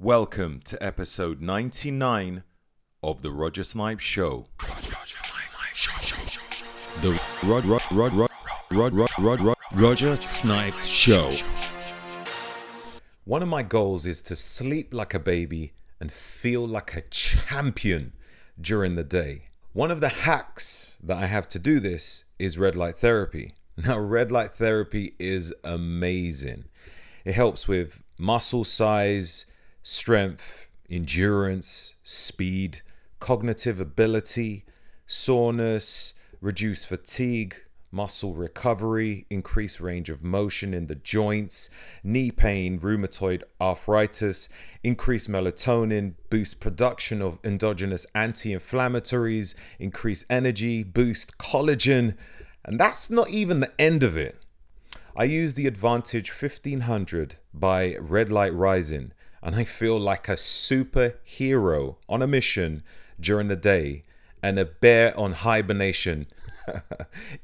[0.00, 2.44] Welcome to episode 99
[3.02, 4.46] of the Roger Snipes Show.
[7.02, 8.30] The Rod Rod Rod Rod
[8.70, 11.32] Rod Rod Rod Rod Roger Snipes Show.
[13.24, 18.12] One of my goals is to sleep like a baby and feel like a champion
[18.60, 19.48] during the day.
[19.72, 23.54] One of the hacks that I have to do this is red light therapy.
[23.76, 26.66] Now, red light therapy is amazing.
[27.24, 29.46] It helps with muscle size,
[29.88, 32.82] strength, endurance, speed,
[33.20, 34.66] cognitive ability,
[35.06, 36.12] soreness,
[36.42, 37.56] reduce fatigue,
[37.90, 41.70] muscle recovery, increase range of motion in the joints,
[42.04, 44.50] knee pain, rheumatoid arthritis,
[44.84, 52.14] increase melatonin, boost production of endogenous anti inflammatories, increase energy, boost collagen.
[52.62, 54.36] And that's not even the end of it.
[55.16, 61.96] I use the Advantage 1500 by Red Light Rising, and I feel like a superhero
[62.08, 62.82] on a mission
[63.20, 64.04] during the day
[64.42, 66.26] and a bear on hibernation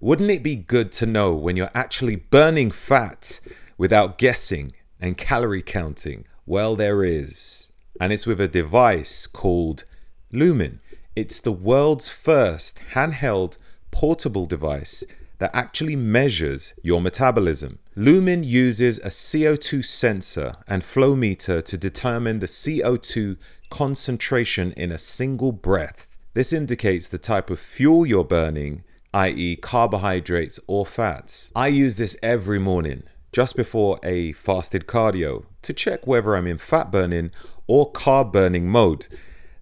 [0.00, 3.40] Wouldn't it be good to know when you're actually burning fat
[3.78, 6.24] without guessing and calorie counting?
[6.44, 7.72] Well, there is.
[8.00, 9.84] And it's with a device called
[10.32, 10.80] Lumen.
[11.14, 13.56] It's the world's first handheld
[13.90, 15.02] portable device
[15.38, 17.78] that actually measures your metabolism.
[17.94, 23.36] Lumen uses a CO2 sensor and flow meter to determine the CO2
[23.70, 26.06] concentration in a single breath.
[26.34, 31.50] This indicates the type of fuel you're burning, i.e., carbohydrates or fats.
[31.56, 33.04] I use this every morning
[33.36, 37.30] just before a fasted cardio to check whether I'm in fat burning
[37.66, 39.06] or carb burning mode.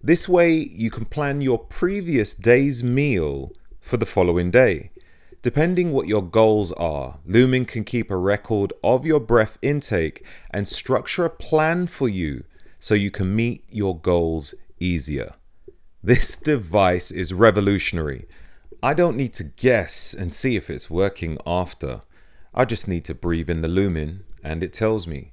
[0.01, 4.93] This way, you can plan your previous day's meal for the following day.
[5.43, 10.69] Depending what your goals are, Lumen can keep a record of your breath intake and
[10.69, 12.45] structure a plan for you
[12.79, 15.35] so you can meet your goals easier.
[16.01, 18.29] This device is revolutionary.
[18.85, 22.03] I don't need to guess and see if it's working after.
[22.57, 25.33] I just need to breathe in the lumen and it tells me.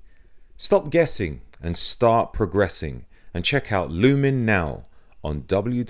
[0.57, 4.85] Stop guessing and start progressing and check out Lumen now
[5.23, 5.85] on www.lumen.me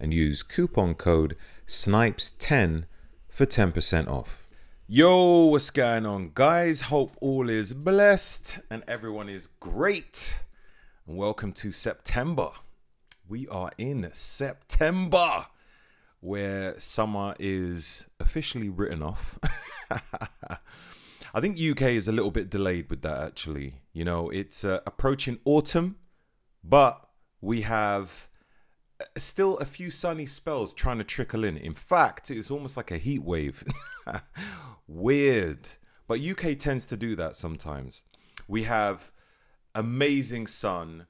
[0.00, 1.36] and use coupon code
[1.68, 2.84] SNIPES10
[3.28, 4.48] for 10% off.
[4.88, 6.82] Yo, what's going on, guys?
[6.82, 10.40] Hope all is blessed and everyone is great.
[11.06, 12.50] And welcome to September.
[13.28, 15.46] We are in September
[16.24, 19.38] where summer is officially written off.
[21.34, 23.82] I think UK is a little bit delayed with that actually.
[23.92, 25.96] You know, it's uh, approaching autumn,
[26.64, 27.10] but
[27.42, 28.28] we have
[28.98, 31.58] uh, still a few sunny spells trying to trickle in.
[31.58, 33.62] In fact, it's almost like a heat wave.
[34.88, 35.68] Weird.
[36.06, 38.04] But UK tends to do that sometimes.
[38.48, 39.12] We have
[39.74, 41.06] amazing sun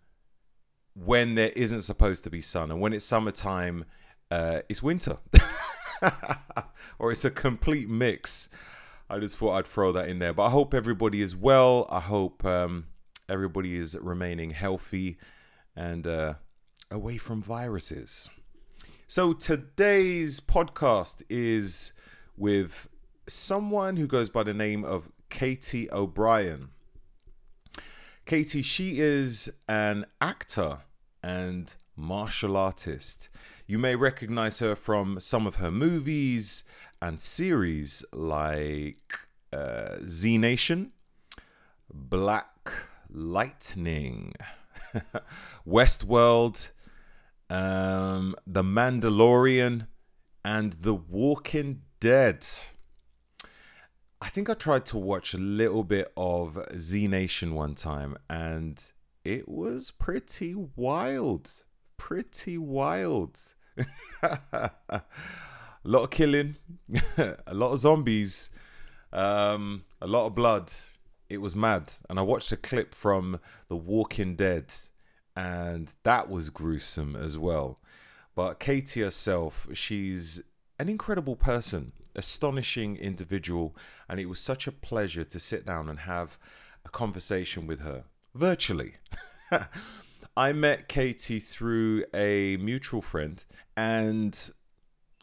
[0.96, 3.84] when there isn't supposed to be sun, and when it's summertime,
[4.34, 5.18] uh, it's winter,
[6.98, 8.48] or it's a complete mix.
[9.08, 10.32] I just thought I'd throw that in there.
[10.32, 11.86] But I hope everybody is well.
[11.88, 12.86] I hope um,
[13.28, 15.18] everybody is remaining healthy
[15.76, 16.34] and uh,
[16.90, 18.28] away from viruses.
[19.06, 21.92] So today's podcast is
[22.36, 22.88] with
[23.28, 26.70] someone who goes by the name of Katy O'Brian.
[28.26, 30.78] Katy, she is an actor
[31.22, 33.28] and martial artist.
[33.66, 36.64] You may recognize her from some of her movies
[37.00, 39.18] and series like
[39.54, 40.92] uh, Z Nation,
[41.90, 42.70] Black
[43.08, 44.34] Lightning,
[45.66, 46.72] Westworld,
[47.48, 49.86] um, The Mandalorian,
[50.44, 52.46] and The Walking Dead.
[54.20, 58.82] I think I tried to watch a little bit of Z Nation one time and
[59.24, 61.50] it was pretty wild.
[61.96, 63.40] Pretty wild.
[64.22, 65.02] a
[65.84, 66.56] lot of killing,
[67.16, 68.50] a lot of zombies,
[69.12, 70.72] um, a lot of blood.
[71.28, 71.92] It was mad.
[72.08, 74.72] And I watched a clip from The Walking Dead,
[75.36, 77.80] and that was gruesome as well.
[78.34, 80.42] But Katy herself, she's
[80.78, 83.76] an incredible person, astonishing individual,
[84.08, 86.38] and it was such a pleasure to sit down and have
[86.84, 88.04] a conversation with her
[88.34, 88.94] virtually.
[90.36, 93.44] I met Katy through a mutual friend,
[93.76, 94.52] and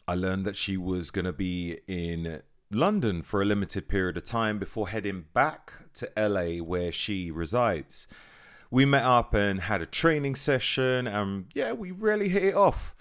[0.06, 4.24] I learned that she was going to be in London for a limited period of
[4.24, 8.08] time before heading back to LA where she resides.
[8.70, 12.96] We met up and had a training session, and yeah, we really hit it off.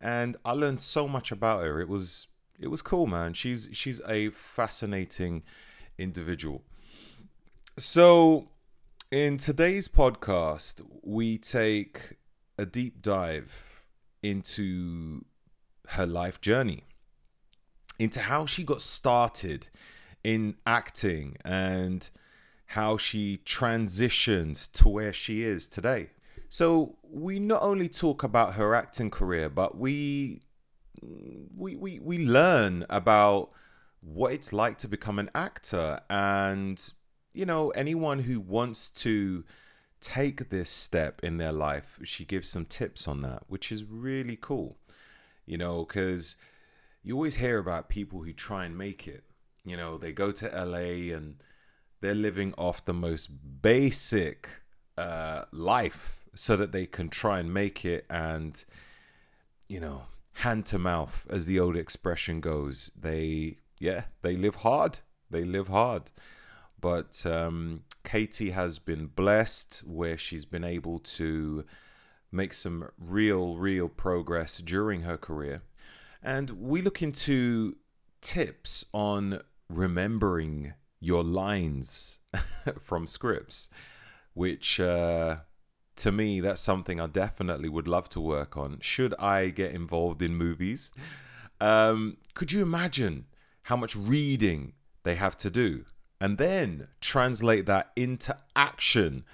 [0.00, 1.80] And I learned so much about her.
[1.80, 3.34] It was it was cool, man.
[3.34, 5.42] She's she's a fascinating
[5.98, 6.62] individual.
[7.76, 8.48] So,
[9.10, 12.16] in today's podcast, we take
[12.58, 13.69] a deep dive
[14.22, 15.24] into
[15.88, 16.84] her life journey,
[17.98, 19.68] into how she got started
[20.22, 22.08] in acting and
[22.66, 26.10] how she transitioned to where she is today.
[26.48, 30.42] So we not only talk about her acting career, but we
[31.56, 33.50] we we, we learn about
[34.00, 36.92] what it's like to become an actor and
[37.32, 39.44] you know anyone who wants to
[40.00, 44.36] take this step in their life she gives some tips on that which is really
[44.36, 44.78] cool
[45.46, 46.36] you know because
[47.02, 49.24] you always hear about people who try and make it
[49.64, 51.42] you know they go to LA and
[52.00, 53.28] they're living off the most
[53.62, 54.48] basic
[54.96, 58.64] uh, life so that they can try and make it and
[59.68, 60.02] you know
[60.34, 65.00] hand to mouth as the old expression goes they yeah they live hard
[65.30, 66.10] they live hard.
[66.80, 71.64] But um, katy has been blessed where she's been able to
[72.32, 75.62] make some real real progress during her career
[76.22, 77.76] and we look into
[78.20, 82.18] tips on remembering your lines
[82.80, 83.68] from scripts,
[84.34, 85.36] which uh,
[85.96, 88.78] to me, that's something I definitely would love to work on.
[88.80, 90.92] Should I get involved in movies?
[91.60, 93.26] Um, could you imagine
[93.64, 95.84] how much reading they have to do
[96.20, 99.24] and then translate that into action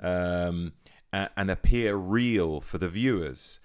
[0.00, 0.72] um,
[1.12, 3.60] and, appear real for the viewers?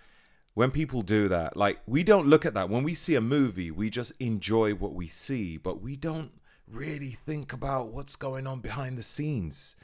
[0.60, 2.70] when people do that, like we don't look at that.
[2.70, 6.31] When we see a movie, we just enjoy what we see, but we don't
[6.68, 9.78] really think about what's going on behind the scenes.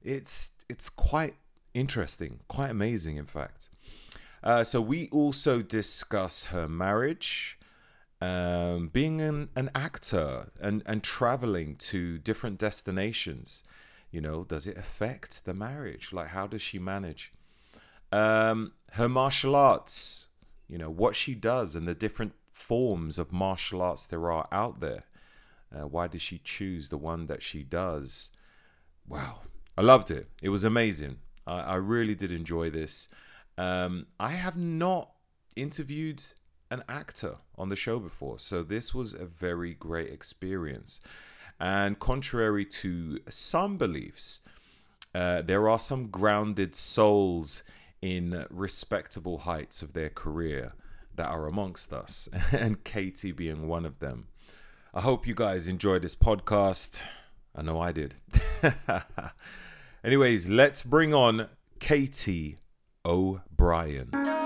[0.00, 1.34] It's it's quite
[1.74, 3.68] interesting, quite amazing, in fact.
[4.44, 7.58] Uh, so we also discuss her marriage,
[8.22, 13.64] um, being an, an actor, and and traveling to different destinations.
[14.12, 16.12] You know, does it affect the marriage?
[16.12, 17.32] Like, how does she manage?
[18.12, 20.28] Um, her martial arts.
[20.68, 24.80] You know what she does and the different forms of martial arts there are out
[24.80, 25.04] there.
[25.74, 28.30] Uh, why did she choose the one that she does?
[29.06, 29.40] Wow,
[29.76, 30.28] I loved it.
[30.40, 31.18] It was amazing.
[31.46, 33.08] I, I really did enjoy this.
[33.58, 35.10] Um, I have not
[35.56, 36.22] interviewed
[36.72, 41.00] an actor on the show before, so this was a very great experience.
[41.60, 44.40] And contrary to some beliefs,
[45.14, 47.62] uh, there are some grounded souls
[48.00, 50.72] in respectable heights of their career
[51.14, 54.28] that are amongst us, and Katy being one of them.
[54.94, 57.02] I hope you guys enjoyed this podcast.
[57.54, 58.14] I know I did.
[60.04, 61.48] Anyways, let's bring on
[61.80, 62.56] Katy
[63.04, 64.41] O'Brian.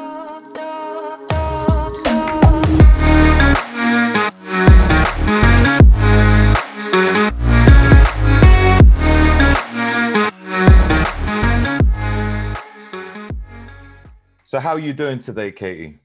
[14.47, 15.99] So, how are you doing today, Katy?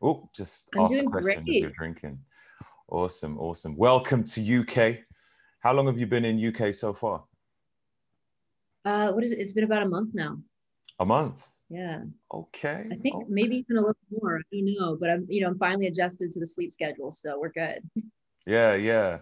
[0.00, 1.56] Oh, just I'm ask a question great.
[1.56, 2.20] as you're drinking.
[2.88, 3.76] Awesome, awesome.
[3.76, 4.98] Welcome to UK.
[5.58, 7.24] How long have you been in UK so far?
[8.84, 9.40] Uh, what is it?
[9.40, 10.38] It's been about a month now.
[11.00, 11.44] A month.
[11.68, 12.02] Yeah.
[12.32, 12.84] Okay.
[12.92, 13.26] I think okay.
[13.28, 14.38] maybe even a little more.
[14.38, 17.40] I don't know, but I'm you know I'm finally adjusted to the sleep schedule, so
[17.40, 17.80] we're good.
[18.46, 19.18] Yeah, yeah.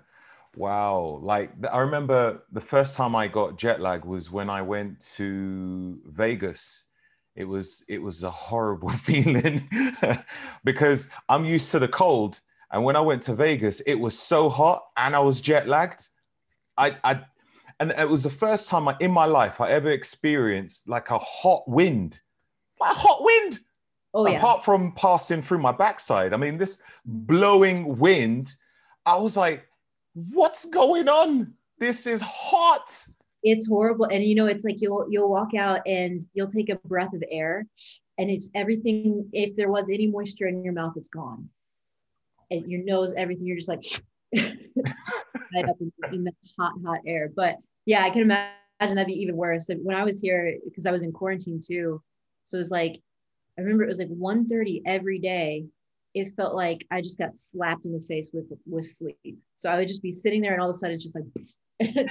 [0.57, 1.21] Wow.
[1.23, 5.99] Like I remember the first time I got jet lag was when I went to
[6.05, 6.85] Vegas.
[7.41, 9.69] It was it was a horrible feeling
[10.65, 14.49] because I'm used to the cold and when I went to Vegas, it was so
[14.49, 16.09] hot and I was jet lagged.
[16.77, 17.21] I, I,
[17.81, 21.19] and it was the first time I, in my life I ever experienced like a
[21.19, 22.21] hot wind,
[22.81, 23.61] like a hot wind.
[24.15, 24.39] Oh, yeah.
[24.39, 28.55] Apart from passing through my backside, I mean, this blowing wind,
[29.05, 29.67] I was like,
[30.15, 31.55] what's going on?
[31.79, 33.05] This is hot.
[33.43, 34.07] It's horrible.
[34.07, 37.23] And you know, it's like you'll you'll walk out and you'll take a breath of
[37.31, 37.67] air
[38.19, 39.29] and it's everything.
[39.33, 41.49] If there was any moisture in your mouth, it's gone
[42.51, 43.47] and your nose, everything.
[43.47, 43.85] You're just like
[44.35, 45.77] right up
[46.13, 47.31] in the hot, hot air.
[47.35, 47.57] But
[47.87, 49.69] yeah, I can imagine that'd be even worse.
[49.69, 52.03] When I was here, because I was in quarantine too,
[52.45, 53.01] so it was like
[53.59, 55.67] I remember it was like 1:30 every day.
[56.13, 59.39] It felt like I just got slapped in the face with with sleep.
[59.57, 61.25] So I would just be sitting there, and all of a sudden, it's just like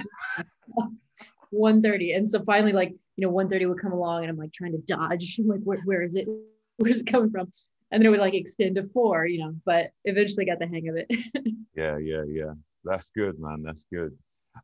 [1.52, 2.16] 1:30.
[2.16, 4.78] And so finally, like you know, 1:30 would come along, and I'm like trying to
[4.78, 5.36] dodge.
[5.38, 6.28] I'm like, where, where is it?
[6.78, 7.50] Where's it coming from?
[7.90, 10.88] and then it would like extend to four, you know, but eventually got the hang
[10.88, 11.10] of it.
[11.76, 12.52] yeah, yeah, yeah.
[12.84, 13.62] That's good, man.
[13.62, 14.16] That's good.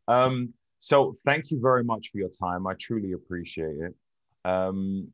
[0.08, 2.66] Um, so thank you very much for your time.
[2.66, 3.94] I truly appreciate it.
[4.44, 5.08] Um,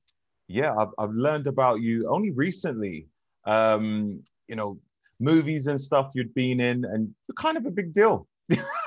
[0.47, 3.07] yeah, I've, I've learned about you only recently.
[3.45, 4.79] Um, you know,
[5.19, 8.29] movies and stuff you'd been in, and you're kind of a big deal.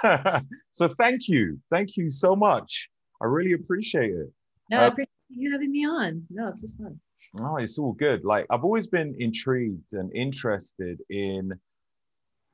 [0.72, 1.60] so thank you.
[1.72, 2.90] Thank you so much.
[3.22, 4.32] I really appreciate it.
[4.70, 6.26] No, uh, I appreciate you having me on.
[6.30, 7.00] No, it's just fun.
[7.40, 8.24] Oh, it's all good.
[8.24, 11.54] Like I've always been intrigued and interested in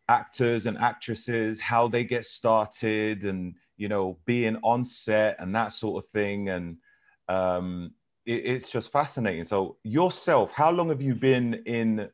[0.08, 5.72] actors and actresses, how they get started and you know, being on set and that
[5.72, 6.50] sort of thing.
[6.50, 6.78] And
[7.30, 7.92] um
[8.26, 9.44] it, it's just fascinating.
[9.44, 12.10] So yourself, how long have you been in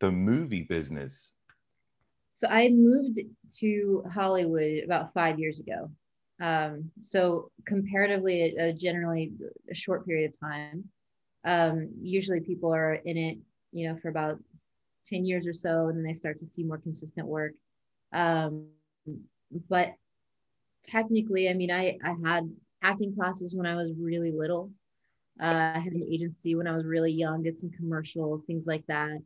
[0.00, 1.32] the movie business?
[2.38, 3.18] So I moved
[3.58, 5.90] to Hollywood about five years ago.
[6.40, 9.32] Um, so comparatively, a, a, generally
[9.68, 10.84] a short period of time.
[11.44, 13.38] Um, usually, people are in it,
[13.72, 14.38] you know, for about
[15.04, 17.54] ten years or so, and then they start to see more consistent work.
[18.12, 18.68] Um,
[19.68, 19.94] but
[20.84, 22.48] technically, I mean, I I had
[22.84, 24.70] acting classes when I was really little.
[25.42, 28.86] Uh, I had an agency when I was really young, did some commercials, things like
[28.86, 29.18] that.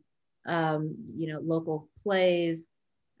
[0.47, 2.71] Um, you know, local plays.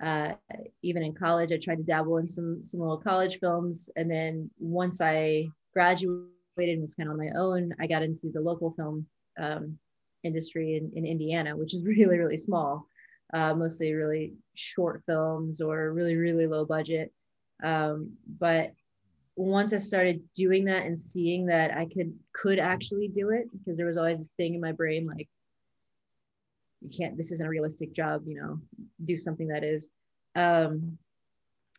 [0.01, 0.33] Uh,
[0.81, 4.49] even in college, I tried to dabble in some some little college films, and then
[4.59, 8.71] once I graduated and was kind of on my own, I got into the local
[8.71, 9.05] film
[9.37, 9.77] um,
[10.23, 12.87] industry in, in Indiana, which is really really small,
[13.33, 17.11] uh, mostly really short films or really really low budget.
[17.63, 18.73] Um, but
[19.35, 23.77] once I started doing that and seeing that I could could actually do it, because
[23.77, 25.29] there was always this thing in my brain like,
[26.83, 27.17] you can't.
[27.17, 28.23] This isn't a realistic job.
[28.25, 28.59] You know,
[29.03, 29.89] do something that is.
[30.35, 30.97] Um,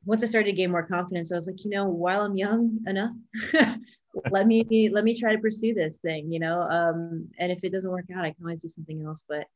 [0.07, 2.79] once I started to gain more confidence, I was like, you know, while I'm young
[2.87, 3.13] enough,
[4.31, 6.33] let me let me try to pursue this thing.
[6.33, 9.25] You know, um, and if it doesn't work out, I can always do something else.
[9.29, 9.47] But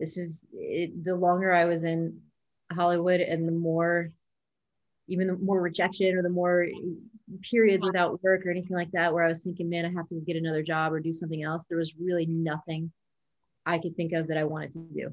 [0.00, 2.20] this is it, the longer I was in
[2.72, 4.10] Hollywood, and the more
[5.06, 6.66] even the more rejection or the more
[7.42, 10.20] periods without work or anything like that where I was thinking, man, I have to
[10.20, 11.64] get another job or do something else.
[11.64, 12.90] There was really nothing
[13.66, 15.10] I could think of that I wanted to do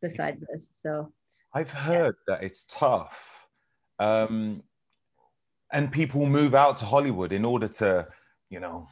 [0.00, 0.70] besides this.
[0.82, 1.12] So
[1.54, 2.34] I've heard yeah.
[2.34, 3.18] that it's tough.
[3.98, 4.62] Um,
[5.72, 8.06] and people move out to Hollywood in order to,
[8.50, 8.88] you know,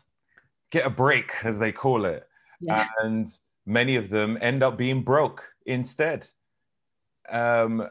[0.71, 2.27] get a break, as they call it.
[2.61, 2.87] Yeah.
[3.03, 3.29] And
[3.65, 6.29] many of them end up being broke instead.
[7.31, 7.89] Um,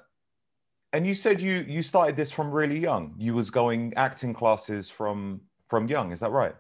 [0.94, 3.16] and you said you you started this from really young.
[3.18, 6.12] You was going acting classes from from young.
[6.12, 6.56] Is that right?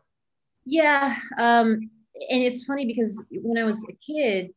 [0.65, 1.15] Yeah.
[1.37, 1.89] Um,
[2.29, 4.51] and it's funny because when I was a kid,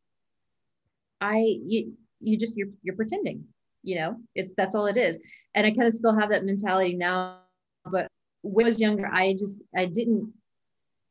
[1.21, 3.45] I you you just you're you're pretending.
[3.83, 5.19] You know, it's that's all it is.
[5.55, 7.39] And I kind of still have that mentality now.
[7.85, 8.07] But
[8.41, 10.33] when I was younger, I just I didn't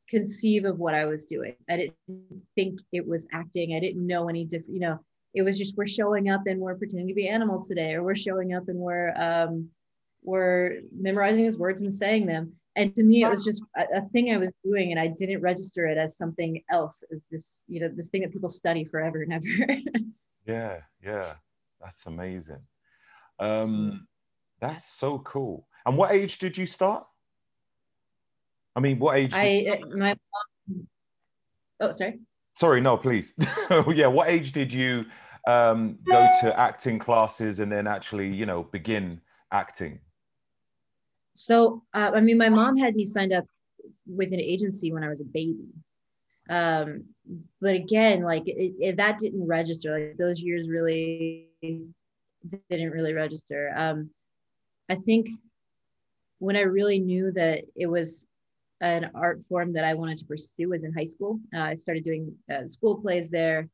[0.09, 1.55] conceive of what I was doing.
[1.69, 3.75] I didn't think it was acting.
[3.75, 4.75] I didn't know any different.
[4.75, 5.00] You know,
[5.35, 8.17] it was just we're showing up and we're pretending to be animals today or we're
[8.17, 9.69] showing up and we're um,
[10.23, 14.08] we're memorizing his words and saying them and to me it was just a, a,
[14.12, 17.80] thing i was doing and i didn't register it as something else as this you
[17.80, 19.47] know this thing that people study forever and ever.
[20.49, 21.35] Yeah yeah.
[21.80, 22.62] That's amazing.
[23.38, 24.08] Um
[24.61, 25.68] that's so cool.
[25.87, 27.06] And what age did you start?
[28.75, 30.16] I mean what age i my
[31.80, 32.20] oh sorry?
[32.54, 33.35] Sorry no please.
[33.88, 35.04] Yeah what age did you
[35.47, 39.20] um, go to acting classes and then actually you know begin
[39.52, 40.00] acting
[41.38, 43.45] so uh, i mean my mom had me signed up
[44.07, 45.68] with an agency when i was a baby
[46.50, 47.04] um,
[47.61, 51.47] but again like it, it, that didn't register like those years really
[52.71, 54.11] didn't really register um,
[54.88, 55.28] i think
[56.38, 58.28] when i really knew that it was
[58.80, 61.40] an art form that I wanted to pursue was in high school.
[61.54, 63.68] Uh, I started doing uh, school plays there.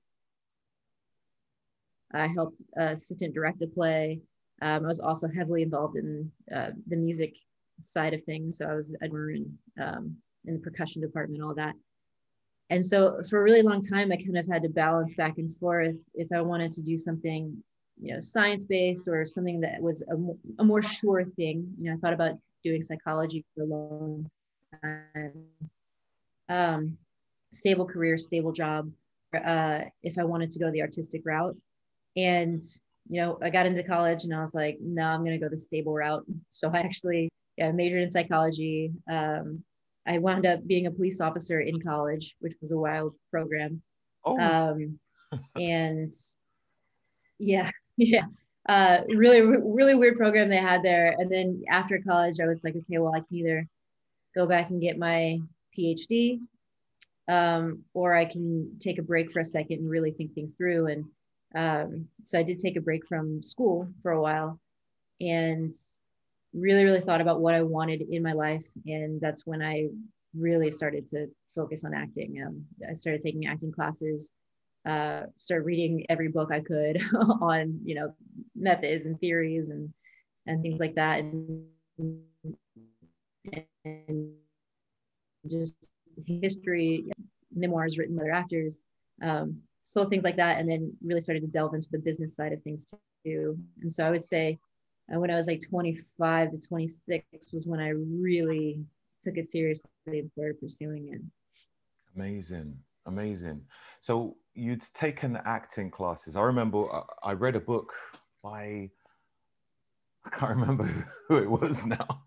[2.12, 4.21] I helped uh, assistant direct a play.
[4.62, 7.35] Um, I was also heavily involved in uh, the music
[7.83, 8.59] side of things.
[8.59, 10.16] So I was a in, um,
[10.47, 11.75] in the percussion department, all that.
[12.71, 15.54] And so for a really long time, I kind of had to balance back and
[15.57, 17.62] forth if I wanted to do something,
[18.00, 21.75] you know, science based or something that was a, a more sure thing.
[21.78, 24.31] You know, I thought about doing psychology for a long
[26.49, 26.97] um,
[27.52, 28.90] stable career, stable job.
[29.35, 31.57] Uh, if I wanted to go the artistic route,
[32.16, 32.61] and
[33.09, 35.50] you know, I got into college and I was like, no, I'm going to go
[35.50, 36.25] the stable route.
[36.49, 38.92] So I actually yeah, majored in psychology.
[39.11, 39.62] Um,
[40.06, 43.82] I wound up being a police officer in college, which was a wild program.
[44.25, 44.38] Oh.
[44.38, 44.99] Um,
[45.56, 46.12] and
[47.38, 48.25] yeah, yeah,
[48.68, 51.14] uh, really, really weird program they had there.
[51.18, 53.68] And then after college, I was like, okay, well, I can either
[54.34, 55.38] go back and get my
[55.76, 56.40] PhD
[57.28, 60.87] um, or I can take a break for a second and really think things through.
[60.87, 61.04] And
[61.54, 64.61] um, so I did take a break from school for a while
[65.20, 65.75] and
[66.54, 68.66] really, really thought about what I wanted in my life.
[68.87, 69.88] And that's when I
[70.37, 72.42] really started to focus on acting.
[72.46, 74.30] Um, I started taking acting classes,
[74.87, 77.02] uh, started reading every book I could
[77.40, 78.14] on, you know,
[78.54, 79.92] methods and theories and,
[80.46, 81.20] and things like that.
[81.20, 81.66] And,
[83.84, 84.32] and
[85.49, 85.88] just
[86.26, 87.04] history,
[87.54, 88.82] memoirs written by other actors,
[89.23, 90.58] um, so things like that.
[90.58, 92.87] And then really started to delve into the business side of things
[93.25, 93.58] too.
[93.82, 94.58] And so I would say
[95.12, 98.84] uh, when I was like 25 to 26 was when I really
[99.23, 101.20] took it seriously and started pursuing it.
[102.16, 103.61] Amazing, amazing.
[104.00, 106.37] So you'd taken acting classes.
[106.37, 107.92] I remember uh, I read a book
[108.42, 108.90] by
[110.25, 110.84] I can't remember
[111.28, 112.25] who it was now.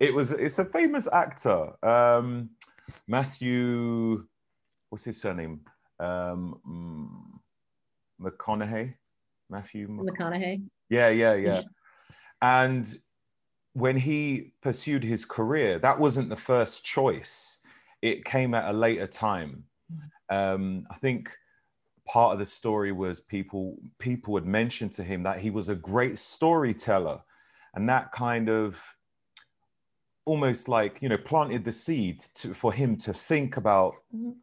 [0.00, 2.50] It was it's a famous actor, um,
[3.06, 4.26] Matthew.
[4.90, 5.60] What's his surname?
[6.00, 8.94] Um, mm, McConaughey.
[9.48, 10.62] Matthew McConaughey.
[10.88, 11.62] Yeah, yeah, yeah.
[12.42, 12.96] And
[13.72, 17.58] when he pursued his career, that wasn't the first choice.
[18.00, 19.64] It came at a later time.
[20.30, 21.30] Um, I think
[22.06, 25.74] part of the story was people people would mention to him that he was a
[25.74, 27.20] great storyteller
[27.74, 28.80] and that kind of
[30.24, 33.94] almost like you know planted the seed to, for him to think about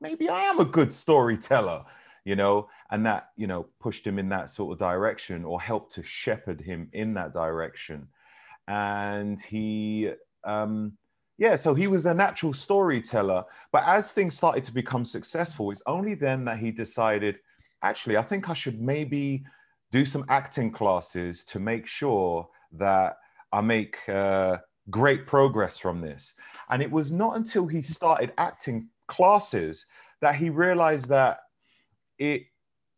[0.01, 1.83] maybe i am a good storyteller
[2.25, 5.93] you know and that you know pushed him in that sort of direction or helped
[5.93, 8.07] to shepherd him in that direction
[8.67, 10.09] and he
[10.43, 10.93] um
[11.37, 15.83] yeah so he was a natural storyteller but as things started to become successful it's
[15.85, 17.37] only then that he decided
[17.81, 19.43] actually i think i should maybe
[19.93, 23.17] do some acting classes to make sure that
[23.53, 24.57] I make uh,
[24.89, 26.33] great progress from this.
[26.69, 29.85] And it was not until he started acting classes
[30.21, 31.41] that he realized that
[32.23, 32.45] it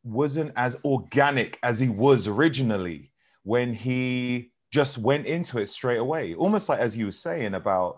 [0.03, 6.36] wasn't as organic as he was originally when he just went into it straight away.
[6.36, 7.98] Almost like as you were saying about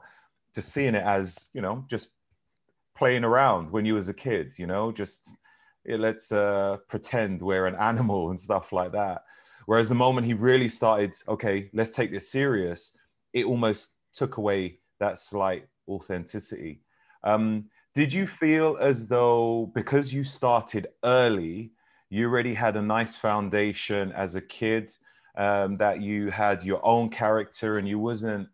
[0.56, 2.12] just seeing it as, you know, just
[2.96, 5.28] playing around when you was a kid, you know, just
[5.86, 9.26] let's uh, pretend we're an animal and stuff like that.
[9.66, 12.96] Whereas the moment he really started, okay, let's take this serious,
[13.34, 16.80] it almost took away that slight authenticity.
[17.26, 17.66] Um,
[17.98, 21.72] did you feel as though because you started early,
[22.12, 24.96] you already had a nice foundation as a kid,
[25.36, 28.48] um, that you had your own character and you wasn't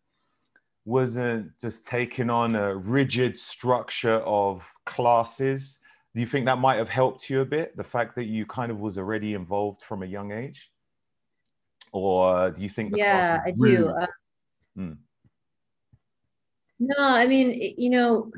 [0.85, 5.79] wasn't just taking on a rigid structure of classes?
[6.15, 7.75] Do you think that might have helped you a bit?
[7.75, 10.71] The fact that you kind of was already involved from a young age?
[11.91, 12.95] or do you think?
[12.95, 13.89] yeah, I do.
[13.89, 14.07] Uh,
[14.75, 14.93] hmm.
[16.79, 18.31] No, I mean, you know,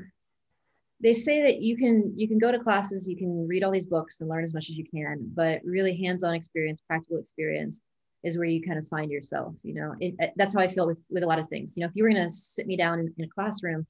[1.06, 3.86] they say that you can you can go to classes, you can read all these
[3.86, 7.84] books and learn as much as you can, but really hands-on experience, practical experience
[8.24, 9.54] is where you kind of find yourself.
[9.62, 11.78] You know, it, that's how I feel with with a lot of things.
[11.78, 13.86] You know, if you were going to sit me down in, in a classroom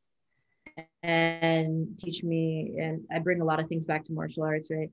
[1.04, 4.89] and teach me, and I bring a lot of things back to martial arts, right?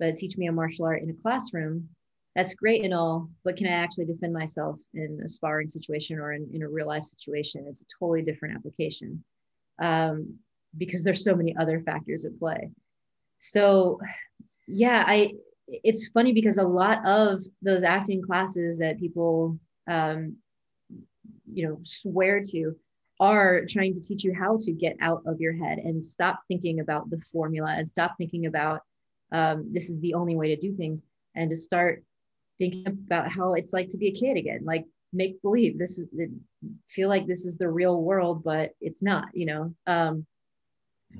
[0.00, 1.90] But teach me a martial art in a classroom,
[2.34, 6.32] that's great and all, but can I actually defend myself in a sparring situation or
[6.32, 7.66] in, in a real life situation?
[7.68, 9.22] It's a totally different application
[9.80, 10.38] um,
[10.76, 12.70] because there's so many other factors at play.
[13.38, 14.00] So,
[14.66, 15.32] yeah, I.
[15.68, 19.58] It's funny because a lot of those acting classes that people,
[19.90, 20.36] um,
[21.52, 22.76] you know, swear to,
[23.18, 26.80] are trying to teach you how to get out of your head and stop thinking
[26.80, 28.80] about the formula and stop thinking about
[29.32, 31.02] um, this is the only way to do things
[31.34, 32.04] and to start
[32.58, 36.08] thinking about how it's like to be a kid again like make believe this is
[36.88, 40.26] feel like this is the real world but it's not you know um.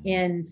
[0.04, 0.44] And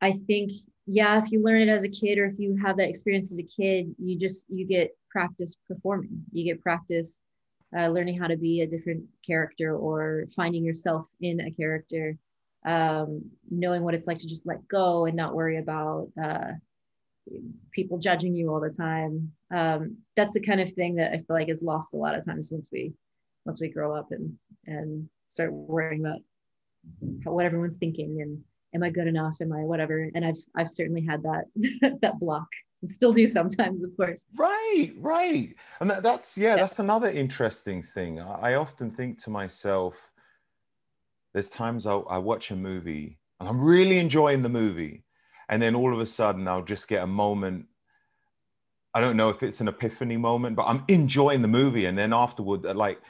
[0.00, 0.50] i think
[0.86, 3.38] yeah if you learn it as a kid or if you have that experience as
[3.38, 7.22] a kid you just you get practice performing you get practice
[7.78, 12.16] uh, learning how to be a different character or finding yourself in a character
[12.66, 16.52] um, knowing what it's like to just let go and not worry about uh,
[17.70, 19.32] people judging you all the time.
[19.54, 22.24] Um, that's the kind of thing that I feel like is lost a lot of
[22.24, 22.92] times once we
[23.46, 26.20] once we grow up and and start worrying about
[27.24, 28.38] what everyone's thinking and
[28.74, 29.36] am I good enough?
[29.40, 30.10] Am I whatever?
[30.14, 31.44] And I've I've certainly had that
[32.02, 32.48] that block
[32.82, 34.26] and still do sometimes, of course.
[34.36, 35.54] Right, right.
[35.80, 38.20] And that, that's yeah, yeah, that's another interesting thing.
[38.20, 39.94] I, I often think to myself,
[41.32, 45.04] there's times I, I watch a movie and I'm really enjoying the movie
[45.50, 47.66] and then all of a sudden I'll just get a moment.
[48.94, 52.12] I don't know if it's an epiphany moment, but I'm enjoying the movie, and then
[52.12, 53.00] afterward, like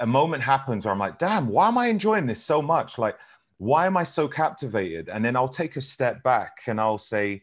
[0.00, 2.98] a moment happens where I'm like, damn, why am I enjoying this so much?
[2.98, 3.16] Like
[3.58, 5.08] why am I so captivated?
[5.08, 7.42] And then I'll take a step back and I'll say,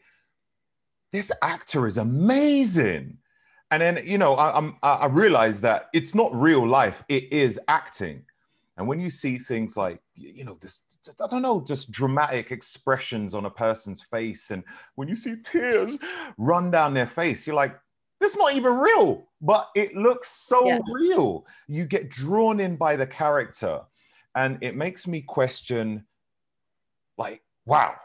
[1.12, 3.18] this actor is amazing.
[3.72, 7.60] And then, you know, I, I'm, I realize that it's not real life, it is
[7.68, 8.24] acting.
[8.78, 10.80] And when you see things like, you know, this,
[11.24, 14.64] I don't know, just dramatic expressions on a person's face, and
[14.96, 15.98] when you see tears
[16.38, 17.76] run down their face, you're like,
[18.24, 20.80] that's not even real, but it looks so yeah.
[20.90, 21.46] real.
[21.68, 23.82] You get drawn in by the character.
[24.36, 26.06] And it makes me question,
[27.18, 27.96] like, wow,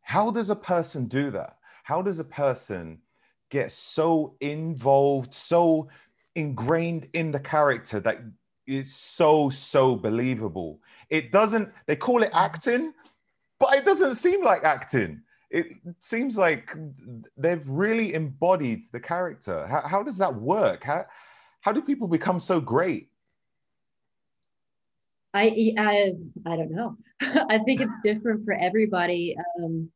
[0.00, 1.58] how does a person do that?
[1.84, 2.98] How does a person
[3.50, 5.88] get so involved, so
[6.34, 8.18] ingrained in the character that
[8.66, 10.80] is so, so believable?
[11.08, 12.92] It doesn't, they call it acting,
[13.60, 15.22] but it doesn't seem like acting.
[15.52, 15.66] It
[16.00, 16.74] seems like
[17.36, 19.66] they've really embodied the character.
[19.66, 20.82] How, how does that work?
[20.82, 21.04] How,
[21.60, 23.10] how do people become so great?
[25.34, 26.12] I, I,
[26.46, 26.96] I don't know.
[27.20, 29.36] I think it's different for everybody.
[29.62, 29.90] Um,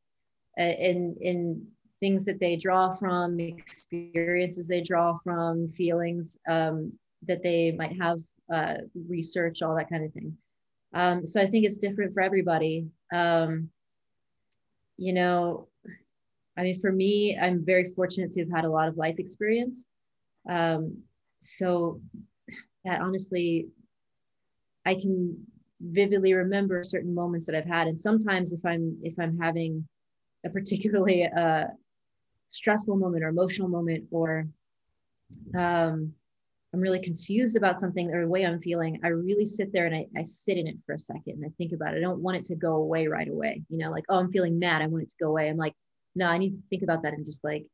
[0.57, 1.67] in in
[2.01, 6.93] things that they draw from, experiences they draw from, feelings um,
[7.27, 8.19] that they might have,
[8.53, 8.75] uh,
[9.09, 10.37] research, all that kind of thing.
[10.95, 12.87] Um, so I think it's different for everybody.
[13.13, 13.71] Um,
[14.97, 15.69] you know,
[16.57, 19.87] I mean, for me, I'm very fortunate to have had a lot of life experience.
[20.49, 21.03] Um,
[21.41, 22.01] so
[22.85, 23.69] that honestly,
[24.85, 25.47] I can
[25.81, 27.89] vividly remember certain moments that I've had.
[27.89, 29.87] And sometimes if I'm if I'm having
[30.45, 31.65] a particularly uh,
[32.49, 34.47] stressful moment or emotional moment or
[35.59, 36.13] um,
[36.77, 39.97] I'm really confused about something or the way I'm feeling, I really sit there and
[39.97, 41.97] I, I sit in it for a second and I think about it.
[41.97, 43.63] I don't want it to go away right away.
[43.71, 44.83] You know, like, oh, I'm feeling mad.
[44.83, 45.49] I want it to go away.
[45.49, 45.73] I'm like,
[46.15, 47.65] no, I need to think about that and just like,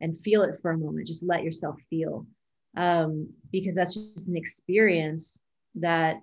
[0.00, 1.08] and feel it for a moment.
[1.08, 2.28] Just let yourself feel.
[2.76, 5.40] Um, because that's just an experience
[5.74, 6.20] that,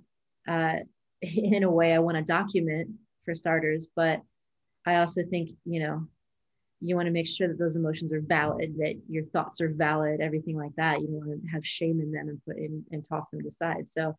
[0.48, 0.76] uh,
[1.22, 2.91] in a way, I want to document
[3.26, 3.89] for starters.
[3.94, 4.22] But
[4.86, 6.08] I also think, you know,
[6.82, 10.20] you want to make sure that those emotions are valid, that your thoughts are valid,
[10.20, 11.00] everything like that.
[11.00, 13.88] You don't want to have shame in them and put in and toss them aside.
[13.88, 14.15] So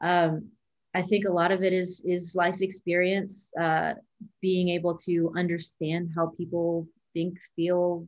[0.00, 0.48] um,
[0.94, 3.94] I think a lot of it is is life experience, uh,
[4.40, 8.06] being able to understand how people think, feel,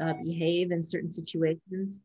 [0.00, 2.00] uh, behave in certain situations.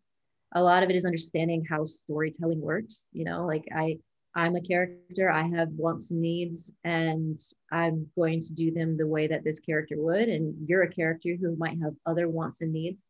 [0.56, 3.08] A lot of it is understanding how storytelling works.
[3.14, 4.00] You know, like I
[4.36, 7.40] I'm a character, I have wants and needs, and
[7.72, 10.30] I'm going to do them the way that this character would.
[10.30, 13.06] And you're a character who might have other wants and needs.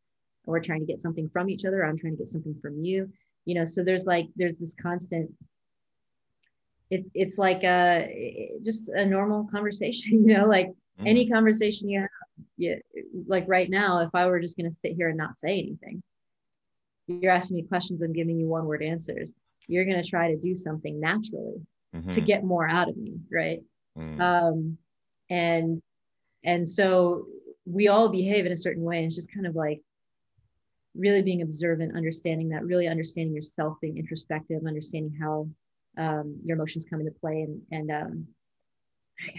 [0.46, 1.84] And we're trying to get something from each other.
[1.84, 3.10] I'm trying to get something from you.
[3.44, 5.30] You know, so there's like, there's this constant,
[6.90, 11.06] it, it's like a, just a normal conversation, you know, like mm.
[11.06, 12.08] any conversation you have,
[12.56, 12.80] you,
[13.26, 16.02] like right now, if I were just going to sit here and not say anything,
[17.06, 19.34] you're asking me questions, I'm giving you one word answers
[19.70, 21.60] you're going to try to do something naturally
[21.94, 22.10] mm-hmm.
[22.10, 23.60] to get more out of me right
[23.98, 24.20] mm.
[24.20, 24.76] um
[25.28, 25.80] and
[26.44, 27.26] and so
[27.66, 29.80] we all behave in a certain way and it's just kind of like
[30.96, 35.48] really being observant understanding that really understanding yourself being introspective understanding how
[35.98, 38.26] um, your emotions come into play and and um,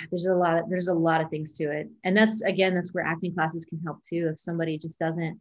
[0.10, 2.94] there's a lot of there's a lot of things to it and that's again that's
[2.94, 5.39] where acting classes can help too if somebody just doesn't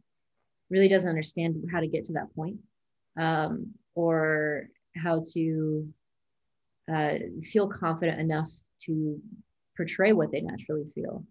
[0.69, 2.57] really doesn't understand how to get to that point
[3.19, 4.60] um, or
[5.11, 5.87] how to
[6.93, 8.51] uh, feel confident enough
[8.85, 9.19] to
[9.77, 11.23] portray what they naturally feel.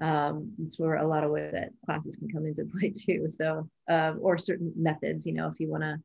[0.00, 3.26] Um, it's where a lot of ways that classes can come into play too.
[3.28, 5.96] So, uh, or certain methods, you know, if you want to,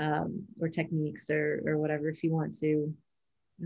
[0.00, 2.92] um, or techniques or, or whatever, if you want to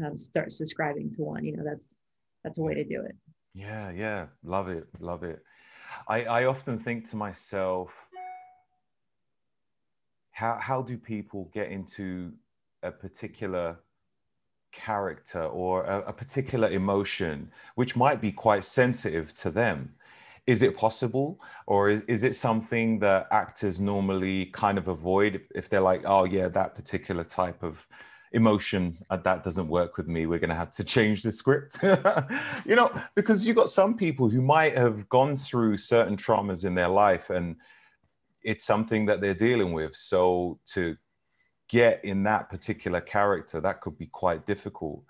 [0.05, 1.97] um, start subscribing to one, you know, that's,
[2.45, 3.17] that's a way to do it.
[3.55, 3.91] Yeah.
[3.91, 4.27] Yeah.
[4.45, 4.87] Love it.
[5.01, 5.43] Love it.
[6.07, 7.91] I, I often think to myself,
[10.33, 12.33] how, how do people get into
[12.83, 13.79] a particular
[14.73, 19.95] character or a, a, particular emotion which might be quite sensitive to them.
[20.47, 25.69] Is it possible or is, is it something that actors normally kind of avoid if
[25.69, 27.87] they're like oh yeah that particular type of
[28.33, 30.27] emotion uh, that doesn't work with me.
[30.27, 31.79] We're going to have to change the script.
[32.67, 36.75] You know because you've got some people who might have gone through certain traumas in
[36.75, 37.57] their life and
[38.43, 39.97] it's something that they're dealing with.
[39.97, 40.97] So to
[41.69, 45.05] get in that particular character, that could be quite difficult.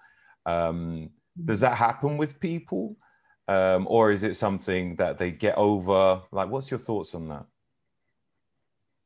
[0.46, 1.10] Um,
[1.44, 2.96] does that happen with people?
[3.46, 6.20] Um, or is it something that they get over?
[6.32, 7.46] Like, what's your thoughts on that?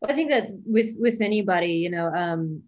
[0.00, 2.62] Well, I think that with with anybody, you know, um,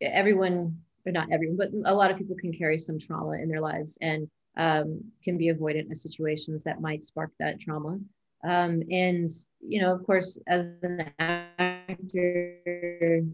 [0.00, 3.60] everyone, or not everyone, but a lot of people can carry some trauma in their
[3.60, 7.98] lives and um, can be avoidant of situations that might spark that trauma.
[8.44, 9.28] Um, and
[9.60, 13.24] you know, of course, as an actor,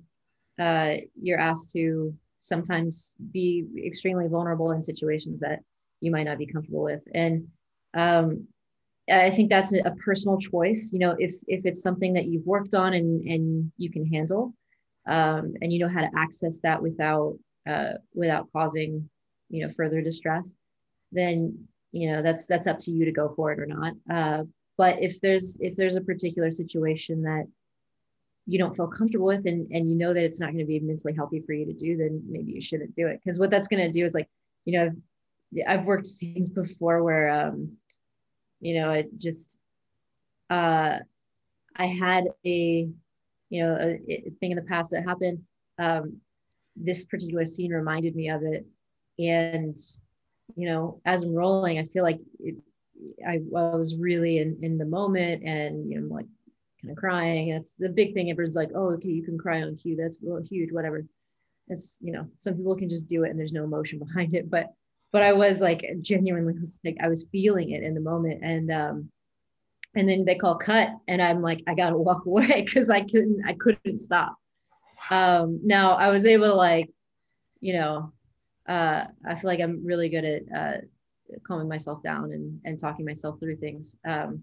[0.59, 5.61] uh, you're asked to sometimes be extremely vulnerable in situations that
[6.01, 7.03] you might not be comfortable with.
[7.15, 7.49] And
[7.95, 8.49] um,
[9.11, 10.91] I think that's a personal choice.
[10.93, 14.55] You know, if if it's something that you've worked on and and you can handle,
[15.07, 17.39] um, and you know how to access that without
[17.69, 19.09] uh, without causing
[19.49, 20.55] you know further distress,
[21.11, 23.93] then you know that's that's up to you to go for it or not.
[24.11, 24.45] Uh,
[24.79, 27.47] but if there's if there's a particular situation that
[28.47, 30.81] you don't feel comfortable with and, and you know that it's not going to be
[30.81, 33.21] mentally healthy for you to do then maybe you shouldn't do it.
[33.23, 34.29] Because what that's going to do is like
[34.65, 37.77] you know I've, I've worked scenes before where um
[38.61, 39.61] you know it just
[40.51, 40.99] uh
[41.77, 42.89] i had a
[43.51, 45.43] you know a, a thing in the past that happened.
[45.79, 46.21] Um
[46.75, 48.67] this particular scene reminded me of it.
[49.19, 49.77] And
[50.57, 52.55] you know as i'm rolling i feel like it,
[53.27, 56.27] I, I was really in, in the moment and you know like
[56.83, 57.49] kind of crying.
[57.49, 58.31] It's the big thing.
[58.31, 59.97] Everyone's like, oh, okay, you can cry on cue.
[59.97, 60.19] That's
[60.49, 61.07] huge, whatever.
[61.69, 64.51] It's, you know, some people can just do it and there's no emotion behind it.
[64.51, 64.73] But,
[65.13, 68.43] but I was like, genuinely was like, I was feeling it in the moment.
[68.43, 69.11] And, um,
[69.95, 73.03] and then they call cut and I'm like, I got to walk away because I
[73.03, 74.37] couldn't, I couldn't stop.
[75.11, 76.91] Um, now I was able to like,
[77.61, 78.13] you know,
[78.69, 80.81] uh, I feel like I'm really good at, uh,
[81.47, 83.97] calming myself down and, and talking myself through things.
[84.05, 84.43] Um,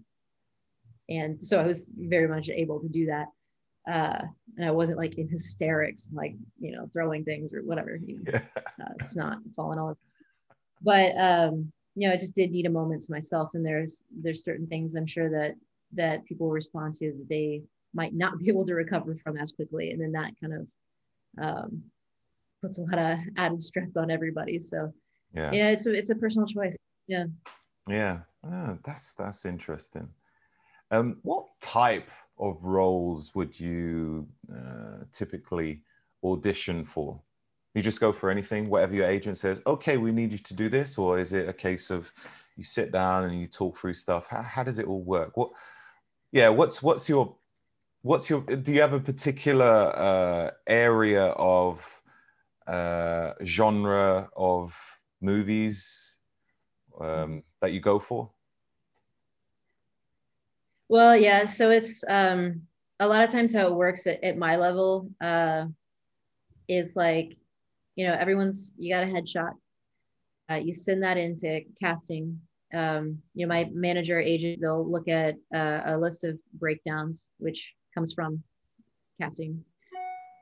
[1.10, 3.26] and so I was very much able to do that.
[3.90, 4.22] Uh,
[4.56, 8.32] and I wasn't like in hysterics, like you know, throwing things or whatever, you know,
[8.32, 8.42] yeah.
[8.84, 9.98] uh, snot falling all over.
[10.82, 14.44] But um, you know, I just did need a moment to myself, and there's there's
[14.44, 15.54] certain things I'm sure that
[15.94, 19.90] that people respond to that they might not be able to recover from as quickly,
[19.90, 20.68] and then that kind of
[21.42, 21.82] um,
[22.62, 24.58] puts a lot of added stress on everybody.
[24.60, 24.92] So
[25.34, 26.76] yeah, yeah, it's a it's a personal choice.
[27.06, 27.24] Yeah.
[27.88, 30.08] Yeah, oh, that's that's interesting.
[30.90, 35.82] Um, what type of roles would you uh, typically
[36.24, 37.20] audition for?
[37.74, 40.68] You just go for anything, whatever your agent says, okay, we need you to do
[40.68, 40.98] this?
[40.98, 42.10] Or is it a case of
[42.56, 44.26] you sit down and you talk through stuff?
[44.28, 45.36] How, how does it all work?
[45.36, 45.50] What,
[46.32, 47.36] yeah, what's, what's your,
[48.02, 51.80] what's your, do you have a particular uh, area of
[52.66, 54.74] uh, genre of
[55.20, 56.16] movies
[57.00, 58.30] um, that you go for?
[60.90, 61.44] Well, yeah.
[61.44, 62.62] So it's um,
[62.98, 65.66] a lot of times how it works at, at my level uh,
[66.66, 67.36] is like,
[67.94, 69.52] you know, everyone's, you got a headshot.
[70.50, 72.40] Uh, you send that into casting.
[72.74, 77.76] Um, you know, my manager agent, they'll look at uh, a list of breakdowns, which
[77.94, 78.42] comes from
[79.20, 79.62] casting.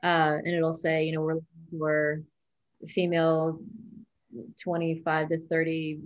[0.01, 1.41] Uh, and it'll say, you know, we're
[1.77, 2.23] for
[2.87, 3.59] female
[4.63, 5.99] 25 to 30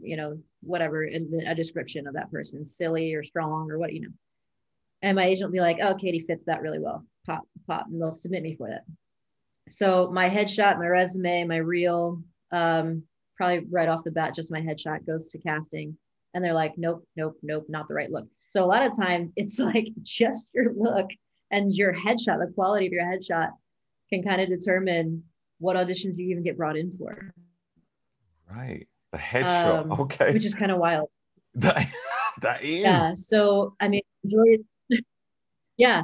[0.00, 4.12] you know, whatever, a description of that person, silly or strong or what, you know.
[5.02, 7.04] And my agent will be like, oh, Katy fits that really well.
[7.26, 8.84] Pop, pop, and they'll submit me for that.
[9.68, 12.22] So my headshot, my resume, my reel,
[12.52, 13.02] um,
[13.36, 15.96] probably right off the bat, just my headshot goes to casting.
[16.32, 18.26] And they're like, nope, nope, nope, not the right look.
[18.46, 21.08] So a lot of times it's like just your look
[21.50, 23.50] and your headshot, the quality of your headshot
[24.10, 25.22] can kind of determine
[25.58, 27.32] what auditions you even get brought in for.
[28.50, 28.86] Right.
[29.14, 29.84] The headshot.
[29.84, 30.32] Um, okay.
[30.32, 31.08] Which is kind of wild.
[31.56, 31.88] That,
[32.42, 32.80] that is.
[32.80, 33.14] Yeah.
[33.14, 34.02] So, I mean,
[35.76, 36.02] yeah.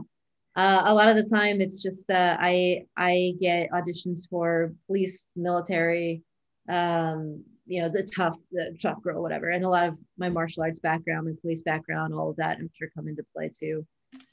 [0.55, 5.29] Uh, a lot of the time it's just that I, I get auditions for police,
[5.35, 6.23] military,
[6.69, 9.49] um, you know, the tough, the tough girl, whatever.
[9.49, 12.71] And a lot of my martial arts background, my police background, all of that, I'm
[12.79, 13.85] sure come into play too.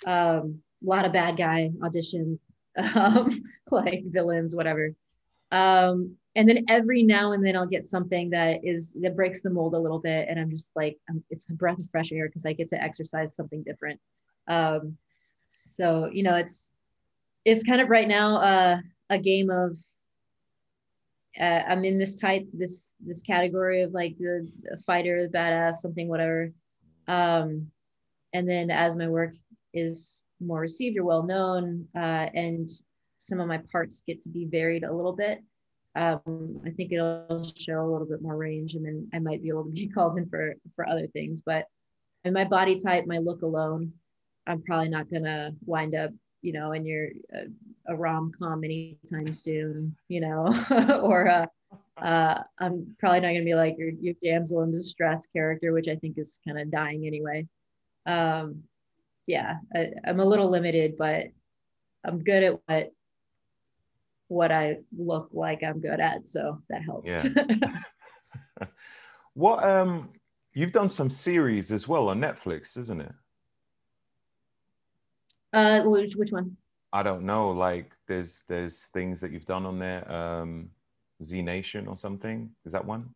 [0.05, 2.37] Um, a lot of bad guy auditions,
[2.93, 4.91] um, like villains, whatever.
[5.51, 9.49] Um, and then every now and then I'll get something that is that breaks the
[9.49, 12.27] mold a little bit, and I'm just like, um, it's a breath of fresh air
[12.27, 13.99] because I get to exercise something different.
[14.47, 14.97] Um,
[15.65, 16.71] so you know, it's
[17.43, 18.77] it's kind of right now uh,
[19.09, 19.75] a game of
[21.41, 24.47] uh, I'm in this type this this category of like the,
[24.85, 26.51] fighter, the badass, something whatever.
[27.07, 27.71] Um,
[28.33, 29.33] and then as my work
[29.73, 32.69] is more received or well known, uh, and
[33.17, 35.41] some of my parts get to be varied a little bit
[35.97, 39.49] um, I think it'll show a little bit more range, and then I might be
[39.49, 41.41] able to be called in for for other things.
[41.41, 41.65] But
[42.23, 43.93] in my body type, my look alone,
[44.45, 47.45] I'm probably not gonna wind up, you know, in your uh,
[47.87, 50.47] a rom com anytime soon, you know,
[51.01, 51.45] or uh,
[51.97, 55.95] uh, I'm probably not gonna be like your your damsel in distress character, which I
[55.95, 57.47] think is kind of dying anyway.
[58.05, 58.63] Um,
[59.25, 61.25] yeah, I, I'm a little limited, but
[62.05, 62.91] I'm good at what
[64.27, 66.27] what I look like I'm good at.
[66.27, 67.11] So that helps.
[67.11, 67.29] Yeah.
[69.33, 70.09] what um
[70.53, 73.13] you've done some series as well on Netflix, isn't it?
[75.53, 76.57] Uh which which one?
[76.93, 77.51] I don't know.
[77.51, 80.09] Like there's there's things that you've done on there.
[80.11, 80.69] Um
[81.23, 82.49] Z Nation or something.
[82.65, 83.09] Is that one?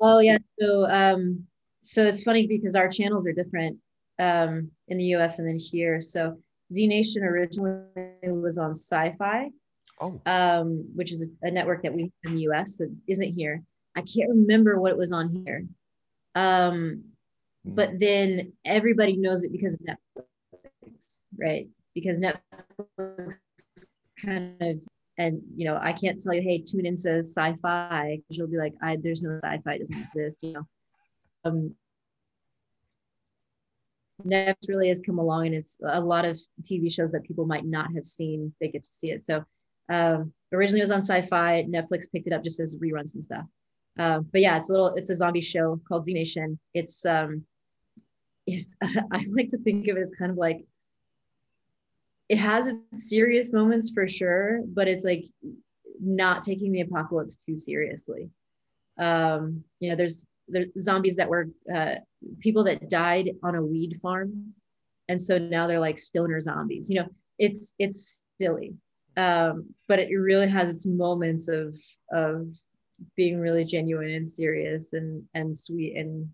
[0.00, 0.38] Oh yeah.
[0.58, 1.46] So um,
[1.82, 3.78] so it's funny because our channels are different
[4.18, 5.38] um, in the U.S.
[5.38, 6.00] and then here.
[6.00, 6.38] So
[6.72, 7.82] Z Nation originally
[8.22, 9.50] was on Syfy,
[10.00, 12.78] Oh, um, which is a, a network that we have in the U.S.
[12.78, 13.62] that isn't here.
[13.94, 15.66] I can't remember what it was on here,
[16.34, 17.04] um,
[17.66, 21.68] mm, but then everybody knows it because of Netflix, right?
[21.94, 23.34] Because Netflix
[24.24, 24.80] kind of
[25.18, 28.74] and you know I can't tell you, hey, tune into Syfy because you'll be like,
[28.82, 30.62] I there's no Syfy, it doesn't exist, you know.
[31.44, 31.74] Um,
[34.24, 37.66] Netflix really has come along, and it's a lot of TV shows that people might
[37.66, 38.54] not have seen.
[38.60, 39.26] They get to see it.
[39.26, 39.44] So
[39.90, 41.68] um, originally it was on Syfy.
[41.68, 43.44] Netflix picked it up just as reruns and stuff.
[43.98, 44.94] Uh, but yeah, it's a little.
[44.94, 46.58] It's a zombie show called Z Nation.
[46.72, 47.44] It's um,
[48.46, 50.64] is I like to think of it as kind of like
[52.28, 55.24] it has its serious moments for sure, but it's like
[56.00, 58.30] not taking the apocalypse too seriously.
[58.98, 61.96] Um, you know, there's there's zombies that were uh,
[62.38, 64.54] people that died on a weed farm,
[65.08, 66.88] and so now they're like stoner zombies.
[66.88, 68.74] You know, it's it's silly,
[69.20, 71.78] um, but it really has its moments of
[72.10, 72.48] of
[73.16, 75.96] being really genuine and serious and and sweet.
[75.96, 76.30] And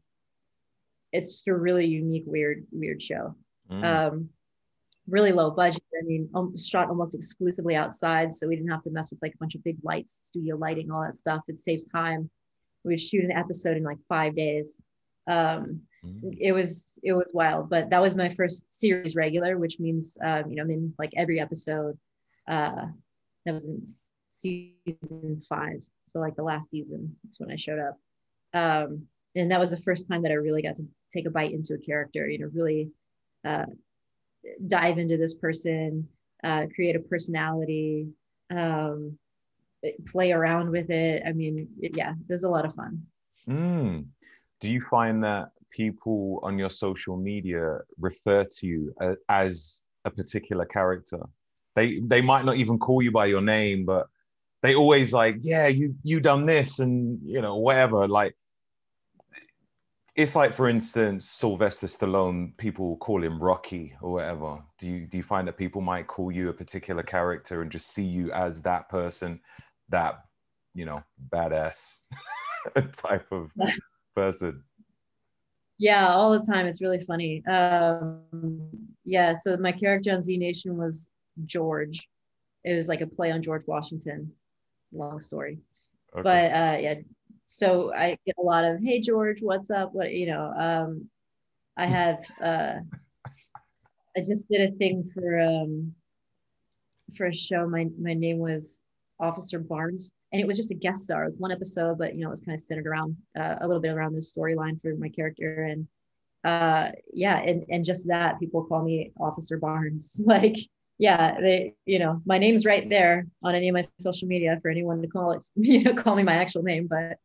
[1.12, 3.34] it's just a really unique weird weird show.
[3.70, 4.28] Mm, um
[5.08, 5.82] really low budget.
[6.00, 9.34] I mean um, shot almost exclusively outside so we didn't have to mess with like
[9.34, 11.42] a bunch of big lights studio lighting all that stuff.
[11.48, 12.30] It saves time.
[12.84, 14.80] We would shoot an episode in like five days.
[15.26, 16.36] Um mm.
[16.40, 17.68] it was it was wild.
[17.68, 21.12] But that was my first series regular which means um you know i'm in like
[21.16, 21.98] every episode
[22.48, 22.86] uh
[23.44, 23.82] that was in
[24.28, 27.98] season five so like the last season that's when i showed up
[28.54, 29.02] um
[29.34, 31.74] and that was the first time that i really got to take a bite into
[31.74, 32.90] a character you know really
[33.44, 33.66] uh
[34.66, 36.06] dive into this person
[36.44, 38.08] uh create a personality
[38.50, 39.18] um
[40.06, 43.06] play around with it i mean it, yeah it was a lot of fun
[43.48, 44.06] Mm.
[44.60, 48.94] Do you find that people on your social media refer to you
[49.28, 51.20] as a particular character?
[51.76, 54.08] They they might not even call you by your name, but
[54.62, 58.08] they always like, yeah, you you done this and you know whatever.
[58.08, 58.34] Like
[60.16, 62.56] it's like, for instance, Sylvester Stallone.
[62.56, 64.62] People call him Rocky or whatever.
[64.78, 67.92] Do you do you find that people might call you a particular character and just
[67.92, 69.38] see you as that person,
[69.90, 70.24] that
[70.74, 71.98] you know badass
[72.94, 73.50] type of
[74.14, 74.64] person?
[75.78, 76.64] Yeah, all the time.
[76.64, 77.44] It's really funny.
[77.46, 78.22] Um,
[79.04, 81.10] yeah, so my character on Z Nation was
[81.44, 82.08] George.
[82.64, 84.32] It was like a play on George Washington.
[84.92, 85.58] Long story.
[86.12, 86.22] Okay.
[86.22, 86.94] But uh yeah,
[87.44, 89.92] so I get a lot of, hey George, what's up?
[89.92, 91.08] What you know, um
[91.76, 92.74] I have uh
[94.16, 95.94] I just did a thing for um
[97.14, 97.68] for a show.
[97.68, 98.82] My my name was
[99.20, 101.22] Officer Barnes, and it was just a guest star.
[101.22, 103.66] It was one episode, but you know, it was kind of centered around uh, a
[103.66, 105.86] little bit around this storyline for my character, and
[106.44, 110.20] uh, yeah, and and just that people call me Officer Barnes.
[110.24, 110.56] like,
[110.98, 114.70] yeah, they, you know, my name's right there on any of my social media for
[114.70, 116.86] anyone to call it, you know, call me my actual name.
[116.88, 117.18] But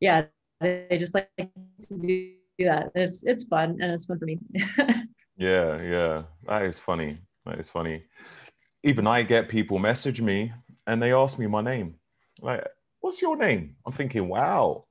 [0.00, 0.26] yeah,
[0.60, 2.90] they, just like to do that.
[2.94, 4.38] It's it's fun and it's fun for me.
[5.40, 6.22] Yeah, yeah.
[6.46, 7.18] That is funny.
[7.46, 8.04] That is funny.
[8.84, 10.52] Even I get people message me
[10.86, 11.94] and they ask me my name.
[12.42, 12.68] Like,
[13.00, 13.76] what's your name?
[13.86, 14.84] I'm thinking, wow,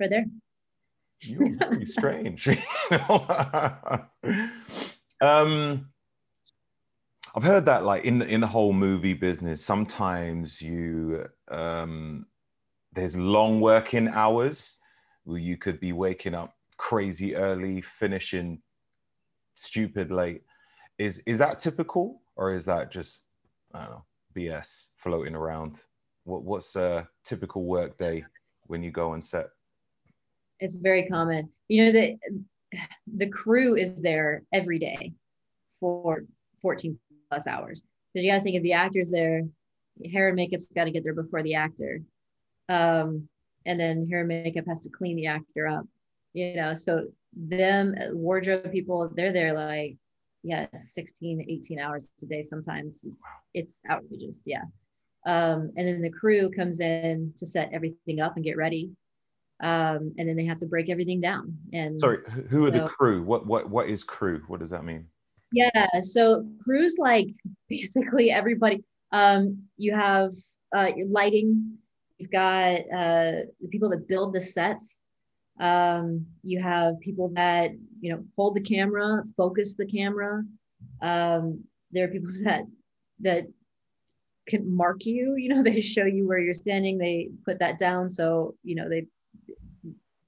[0.00, 0.24] right there.
[1.20, 2.48] you're really strange.
[5.20, 5.86] um,
[7.36, 12.26] I've heard that like in the in the whole movie business, sometimes you um
[12.92, 14.78] there's long working hours
[15.24, 18.62] where you could be waking up crazy early, finishing
[19.54, 20.42] stupid late.
[20.98, 23.26] Is is that typical or is that just
[23.74, 24.04] I don't know
[24.36, 25.80] BS floating around?
[26.22, 28.24] What what's a typical work day
[28.66, 29.48] when you go on set?
[30.60, 31.50] It's very common.
[31.66, 32.10] You know that
[33.12, 35.14] the crew is there every day
[35.80, 36.22] for
[36.62, 37.82] 14 plus hours.
[38.12, 39.42] Because you got to think if the actor's there,
[40.10, 42.00] hair and makeup's got to get there before the actor.
[42.68, 43.28] Um,
[43.66, 45.84] and then hair and makeup has to clean the actor up,
[46.32, 46.74] you know.
[46.74, 47.06] So,
[47.36, 49.96] them wardrobe people, they're there like,
[50.42, 53.04] yeah, 16, 18 hours a day sometimes.
[53.04, 53.24] It's,
[53.54, 54.42] it's outrageous.
[54.44, 54.62] Yeah.
[55.26, 58.90] Um, and then the crew comes in to set everything up and get ready.
[59.62, 61.56] Um, and then they have to break everything down.
[61.72, 63.22] And Sorry, who- who are the crew?
[63.22, 64.42] What what what is crew?
[64.48, 65.06] What does that mean?
[65.54, 67.28] Yeah, so crews like
[67.68, 68.82] basically everybody.
[69.12, 70.32] Um, you have
[70.76, 71.78] uh, your lighting.
[72.18, 75.02] You've got uh, the people that build the sets.
[75.60, 80.42] Um, you have people that you know hold the camera, focus the camera.
[81.00, 82.64] Um, there are people that
[83.20, 83.44] that
[84.48, 85.36] can mark you.
[85.36, 86.98] You know, they show you where you're standing.
[86.98, 88.08] They put that down.
[88.10, 89.06] So you know they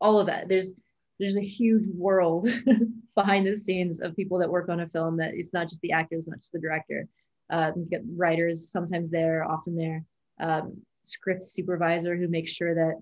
[0.00, 0.48] all of that.
[0.48, 0.72] There's
[1.18, 2.48] there's a huge world
[3.14, 5.92] behind the scenes of people that work on a film that it's not just the
[5.92, 7.08] actors, not just the director.
[7.48, 10.04] Uh, you get writers sometimes there, often there,
[10.40, 13.00] um, script supervisor who makes sure that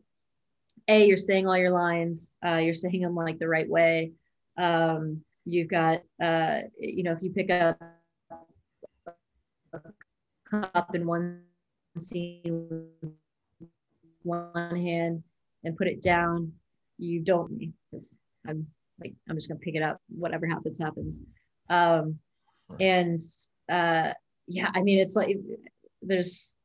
[0.89, 4.13] a you're saying all your lines, uh, you're saying them like the right way.
[4.59, 7.79] Um, you've got uh, you know if you pick up
[9.73, 9.81] a
[10.49, 11.41] cup in one
[11.99, 12.89] scene
[14.23, 15.23] one hand
[15.65, 16.53] and put it down
[16.99, 18.19] you don't because
[18.49, 18.67] i'm
[19.01, 21.21] like i'm just gonna pick it up whatever happens happens.
[21.71, 22.19] Um
[22.81, 23.21] and
[23.71, 24.13] uh
[24.47, 25.37] yeah i mean it's like
[26.03, 26.57] there's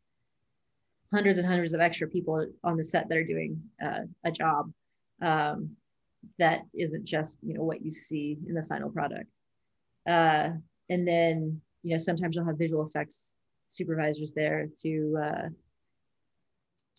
[1.11, 4.71] hundreds and hundreds of extra people on the set that are doing uh, a job
[5.21, 5.69] um
[6.37, 9.39] that isn't just you know what you see in the final product.
[10.07, 10.49] Uh
[10.89, 13.35] and then you know sometimes you'll have visual effects
[13.67, 15.47] supervisors there to uh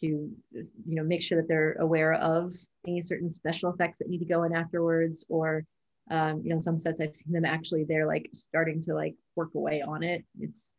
[0.01, 2.53] to you know make sure that they're aware of
[2.87, 5.65] any certain special effects that need to go in afterwards or
[6.11, 9.55] um, you know some sets i've seen them actually they're like starting to like work
[9.55, 10.25] away on it.
[10.39, 10.75] It's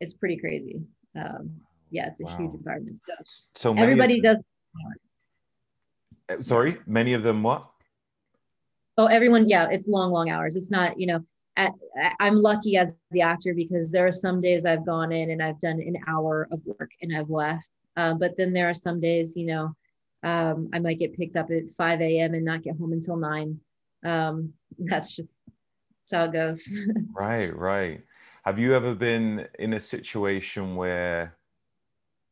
[0.00, 0.80] it's pretty crazy.
[1.16, 1.52] Um,
[1.90, 2.36] yeah it's a wow.
[2.36, 3.00] huge environment.
[3.54, 4.38] So, so everybody does
[6.28, 7.68] uh, sorry many of them what?
[8.98, 10.56] Oh everyone yeah it's long long hours.
[10.56, 11.24] It's not you know
[11.56, 11.70] I,
[12.18, 15.60] I'm lucky as the actor because there are some days I've gone in and I've
[15.60, 17.70] done an hour of work and I've left.
[17.96, 19.76] Um, but then there are some days, you know,
[20.22, 22.34] um, I might get picked up at 5 a.m.
[22.34, 23.60] and not get home until nine.
[24.04, 26.68] Um, that's just that's how it goes.
[27.14, 28.00] right, right.
[28.44, 31.36] Have you ever been in a situation where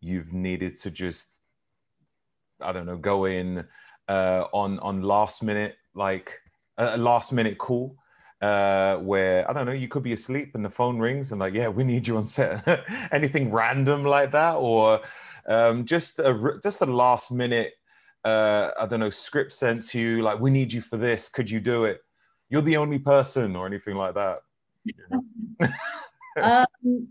[0.00, 1.40] you've needed to just,
[2.60, 3.64] I don't know, go in
[4.08, 6.32] uh, on on last minute, like
[6.78, 7.96] a last minute call?
[8.40, 11.54] uh, where I don't know, you could be asleep and the phone rings and like,
[11.54, 12.66] yeah, we need you on set.
[13.12, 15.00] Anything random like that, or
[15.48, 17.72] um, just a just a last minute,
[18.24, 21.28] uh, I don't know, script sent to you like, we need you for this.
[21.28, 22.00] Could you do it?
[22.48, 24.40] You're the only person, or anything like that.
[26.42, 27.08] um,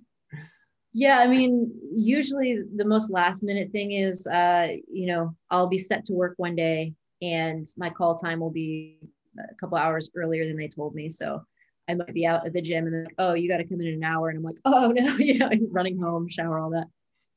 [0.93, 5.77] yeah, I mean, usually the most last minute thing is, uh, you know, I'll be
[5.77, 8.99] set to work one day and my call time will be
[9.37, 11.09] a couple hours earlier than they told me.
[11.09, 11.43] So
[11.87, 13.87] I might be out at the gym and like, oh, you got to come in
[13.87, 14.29] an hour.
[14.29, 16.87] And I'm like, oh no, you know, running home, shower, all that.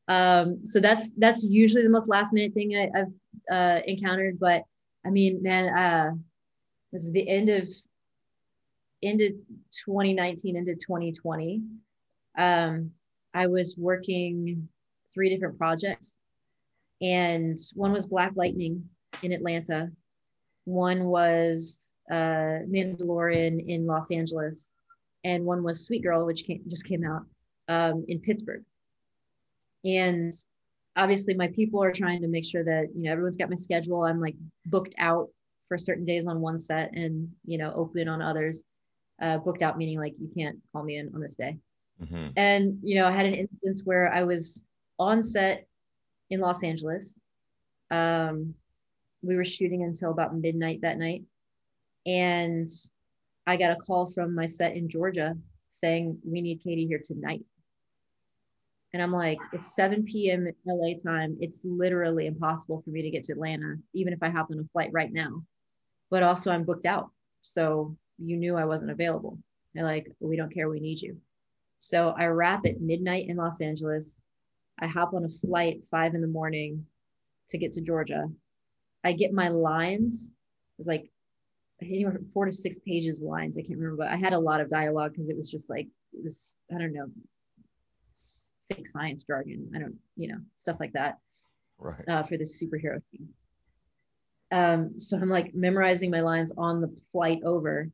[0.09, 3.12] Um, so that's that's usually the most last minute thing I, have
[3.50, 4.38] uh, encountered.
[4.38, 4.64] But
[5.07, 6.11] I mean, man, uh,
[6.92, 7.68] this is the end of
[9.00, 9.30] into
[9.84, 11.62] 2019 into 2020.
[12.38, 12.90] Um,
[13.34, 14.68] I was working
[15.12, 16.20] three different projects,
[17.00, 18.88] and one was Black Lightning
[19.22, 19.90] in Atlanta.
[20.64, 24.72] One was uh, Mandalorian in Los Angeles,
[25.24, 27.22] and one was Sweet Girl, which came, just came out
[27.68, 28.64] um, in Pittsburgh.
[29.85, 30.33] And
[30.97, 34.05] obviously, my people are trying to make sure that you know everyone's got my schedule.
[34.05, 35.28] I'm like booked out
[35.66, 38.64] for certain days on one set, and you know open on others.
[39.20, 41.57] Uh, booked out meaning like you can't call me in on this day.
[42.03, 42.28] Mm-hmm.
[42.37, 44.64] And you know, I had an instance where I was
[44.99, 45.66] on set
[46.30, 47.20] in Los Angeles.
[47.91, 48.55] Um,
[49.22, 51.22] we were shooting until about midnight that night
[52.07, 52.68] and
[53.47, 55.37] I got a call from my set in Georgia
[55.68, 57.45] saying, We need Katy here tonight.
[58.93, 60.49] And I'm like, It's 7 p.m.
[60.66, 61.36] LA time.
[61.40, 64.68] It's literally impossible for me to get to Atlanta, even if I hop on a
[64.72, 65.43] flight right now.
[66.11, 67.11] But also, I'm booked out.
[67.43, 69.38] So you knew I wasn't available.
[69.74, 70.68] They're like, We don't care.
[70.68, 71.16] We need you.
[71.78, 74.22] So I wrap at midnight in Los Angeles.
[74.78, 76.86] I hop on a flight five in the morning
[77.49, 78.28] to get to Georgia.
[79.05, 80.28] I get my lines.
[80.28, 81.11] It was like
[81.80, 83.57] anywhere from four to six pages of lines.
[83.57, 85.88] I can't remember, but I had a lot of dialogue because it was just like
[86.12, 87.07] it was I don't know
[88.68, 89.70] fake science jargon.
[89.74, 91.18] I don't you know stuff like that.
[91.78, 92.08] Right.
[92.08, 93.28] Uh, for this superhero thing.
[94.52, 97.88] Um, so I'm like memorizing my lines on the flight over.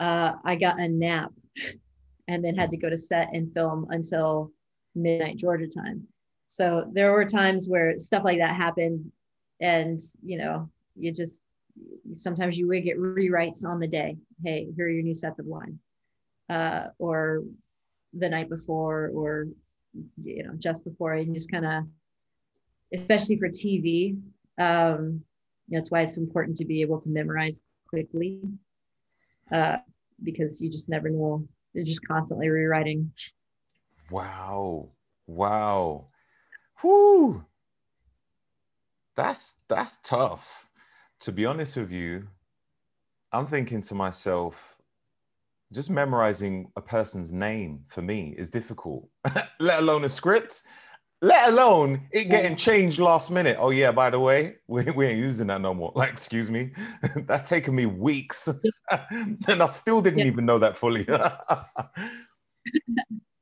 [0.00, 1.32] Uh, I got a nap,
[2.28, 4.50] and then had to go to set and film until
[4.94, 6.06] midnight Georgia time.
[6.46, 9.10] So there were times where stuff like that happened,
[9.60, 11.54] and you know you just
[12.12, 14.16] sometimes you would get rewrites on the day.
[14.44, 15.82] Hey, here are your new sets of lines,
[16.50, 17.44] uh, or
[18.12, 19.48] the night before, or
[20.22, 21.84] you know, just before, and just kind of,
[22.94, 24.18] especially for TV,
[24.58, 25.22] um,
[25.68, 28.40] that's why it's important to be able to memorize quickly,
[29.50, 29.78] uh,
[30.22, 31.46] because you just never know.
[31.74, 33.12] You're just constantly rewriting.
[34.10, 34.90] Wow!
[35.26, 36.08] Wow!
[36.82, 37.44] Whoo!
[39.16, 40.62] That's that's tough
[41.22, 42.26] to be honest with you,
[43.32, 44.71] I'm thinking to myself,
[45.72, 49.08] just memorizing a person's name for me is difficult,
[49.60, 50.62] let alone a script,
[51.20, 53.56] let alone it getting changed last minute.
[53.58, 55.92] Oh, yeah, by the way, we, we ain't using that no more.
[55.96, 56.72] Like, excuse me,
[57.26, 58.48] that's taken me weeks.
[59.48, 60.26] and I still didn't yeah.
[60.26, 61.06] even know that fully.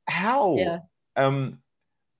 [0.07, 0.55] How?
[0.57, 0.79] Yeah.
[1.15, 1.59] Um,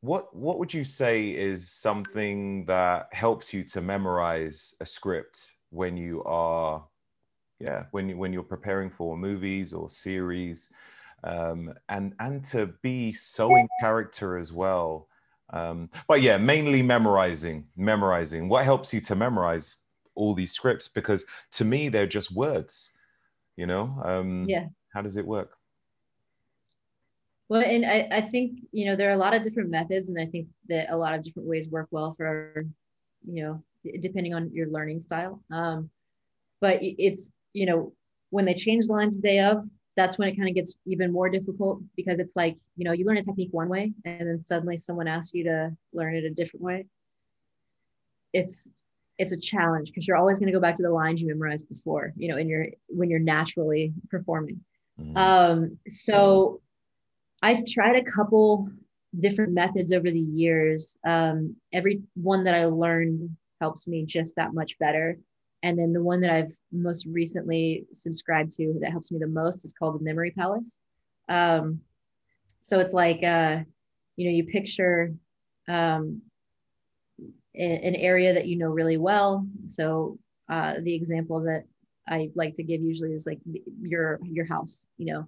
[0.01, 5.95] what what would you say is something that helps you to memorize a script when
[5.95, 6.84] you are
[7.62, 10.70] yeah when you when you're preparing for movies or series
[11.24, 15.07] um, and and to be so in character as well
[15.51, 18.47] um, but yeah mainly memorizing memorizing.
[18.49, 19.78] What helps you to memorize
[20.16, 20.88] all these scripts?
[20.88, 22.93] Because to me they're just words
[23.57, 24.01] you know?
[24.03, 24.68] Um, yeah.
[24.93, 25.51] how does it work?
[27.49, 30.18] Well and I, I think you know there are a lot of different methods and
[30.18, 32.66] i think that a lot of different ways work well for
[33.28, 33.64] you know
[33.99, 35.41] depending on your learning style.
[35.51, 35.89] Um,
[36.59, 37.93] but it's you know,
[38.30, 39.66] when they change lines the day of,
[39.97, 43.06] that's when it kind of gets even more difficult because it's like, you know, you
[43.06, 46.30] learn a technique one way and then suddenly someone asks you to learn it a
[46.30, 46.86] different way.
[48.34, 48.70] It's
[49.18, 51.68] it's a challenge because you're always going to go back to the lines you memorized
[51.70, 54.62] before, you know, in your when you're naturally performing.
[54.99, 55.18] Mm-hmm.
[55.18, 56.62] Um, so
[57.41, 58.70] I've tried a couple
[59.20, 60.97] different methods over the years.
[61.06, 65.20] Um, every one that I learned helps me just that much better.
[65.64, 69.64] And then the one that I've most recently subscribed to that helps me the most
[69.64, 70.80] is called the Memory Palace.
[71.30, 71.82] Um,
[72.62, 73.59] so it's like, uh,
[74.16, 75.14] you know, you picture
[75.68, 76.22] um,
[77.55, 79.45] an area that you know really well.
[79.68, 80.18] So
[80.49, 81.64] uh, the example that
[82.07, 83.39] I like to give usually is like
[83.82, 85.28] your your house, you know,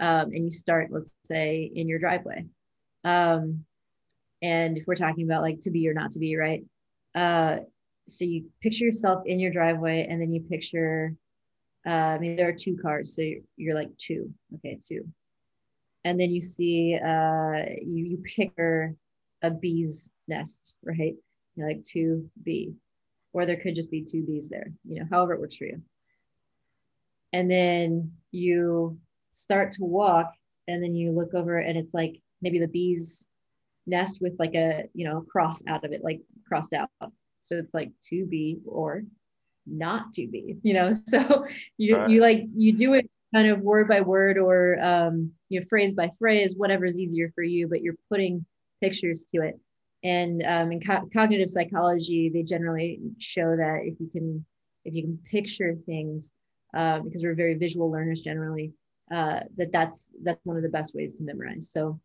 [0.00, 2.46] um, and you start, let's say, in your driveway.
[3.04, 3.64] Um,
[4.40, 6.64] and if we're talking about like to be or not to be, right?
[7.14, 7.58] Uh,
[8.16, 11.14] so you picture yourself in your driveway and then you picture
[11.86, 14.32] uh, I mean there are two cars so you're, you're, like two.
[14.56, 15.02] Okay two.
[16.04, 18.94] And then you see uh, you you picture
[19.42, 21.14] a bee's nest right?
[21.56, 22.74] You're like two bee
[23.32, 25.82] or there could just be two bees there you know however it works for you.
[27.32, 28.98] And then you
[29.32, 30.32] start to walk
[30.68, 33.28] and then you look over and it's like maybe the bee's
[33.86, 36.90] nest with like a you know cross out of it like crossed out
[37.42, 39.02] so it's like to be or
[39.66, 40.92] not to be, you know.
[41.06, 42.08] So you right.
[42.08, 45.94] you like you do it kind of word by word or um, you know phrase
[45.94, 48.44] by phrase, whatever is easier for you, but you're putting
[48.80, 49.58] pictures to it.
[50.04, 54.44] And um, in co- cognitive psychology, they generally show that if you can
[54.84, 56.34] if you can picture things,
[56.76, 58.72] uh, because we're very visual learners generally,
[59.12, 61.70] uh, that that's that's one of the best ways to memorize.
[61.70, 62.00] So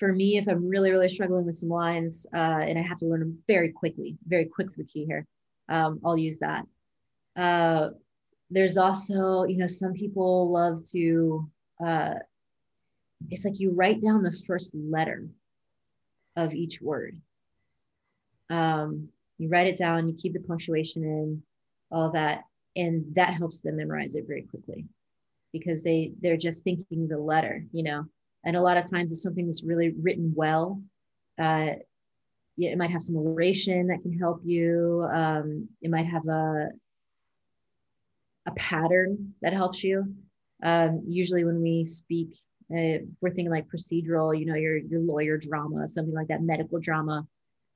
[0.00, 3.04] for me, if I'm really, really struggling with some lines uh, and I have to
[3.04, 5.26] learn them very quickly, very quick's the key here,
[5.68, 6.64] um, I'll use that.
[7.36, 7.90] Uh,
[8.48, 11.48] there's also, you know, some people love to,
[11.86, 12.14] uh,
[13.28, 15.28] it's like you write down the first letter
[16.34, 17.20] of each word.
[18.48, 21.42] Um, you write it down, you keep the punctuation in,
[21.92, 22.44] all that,
[22.74, 24.86] and that helps them memorize it very quickly
[25.52, 28.06] because they they're just thinking the letter, you know
[28.44, 30.82] and a lot of times it's something that's really written well
[31.40, 31.70] uh,
[32.58, 35.06] it might have some alliteration that can help you.
[35.12, 36.68] Um, it might have a
[38.46, 40.14] a pattern that helps you.
[40.62, 42.36] Um, usually when we speak
[42.70, 46.78] uh, we're thinking like procedural you know your your lawyer drama something like that medical
[46.78, 47.26] drama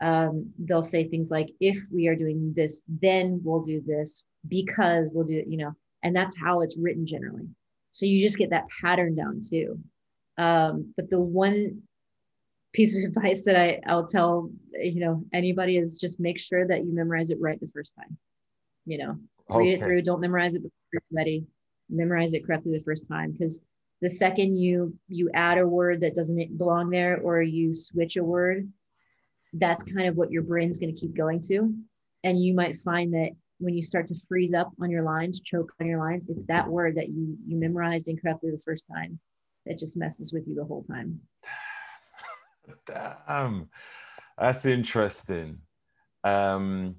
[0.03, 5.11] um, they'll say things like if we are doing this then we'll do this because
[5.15, 5.73] we'll do it you know.
[6.03, 7.49] And that's how it's written generally.
[7.89, 9.79] So you just get that pattern down too
[10.39, 11.83] um, but the one
[12.73, 16.85] piece of advice that I, I'll tell, you know, anybody is just make sure that
[16.85, 18.17] you memorize it right the first time.
[18.87, 19.19] You know,
[19.51, 19.59] okay.
[19.59, 21.47] read it through, don't memorize it before you're ready.
[21.89, 23.33] Memorize it correctly the first time.
[23.33, 23.65] Because
[24.03, 28.25] the second you you add a word that doesn't belong there or you switch a
[28.25, 28.71] word,
[29.55, 31.75] that's kind of what your brain's going to keep going to.
[32.25, 35.73] And you might find that when you start to freeze up on your lines, choke
[35.81, 39.19] on your lines, it's that word that you you memorized incorrectly the first time
[39.67, 41.21] that just messes with you the whole time.
[42.87, 43.69] Damn,
[44.39, 45.59] that's interesting.
[46.23, 46.97] Um,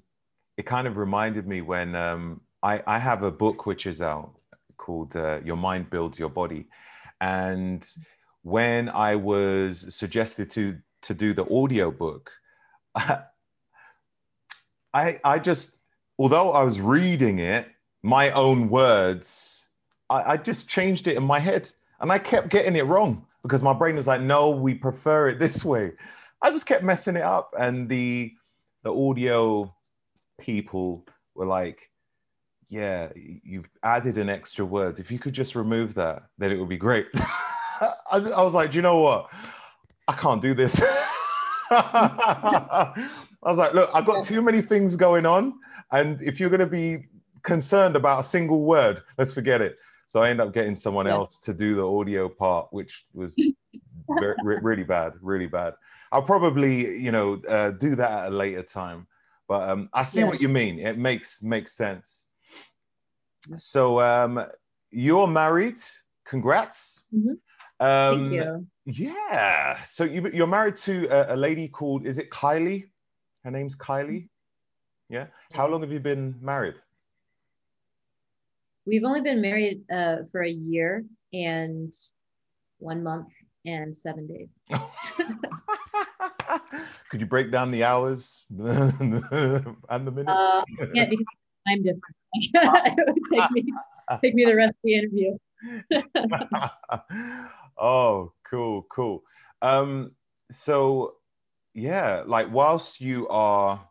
[0.56, 4.34] it kind of reminded me when um, I, I have a book which is out
[4.76, 6.66] called uh, Your Mind Builds Your Body.
[7.20, 7.86] And
[8.42, 12.30] when I was suggested to, to do the audio book,
[12.96, 13.24] I,
[14.94, 15.76] I, just,
[16.18, 17.68] although I was reading it,
[18.02, 19.64] my own words,
[20.08, 21.70] I, I just changed it in my head.
[22.00, 25.38] And I kept getting it wrong because my brain was like, no, we prefer it
[25.38, 25.92] this way.
[26.42, 27.54] I just kept messing it up.
[27.58, 28.32] And the
[28.82, 29.74] the audio
[30.38, 31.90] people were like,
[32.68, 34.98] yeah, you've added an extra word.
[34.98, 37.06] If you could just remove that, then it would be great.
[37.14, 39.28] I, I, was like, do you know what?
[40.08, 40.80] I can't do this.
[41.70, 43.08] I
[43.42, 45.54] was like, look, I've got too many things going on.
[45.92, 47.06] And if you're going to be
[47.42, 49.78] concerned about a single word, let's forget it.
[50.06, 51.12] So I end up getting someone yeah.
[51.12, 53.36] else to do the audio part, which was
[54.18, 55.74] very, really bad, really bad.
[56.12, 59.06] I'll probably, you know, uh, do that at a later time.
[59.48, 60.26] But um, I see yeah.
[60.26, 60.78] what you mean.
[60.78, 62.26] It makes makes sense.
[63.56, 64.44] So um,
[64.90, 65.80] you're married.
[66.24, 67.02] Congrats.
[67.14, 67.34] Mm-hmm.
[67.78, 68.66] Um, Thank you.
[68.86, 69.82] Yeah.
[69.82, 72.86] So you, you're married to a, a, lady called, is it Kylie?
[73.44, 74.28] Her name's Kylie.
[75.08, 75.26] Yeah.
[75.52, 76.74] How long have you been married?
[78.86, 81.92] We've only been married uh, for a year and
[82.78, 83.28] one month
[83.64, 84.60] and seven days.
[87.10, 90.28] Could you break down the hours and the minutes?
[90.28, 90.62] Uh,
[90.94, 91.26] yeah, because
[91.66, 92.02] I'm different.
[92.34, 93.64] it would take me
[94.22, 95.36] take me the rest of the interview.
[97.78, 99.24] oh, cool, cool.
[99.62, 100.12] Um,
[100.50, 101.14] so
[101.74, 103.88] yeah, like whilst you are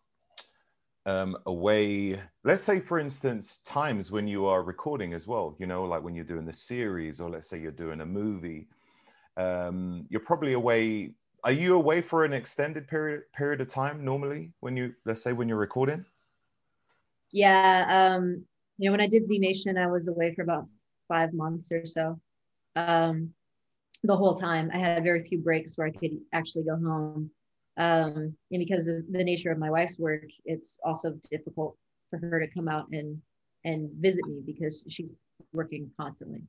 [1.05, 5.83] um, away, let's say for instance, times when you are recording as well, you know,
[5.83, 8.67] like when you're doing the series, or let's say you're doing a movie,
[9.35, 11.11] um, you're probably away.
[11.43, 15.33] Are you away for an extended period period of time normally when you let's say
[15.33, 16.05] when you're recording?
[17.31, 18.45] Yeah, um,
[18.77, 20.67] you know, when I did Z Nation, I was away for about
[21.07, 22.19] five months or so.
[22.75, 23.33] Um,
[24.03, 27.31] the whole time, I had very few breaks where I could actually go home.
[27.77, 31.75] Um, and because of the nature of my wife's work, it's also difficult
[32.19, 33.21] for her to come out and
[33.63, 35.11] and visit me because she's
[35.53, 36.43] working constantly.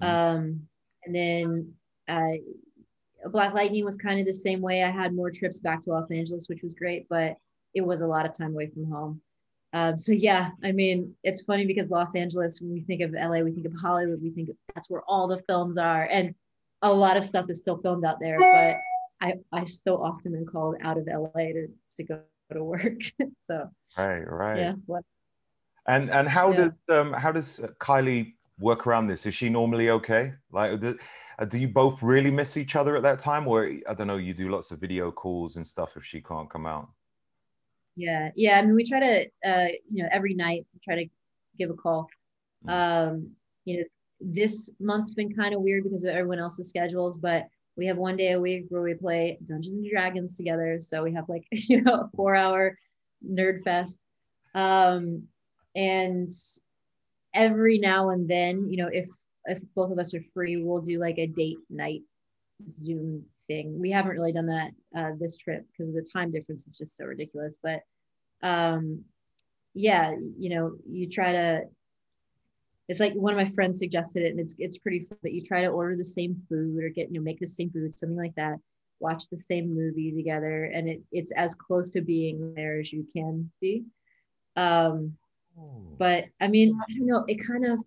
[0.00, 0.36] Mm-hmm.
[0.36, 0.60] Um,
[1.04, 1.72] and then
[2.08, 4.84] uh, Black Lightning was kind of the same way.
[4.84, 7.36] I had more trips back to Los Angeles, which was great, but
[7.74, 9.20] it was a lot of time away from home.
[9.72, 13.40] Um, so yeah, I mean, it's funny because Los Angeles, when we think of LA,
[13.40, 16.34] we think of Hollywood, we think that's where all the films are, and
[16.82, 18.38] a lot of stuff is still filmed out there.
[18.38, 18.76] But
[19.20, 22.20] I, I so often am called out of LA to, to go
[22.54, 23.00] to work.
[23.38, 24.72] so right, right, yeah.
[24.86, 25.04] What?
[25.88, 26.56] And and how yeah.
[26.56, 29.26] does um how does Kylie work around this?
[29.26, 30.32] Is she normally okay?
[30.50, 30.98] Like, do,
[31.38, 34.16] uh, do you both really miss each other at that time, or I don't know,
[34.16, 36.88] you do lots of video calls and stuff if she can't come out?
[37.96, 38.58] Yeah, yeah.
[38.58, 41.06] I mean, we try to, uh, you know, every night try to
[41.58, 42.08] give a call.
[42.66, 42.70] Mm.
[42.70, 43.30] Um,
[43.64, 43.84] you know,
[44.20, 48.16] this month's been kind of weird because of everyone else's schedules, but we have one
[48.16, 50.78] day a week where we play Dungeons and Dragons together.
[50.80, 52.78] So we have like, you know, a four hour
[53.24, 54.04] nerd fest.
[54.54, 55.24] Um,
[55.74, 56.30] and
[57.34, 59.08] every now and then, you know, if
[59.44, 62.02] if both of us are free, we'll do like a date night
[62.68, 63.78] Zoom thing.
[63.78, 67.04] We haven't really done that uh, this trip because the time difference is just so
[67.04, 67.58] ridiculous.
[67.62, 67.82] But
[68.42, 69.04] um,
[69.74, 71.62] yeah, you know, you try to.
[72.88, 75.42] It's like one of my friends suggested it, and it's it's pretty fun that you
[75.42, 78.16] try to order the same food or get you know make the same food, something
[78.16, 78.58] like that.
[79.00, 83.06] Watch the same movie together, and it it's as close to being there as you
[83.14, 83.84] can be.
[84.54, 85.16] Um,
[85.58, 85.82] oh.
[85.98, 87.24] but I mean, I don't know.
[87.26, 87.80] It kind of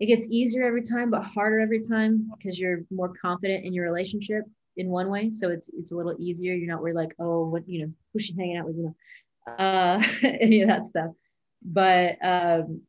[0.00, 3.84] it gets easier every time but harder every time because you're more confident in your
[3.84, 4.44] relationship
[4.76, 7.68] in one way so it's it's a little easier you're not worried like oh what
[7.68, 8.96] you know who's she hanging out with you know
[9.58, 11.10] uh any of that stuff
[11.62, 12.82] but um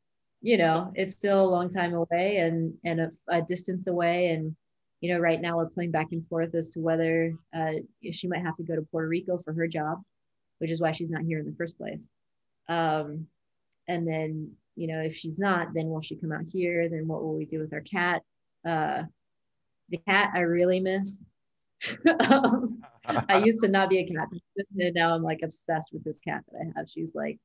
[0.45, 4.29] you know it's still a long time away and and a, a distance away.
[4.29, 4.55] And
[5.01, 7.71] you know right now we're playing back and forth as to whether uh,
[8.11, 10.03] she might have to go to puerto rico for her job
[10.59, 12.11] which is why she's not here in the first place.
[12.69, 13.25] Um
[13.87, 16.89] and then you know if she's not then will she come out here?
[16.89, 18.21] Then what will we do with our cat?
[18.63, 19.03] Uh
[19.89, 21.25] the cat i really miss.
[22.07, 24.27] I used to not be a cat
[24.77, 26.87] and now i'm like obsessed with this cat that i have.
[26.87, 27.39] She's like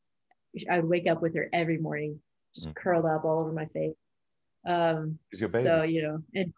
[0.70, 2.20] i would wake up with her every morning
[2.54, 2.74] just mm.
[2.76, 3.96] curled up all over my face
[4.66, 5.18] um
[5.54, 6.52] so you know and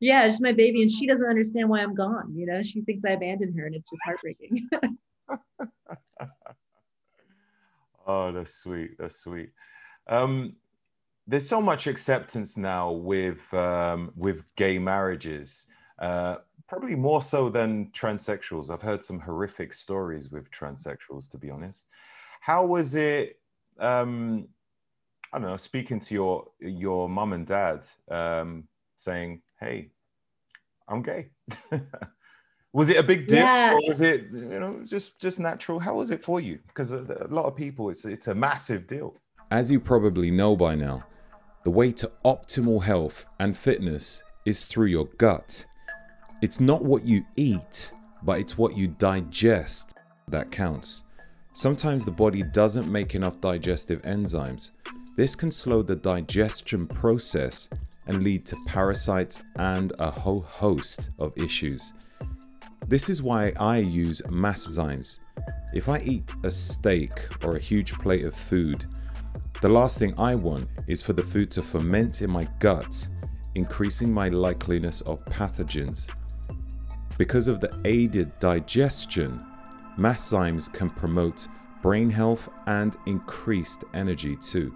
[0.00, 3.02] yeah it's my baby and she doesn't understand why i'm gone you know she thinks
[3.04, 4.68] i abandoned her and it's just heartbreaking
[8.06, 9.50] oh that's sweet that's sweet
[10.10, 10.54] um,
[11.26, 15.66] there's so much acceptance now with um, with gay marriages,
[16.00, 16.36] uh,
[16.68, 18.70] probably more so than transsexuals.
[18.70, 21.86] I've heard some horrific stories with transsexuals, to be honest.
[22.40, 23.38] How was it?
[23.78, 24.48] Um,
[25.32, 25.56] I don't know.
[25.56, 28.64] Speaking to your your mum and dad, um,
[28.96, 29.90] saying, "Hey,
[30.88, 31.30] I'm gay."
[32.72, 33.74] was it a big deal, yeah.
[33.74, 35.78] or was it you know just just natural?
[35.78, 36.58] How was it for you?
[36.66, 39.14] Because a, a lot of people, it's it's a massive deal.
[39.50, 41.04] As you probably know by now,
[41.64, 45.64] the way to optimal health and fitness is through your gut.
[46.42, 49.94] It's not what you eat, but it's what you digest
[50.26, 51.04] that counts.
[51.52, 54.70] Sometimes the body doesn't make enough digestive enzymes,
[55.16, 57.68] This can slow the digestion process
[58.06, 61.92] and lead to parasites and a whole host of issues.
[62.88, 65.18] This is why I use Masszymes.
[65.74, 68.86] If I eat a steak or a huge plate of food,
[69.60, 73.06] the last thing I want is for the food to ferment in my gut,
[73.54, 76.08] increasing my likeliness of pathogens.
[77.18, 79.44] Because of the aided digestion,
[79.98, 81.46] Masszymes can promote
[81.82, 84.74] brain health and increased energy too.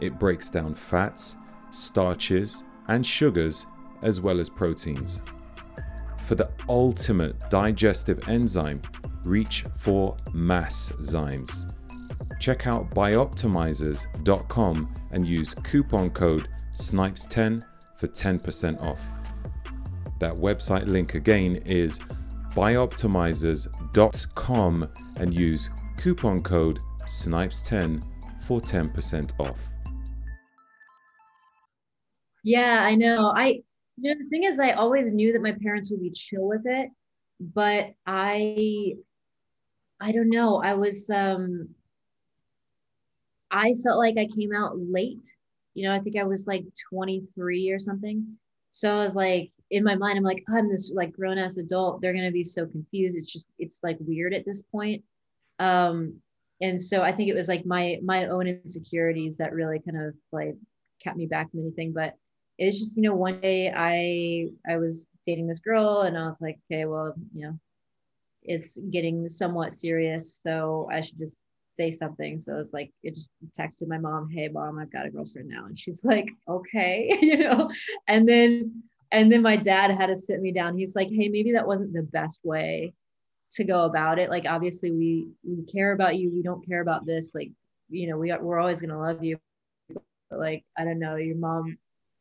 [0.00, 1.36] It breaks down fats,
[1.70, 3.66] starches, and sugars,
[4.02, 5.20] as well as proteins.
[6.24, 8.82] For the ultimate digestive enzyme,
[9.24, 11.72] reach for Masszymes.
[12.38, 17.64] Check out bioptimizers.com and use coupon code SNIPES10
[17.96, 19.08] for 10% off.
[20.20, 21.98] That website link again is
[22.54, 28.04] bioptimizers.com and use coupon code SNIPES10
[28.42, 29.70] for 10% off.
[32.44, 33.32] Yeah, I know.
[33.36, 33.62] I
[34.00, 36.62] you know the thing is I always knew that my parents would be chill with
[36.66, 36.90] it,
[37.40, 38.94] but I
[40.00, 40.62] I don't know.
[40.62, 41.74] I was um
[43.50, 45.32] I felt like I came out late.
[45.74, 48.36] You know, I think I was like 23 or something.
[48.70, 52.00] So I was like in my mind, I'm like, I'm this like grown ass adult.
[52.00, 53.16] They're gonna be so confused.
[53.16, 55.04] It's just it's like weird at this point.
[55.58, 56.16] Um,
[56.60, 60.14] and so I think it was like my my own insecurities that really kind of
[60.32, 60.56] like
[61.02, 61.92] kept me back from anything.
[61.92, 62.14] But
[62.58, 66.40] it's just, you know, one day I I was dating this girl and I was
[66.40, 67.58] like, okay, well, you know,
[68.42, 70.40] it's getting somewhat serious.
[70.42, 72.38] So I should just say something.
[72.38, 75.66] So it's like it just texted my mom, "Hey mom, I've got a girlfriend now."
[75.66, 77.70] And she's like, "Okay," you know.
[78.08, 78.82] And then
[79.12, 80.76] and then my dad had to sit me down.
[80.76, 82.94] He's like, "Hey, maybe that wasn't the best way
[83.52, 84.30] to go about it.
[84.30, 86.30] Like obviously we we care about you.
[86.30, 87.34] We don't care about this.
[87.34, 87.50] Like,
[87.88, 89.38] you know, we we're always going to love you.
[90.30, 91.78] But like, I don't know, your mom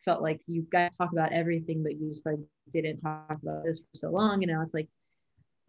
[0.07, 2.39] felt like you guys talk about everything, but you just like
[2.71, 4.41] didn't talk about this for so long.
[4.41, 4.87] And I was like,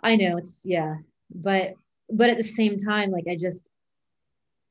[0.01, 0.95] I know it's yeah,
[1.35, 1.73] but
[2.09, 3.69] but at the same time, like I just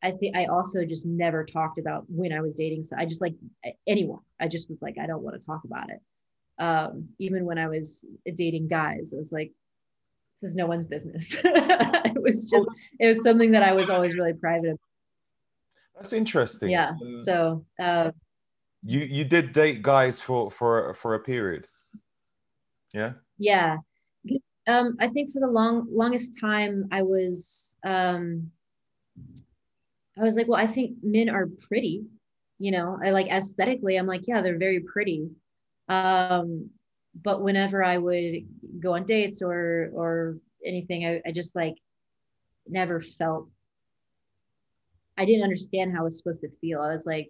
[0.02, 2.84] I think I also just never talked about when I was dating.
[2.84, 3.34] So I just like
[3.86, 4.22] anyone.
[4.40, 6.00] I just was like, I don't want to talk about it.
[6.60, 8.06] Um, even when I was
[8.36, 9.52] dating guys, it was like,
[10.34, 11.38] this is no one's business.
[11.44, 12.68] it was just,
[13.00, 14.80] it was something that I was always really private about.
[15.96, 16.70] That's interesting.
[16.70, 16.94] Yeah.
[17.24, 18.12] So uh,
[18.84, 21.68] you you did date guys for for for a period.
[22.94, 23.14] Yeah.
[23.38, 23.78] Yeah.
[24.68, 28.52] Um, I think for the long longest time I was um
[30.20, 32.04] I was like, well, I think men are pretty,
[32.58, 35.30] you know, I like aesthetically, I'm like, yeah, they're very pretty.
[35.90, 36.72] Um,
[37.24, 38.48] but whenever I would
[38.80, 41.76] go on dates or or anything, I, I just like
[42.68, 43.48] never felt
[45.18, 46.82] I didn't understand how I was supposed to feel.
[46.82, 47.30] I was like,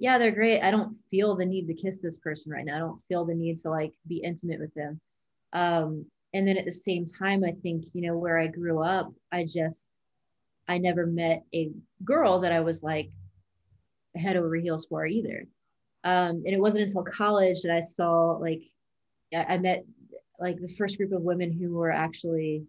[0.00, 0.62] yeah, they're great.
[0.62, 2.76] I don't feel the need to kiss this person right now.
[2.76, 4.98] I don't feel the need to like be intimate with them.
[5.52, 9.12] Um, and then at the same time, I think, you know, where I grew up,
[9.30, 9.88] I just
[10.66, 11.70] I never met a
[12.02, 13.10] girl that I was like
[14.16, 15.44] head over heels for either.
[16.02, 18.62] Um, and it wasn't until college that I saw like
[19.36, 19.84] I met
[20.38, 22.64] like the first group of women who were actually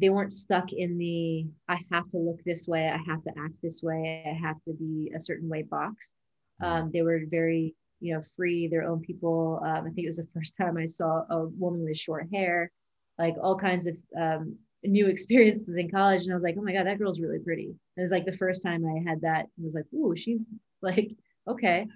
[0.00, 3.56] they weren't stuck in the I have to look this way, I have to act
[3.62, 6.14] this way, I have to be a certain way box.
[6.62, 6.72] Mm-hmm.
[6.72, 9.60] Um, they were very you know free, their own people.
[9.64, 12.70] Um, I think it was the first time I saw a woman with short hair,
[13.18, 16.72] like all kinds of um, new experiences in college and I was like, oh my
[16.72, 17.74] God, that girl's really pretty.
[17.96, 20.48] it was like the first time I had that, I was like, ooh, she's
[20.82, 21.10] like,
[21.48, 21.86] okay.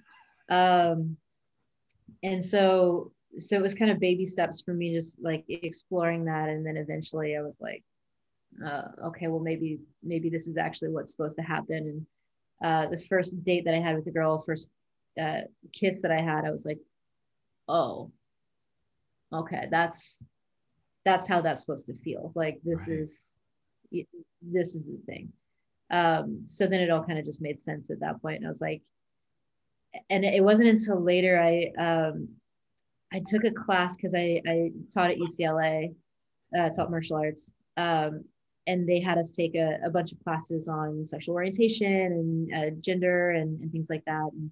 [0.49, 1.17] Um,
[2.23, 6.49] and so, so it was kind of baby steps for me, just like exploring that.
[6.49, 7.85] And then eventually I was like,
[8.65, 11.77] uh, okay, well, maybe, maybe this is actually what's supposed to happen.
[11.77, 12.07] And
[12.63, 14.71] uh, the first date that I had with a girl, first
[15.21, 15.43] uh,
[15.73, 16.79] kiss that I had, I was like,
[17.69, 18.11] oh,
[19.33, 20.23] okay, that's
[21.05, 22.99] that's how that's supposed to feel like this right.
[22.99, 23.33] is
[24.43, 25.33] this is the thing
[25.91, 28.49] um so then it all kind of just made sense at that point and i
[28.49, 28.83] was like
[30.11, 32.29] and it wasn't until later i um
[33.13, 35.95] i took a class because i i taught at ucla
[36.59, 38.23] uh, taught martial arts um
[38.69, 42.13] and they had us take a, a bunch of classes on sexual orientation
[42.53, 44.31] and uh, gender and, and things like that.
[44.33, 44.51] And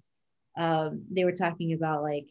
[0.57, 2.25] um, they were talking about like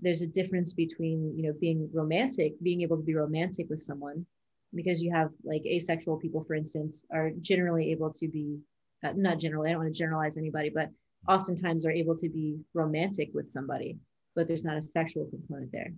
[0.00, 4.26] there's a difference between you know being romantic being able to be romantic with someone
[4.74, 8.58] because you have like asexual people for instance are generally able to be
[9.04, 10.90] uh, not generally i don't want to generalize anybody but
[11.28, 13.96] oftentimes are able to be romantic with somebody
[14.34, 15.92] but there's not a sexual component there.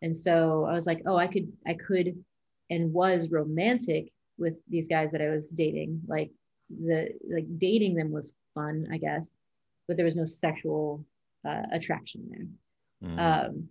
[0.00, 2.16] And so i was like oh i could i could
[2.70, 6.30] and was romantic with these guys that i was dating like
[6.70, 9.36] the like dating them was fun, I guess,
[9.86, 11.04] but there was no sexual
[11.46, 13.10] uh, attraction there.
[13.10, 13.18] Mm.
[13.18, 13.68] Um,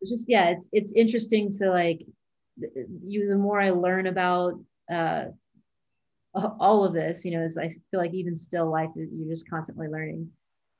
[0.00, 2.02] it's just yeah, it's it's interesting to like
[3.04, 3.28] you.
[3.28, 4.54] The more I learn about
[4.92, 5.26] uh,
[6.34, 9.88] all of this, you know, as I feel like even still life, you're just constantly
[9.88, 10.30] learning.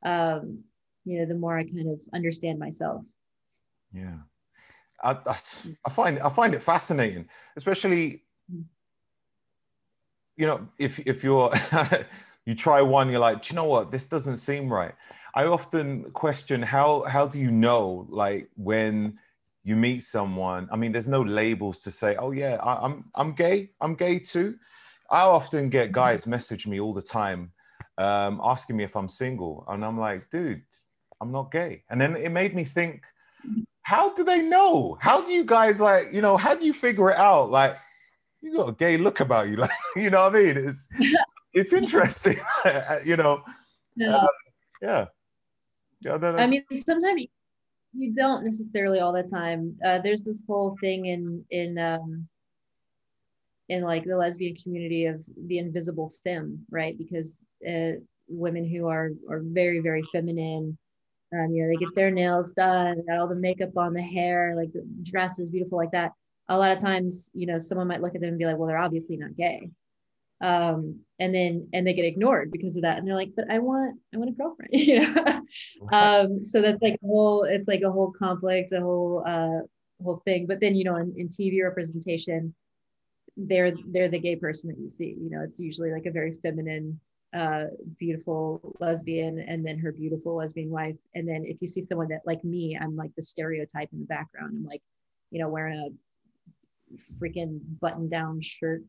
[0.04, 0.64] Um,
[1.04, 3.02] you know, the more I kind of understand myself.
[3.92, 4.18] Yeah.
[5.02, 5.36] I, I,
[5.86, 8.22] I find I find it fascinating, especially
[10.36, 11.52] you know if if you're
[12.46, 13.90] you try one, you're like, do you know what?
[13.90, 14.94] This doesn't seem right.
[15.34, 19.18] I often question how how do you know like when
[19.64, 20.68] you meet someone?
[20.72, 24.18] I mean, there's no labels to say, oh yeah, I, I'm I'm gay, I'm gay
[24.18, 24.56] too.
[25.10, 25.92] I often get Mm-hmm.
[25.92, 27.52] guys message me all the time,
[27.98, 30.62] um, asking me if I'm single, and I'm like, dude,
[31.20, 31.84] I'm not gay.
[31.90, 33.02] And then it made me think,
[33.92, 34.96] how do they know?
[35.00, 37.50] How do you guys like, you know, how do you figure it out?
[37.50, 37.76] Like,
[38.40, 40.56] you got a gay look about you, like, you know what I mean?
[40.56, 40.88] It's
[41.52, 42.40] it's interesting,
[43.04, 43.42] you know.
[43.96, 44.26] Yeah.
[44.80, 45.04] Yeah.
[46.00, 46.16] Yeah.
[46.22, 46.44] I.
[46.44, 47.28] I mean, sometimes you-
[47.94, 49.76] you don't necessarily all the time.
[49.84, 52.26] Uh, there's this whole thing in in um,
[53.68, 56.96] in like the lesbian community of the invisible femme, right?
[56.96, 57.92] Because uh,
[58.28, 60.78] women who are are very very feminine,
[61.32, 64.54] um, you know, they get their nails done, got all the makeup on, the hair,
[64.56, 66.12] like the dress is beautiful like that.
[66.48, 68.68] A lot of times, you know, someone might look at them and be like, "Well,
[68.68, 69.70] they're obviously not gay."
[70.42, 73.60] um and then and they get ignored because of that and they're like but i
[73.60, 75.40] want i want a girlfriend you know?
[75.92, 79.60] Um so that's like a whole it's like a whole conflict a whole uh
[80.02, 80.46] whole thing.
[80.46, 82.54] But then you know in, in tv representation
[83.36, 85.42] they're they're the gay person that you see you know?
[85.42, 86.98] It's usually like a very feminine
[87.34, 87.64] uh
[87.98, 90.96] beautiful lesbian and then her beautiful lesbian wife.
[91.14, 94.06] And then if you see someone that like me i'm like the stereotype in the
[94.06, 94.54] background.
[94.56, 94.82] I'm like
[95.30, 95.88] you know wearing a
[97.18, 98.82] freaking button down shirt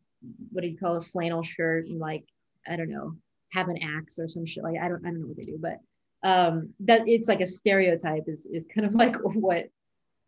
[0.52, 2.24] what do you call a flannel shirt and like
[2.68, 3.16] I don't know
[3.52, 5.60] have an axe or some shit like I don't I don't know what they do
[5.60, 5.80] but
[6.24, 9.66] um that it's like a stereotype is is kind of like what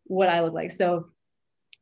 [0.07, 0.71] what I look like.
[0.71, 1.07] So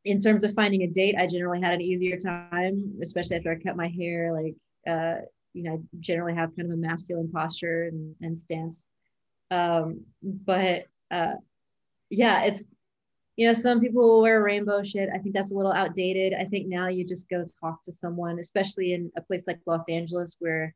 [0.06, 3.64] in terms of finding a date I generally had an easier time especially after I
[3.64, 4.56] cut my hair like
[4.88, 5.22] uh
[5.54, 8.88] you know I generally have kind of a masculine posture and, and stance
[9.52, 11.36] um but uh
[12.10, 12.66] yeah it's
[13.36, 15.10] you know, some people will wear rainbow shit.
[15.14, 16.34] I think that's a little outdated.
[16.40, 19.90] I think now you just go talk to someone, especially in a place like Los
[19.90, 20.76] Angeles where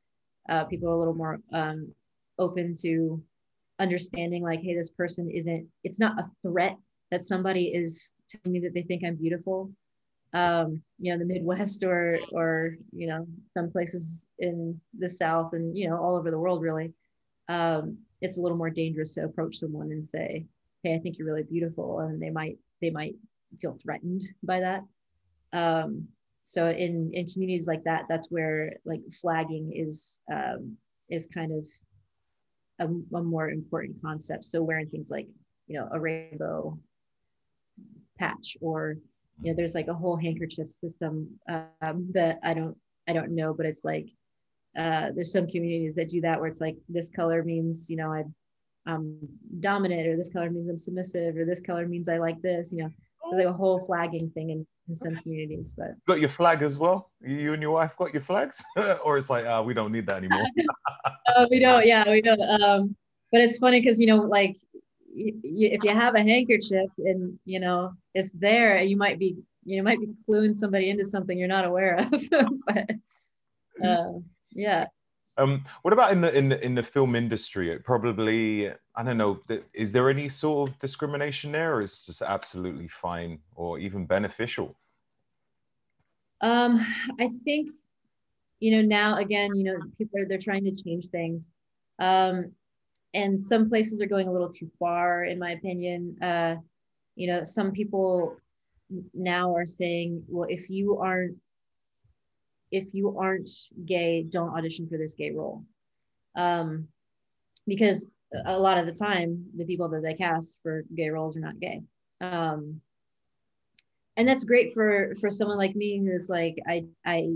[0.49, 1.93] uh, people are a little more um,
[2.39, 3.21] open to
[3.79, 6.77] understanding, like, hey, this person isn't, it's not a threat
[7.11, 9.71] that somebody is telling me that they think I'm beautiful.
[10.37, 15.77] Um, you know, the Midwest or, or, you know, some places in the South and,
[15.77, 16.93] you know, all over the world, really.
[17.47, 20.45] Um, it's a little more dangerous to approach someone and say,
[20.83, 23.15] hey i think you're really beautiful and they might they might
[23.59, 24.81] feel threatened by that
[25.53, 26.07] um
[26.43, 30.77] so in in communities like that that's where like flagging is um
[31.09, 31.67] is kind of
[32.79, 35.27] a, a more important concept so wearing things like
[35.67, 36.77] you know a rainbow
[38.19, 38.97] patch or
[39.41, 42.75] you know there's like a whole handkerchief system um, that i don't
[43.07, 44.07] i don't know but it's like
[44.77, 48.11] uh, there's some communities that do that where it's like this color means you know
[48.11, 48.23] i
[48.87, 49.19] I'm
[49.59, 52.71] dominant or this color means I'm submissive or this color means I like this.
[52.71, 52.91] You know,
[53.29, 56.77] there's like a whole flagging thing in, in some communities, but got your flag as
[56.77, 57.11] well?
[57.21, 58.63] You and your wife got your flags?
[59.03, 60.43] or it's like, uh, we don't need that anymore.
[61.35, 62.41] uh, we don't, yeah, we don't.
[62.41, 62.95] Um,
[63.31, 64.55] but it's funny because, you know, like
[65.17, 69.35] y- y- if you have a handkerchief and, you know, it's there, you might be,
[69.65, 72.11] you might be cluing somebody into something you're not aware of.
[72.67, 72.91] but
[73.83, 74.13] uh,
[74.51, 74.85] yeah.
[75.37, 77.71] Um, what about in the in the in the film industry?
[77.71, 79.39] It probably I don't know.
[79.73, 84.07] Is there any sort of discrimination there, or is it just absolutely fine or even
[84.07, 84.75] beneficial?
[86.41, 86.85] Um,
[87.19, 87.71] I think,
[88.59, 91.51] you know, now again, you know, people are they're trying to change things.
[91.99, 92.53] Um,
[93.13, 96.17] and some places are going a little too far, in my opinion.
[96.21, 96.55] Uh,
[97.15, 98.37] you know, some people
[99.13, 101.37] now are saying, well, if you aren't
[102.71, 103.49] if you aren't
[103.85, 105.63] gay, don't audition for this gay role.
[106.35, 106.87] Um,
[107.65, 108.09] because
[108.45, 111.59] a lot of the time, the people that they cast for gay roles are not
[111.59, 111.81] gay.
[112.19, 112.81] Um,
[114.17, 117.29] and that's great for for someone like me who's like I I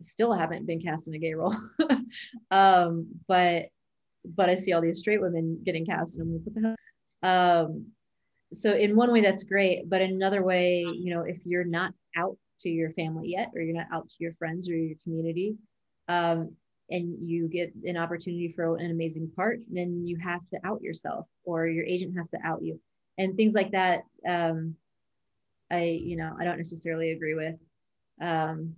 [0.00, 1.56] still haven't been cast in a gay role,
[2.50, 3.66] um, but
[4.24, 7.66] but I see all these straight women getting cast, and I'm like, what the hell?
[7.66, 7.86] Um,
[8.52, 11.92] so in one way, that's great, but in another way, you know, if you're not
[12.16, 15.56] out to your family yet, or you're not out to your friends or your community,
[16.08, 16.54] um,
[16.90, 21.26] and you get an opportunity for an amazing part, then you have to out yourself,
[21.44, 22.80] or your agent has to out you,
[23.18, 24.02] and things like that.
[24.28, 24.76] Um,
[25.70, 27.56] I, you know, I don't necessarily agree with.
[28.20, 28.76] Um,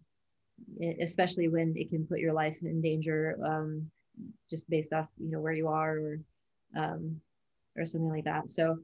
[1.00, 3.90] especially when it can put your life in danger um,
[4.50, 6.18] just based off you know where you are or
[6.76, 7.20] um,
[7.76, 8.48] or something like that.
[8.48, 8.78] So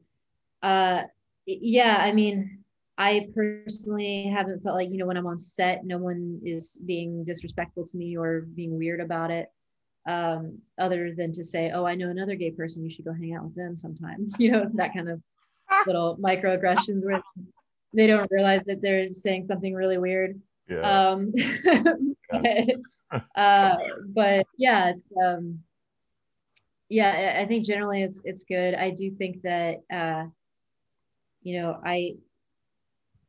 [0.63, 1.03] uh,
[1.47, 2.59] yeah i mean
[2.99, 7.25] i personally haven't felt like you know when i'm on set no one is being
[7.25, 9.51] disrespectful to me or being weird about it
[10.07, 13.35] um, other than to say oh i know another gay person you should go hang
[13.35, 14.29] out with them sometime.
[14.39, 15.21] You know that kind of
[15.87, 17.23] little microaggressions where
[17.95, 21.11] they don't realize that they're saying something really weird yeah.
[21.11, 21.33] Um,
[22.31, 23.77] but, uh,
[24.09, 25.61] but yeah, it's um,
[26.89, 28.75] yeah, I think generally it's it's good.
[28.75, 30.25] I do think that uh,
[31.43, 32.17] you know, I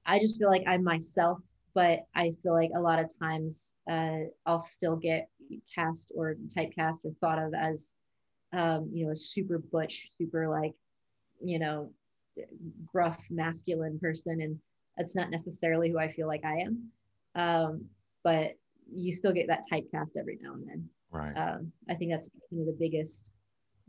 [0.05, 1.39] I just feel like I'm myself,
[1.73, 5.29] but I feel like a lot of times uh, I'll still get
[5.73, 7.93] cast or typecast or thought of as
[8.53, 10.73] um, you know, a super butch, super like,
[11.43, 11.91] you know,
[12.85, 14.59] gruff masculine person and
[14.97, 16.91] that's not necessarily who I feel like I am.
[17.35, 17.85] Um,
[18.23, 18.53] but
[18.93, 20.89] you still get that typecast every now and then.
[21.11, 21.33] Right.
[21.33, 23.31] Um, I think that's kind of the biggest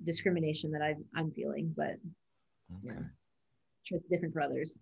[0.03, 1.97] discrimination that i I'm feeling, but
[2.72, 2.84] okay.
[2.84, 3.03] yeah,
[3.84, 4.78] sure it's different for others.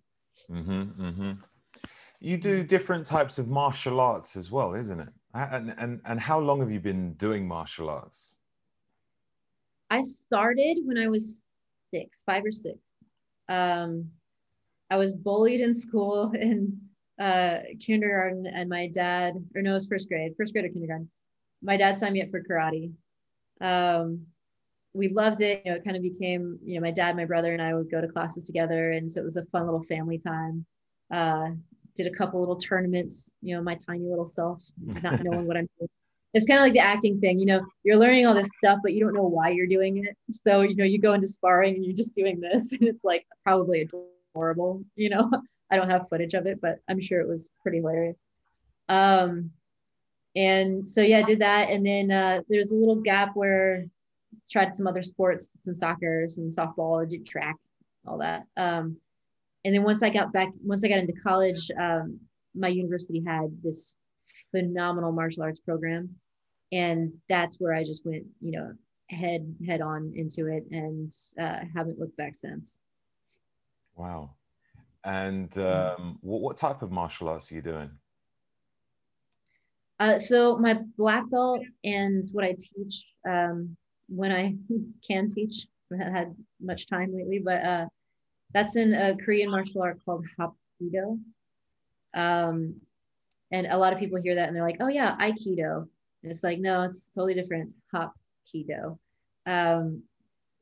[0.50, 1.32] Mm-hmm, mm-hmm.
[2.20, 5.08] You do different types of martial arts as well, isn't it?
[5.34, 8.36] And, and, and how long have you been doing martial arts?
[9.90, 11.42] I started when I was
[11.92, 12.78] six, five or six.
[13.48, 14.08] Um,
[14.90, 16.78] I was bullied in school and
[17.22, 21.08] uh, kindergarten and my dad, or no, it was first grade, first grade or kindergarten.
[21.62, 22.92] My dad signed me up for karate.
[23.60, 24.26] Um,
[24.92, 25.62] we loved it.
[25.64, 27.90] You know, it kind of became, you know, my dad, my brother, and I would
[27.90, 28.92] go to classes together.
[28.92, 30.66] And so it was a fun little family time.
[31.12, 31.50] Uh,
[31.94, 34.64] did a couple little tournaments, you know, my tiny little self,
[35.02, 35.88] not knowing what I'm doing.
[36.34, 38.94] It's kind of like the acting thing, you know, you're learning all this stuff, but
[38.94, 40.16] you don't know why you're doing it.
[40.30, 43.26] So, you know, you go into sparring and you're just doing this, and it's like
[43.44, 43.88] probably
[44.34, 45.30] adorable, you know.
[45.72, 48.22] I don't have footage of it, but I'm sure it was pretty hilarious.
[48.90, 49.50] Um,
[50.36, 53.86] and so yeah, I did that, and then uh, there's a little gap where
[54.50, 57.56] tried some other sports, some soccer, some softball, I did track,
[58.06, 58.44] all that.
[58.56, 58.98] Um,
[59.64, 62.20] and then once I got back, once I got into college, um,
[62.54, 63.98] my university had this
[64.50, 66.16] phenomenal martial arts program,
[66.70, 68.72] and that's where I just went, you know,
[69.08, 71.10] head head on into it, and
[71.40, 72.78] uh, haven't looked back since.
[73.96, 74.32] Wow.
[75.04, 76.02] And mm-hmm.
[76.02, 77.90] um, what, what type of martial arts are you doing?
[79.98, 83.76] Uh, so my black belt and what I teach um,
[84.08, 84.54] when I
[85.06, 87.86] can teach, I haven't had much time lately, but uh,
[88.52, 91.20] that's in a Korean martial art called Hapkido.
[92.14, 92.80] Um,
[93.50, 95.86] and a lot of people hear that and they're like, oh yeah, Aikido.
[96.22, 97.64] And it's like, no, it's totally different.
[97.64, 98.98] It's Hapkido.
[99.46, 100.02] Um,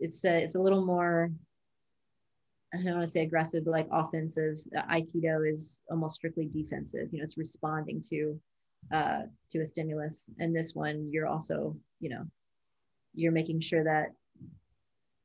[0.01, 1.31] it's a, it's a little more
[2.73, 4.57] I don't want to say aggressive, but like offensive.
[4.91, 7.09] Aikido is almost strictly defensive.
[7.11, 8.41] You know, it's responding to
[8.93, 10.31] uh, to a stimulus.
[10.39, 12.25] And this one, you're also, you know,
[13.15, 14.13] you're making sure that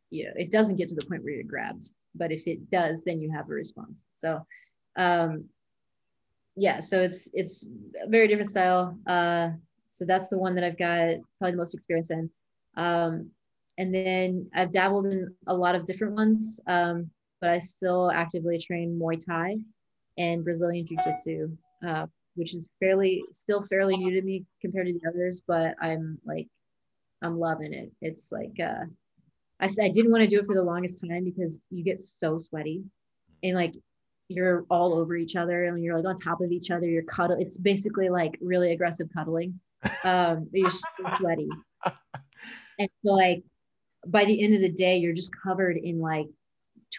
[0.10, 1.92] you know it doesn't get to the point where you're grabbed.
[2.16, 4.02] But if it does, then you have a response.
[4.16, 4.46] So,
[4.96, 5.46] um,
[6.56, 6.80] yeah.
[6.80, 7.66] So it's it's
[8.04, 8.98] a very different style.
[9.06, 9.50] Uh,
[9.88, 12.30] so that's the one that I've got probably the most experience in.
[12.76, 13.30] Um,
[13.78, 16.60] and then I've dabbled in a lot of different ones.
[16.68, 17.12] Um,
[17.46, 19.58] but I still actively train Muay Thai
[20.18, 21.56] and Brazilian Jiu Jitsu,
[21.88, 26.18] uh, which is fairly still fairly new to me compared to the others, but I'm
[26.26, 26.48] like,
[27.22, 27.92] I'm loving it.
[28.02, 28.86] It's like, uh,
[29.60, 32.40] I, I didn't want to do it for the longest time because you get so
[32.40, 32.84] sweaty
[33.44, 33.76] and like
[34.28, 36.88] you're all over each other and you're like on top of each other.
[36.88, 37.38] You're cuddle.
[37.40, 39.60] It's basically like really aggressive cuddling.
[40.04, 40.88] Um, you're so
[41.18, 41.50] sweaty.
[42.78, 43.42] And so like
[44.06, 46.28] by the end of the day, you're just covered in like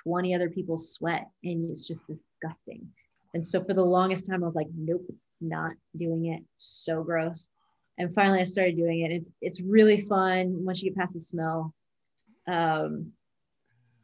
[0.03, 2.87] 20 other people's sweat and it's just disgusting.
[3.35, 5.07] And so for the longest time, I was like, nope,
[5.41, 6.43] not doing it.
[6.57, 7.49] So gross.
[7.99, 9.11] And finally I started doing it.
[9.11, 11.75] It's it's really fun once you get past the smell.
[12.47, 13.13] Um,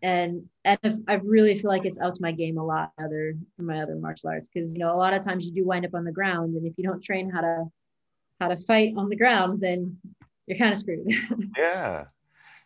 [0.02, 3.66] and and I really feel like it's out to my game a lot other from
[3.66, 5.94] my other martial arts because you know a lot of times you do wind up
[5.94, 7.64] on the ground and if you don't train how to
[8.40, 9.96] how to fight on the ground then
[10.46, 11.06] you're kind of screwed.
[11.56, 12.04] yeah.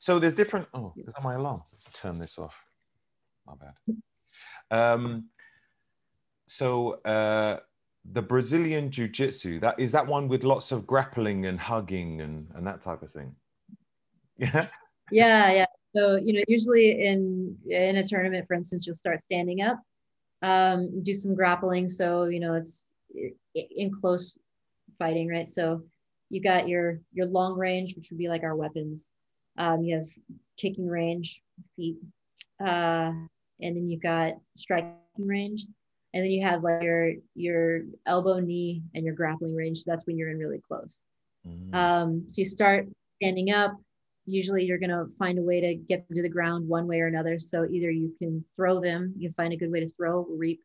[0.01, 0.67] So there's different.
[0.73, 1.63] Oh, is that my alarm?
[1.73, 2.66] Let's turn this off
[3.47, 3.97] my bad.
[4.71, 5.27] Um,
[6.47, 7.61] so uh,
[8.13, 12.49] the Brazilian Jiu Jitsu, that is that one with lots of grappling and hugging and,
[12.55, 13.35] and that type of thing.
[14.39, 14.67] Yeah.
[15.11, 15.67] Yeah, yeah.
[15.95, 19.81] So you know, usually in in a tournament, for instance, you'll start standing up,
[20.43, 21.89] um, do some grappling.
[21.89, 22.91] So you know, it's
[23.55, 24.37] in close
[24.99, 25.49] fighting, right?
[25.49, 25.85] So
[26.29, 29.11] you got your your long range, which would be like our weapons.
[29.57, 30.07] Um, you have
[30.59, 31.43] kicking range,
[31.77, 31.97] feet,
[32.65, 33.13] uh,
[33.61, 35.67] and then you've got striking range.
[36.17, 39.81] and then you have like your your elbow, knee, and your grappling range.
[39.81, 41.05] So that's when you're in really close.
[41.47, 41.75] Mm.
[41.75, 42.87] Um, so you start
[43.21, 43.77] standing up.
[44.25, 47.07] Usually, you're gonna find a way to get them to the ground one way or
[47.07, 47.39] another.
[47.39, 50.61] So either you can throw them, you find a good way to throw, reap,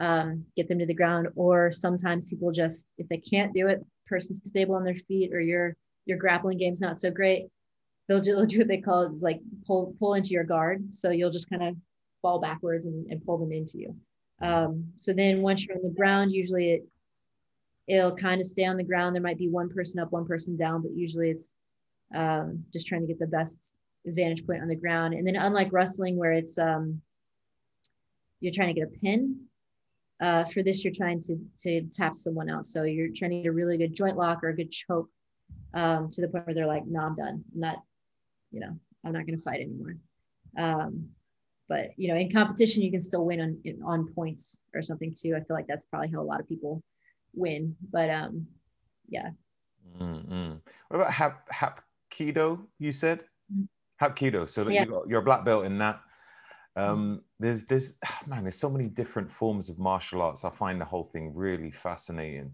[0.00, 3.84] um, get them to the ground, or sometimes people just if they can't do it,
[4.06, 7.46] person's stable on their feet, or your your grappling game's not so great,
[8.08, 10.92] they'll do, they'll do what they call it's like pull pull into your guard.
[10.92, 11.76] So you'll just kind of
[12.22, 13.96] fall backwards and, and pull them into you.
[14.40, 16.86] Um, so then once you're on the ground, usually it
[17.86, 19.14] it'll kind of stay on the ground.
[19.14, 21.54] There might be one person up, one person down, but usually it's
[22.14, 25.14] um, just trying to get the best vantage point on the ground.
[25.14, 27.00] And then unlike wrestling, where it's um,
[28.40, 29.40] you're trying to get a pin.
[30.20, 32.66] Uh, for this, you're trying to to tap someone out.
[32.66, 35.08] So you're trying to get a really good joint lock or a good choke
[35.74, 37.42] um, to the point where they're like, "No, I'm done.
[37.54, 37.82] I'm not,
[38.50, 39.96] you know, I'm not going to fight anymore."
[40.58, 41.08] Um,
[41.70, 45.34] but you know in competition you can still win on on points or something too
[45.34, 46.82] i feel like that's probably how a lot of people
[47.32, 48.46] win but um
[49.08, 49.30] yeah
[49.98, 50.56] mm-hmm.
[50.88, 53.20] what about hap hap hapkido you said
[53.52, 54.04] mm-hmm.
[54.04, 54.82] hapkido so yeah.
[54.82, 56.00] you got, you're a black belt in that
[56.76, 57.14] um mm-hmm.
[57.38, 61.08] there's there's man there's so many different forms of martial arts i find the whole
[61.12, 62.52] thing really fascinating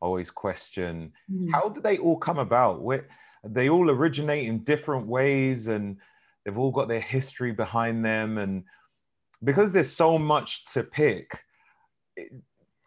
[0.00, 1.52] always question mm-hmm.
[1.52, 3.08] how did they all come about where
[3.44, 5.96] they all originate in different ways and
[6.46, 8.62] they've all got their history behind them and
[9.44, 11.38] because there's so much to pick
[12.16, 12.32] it,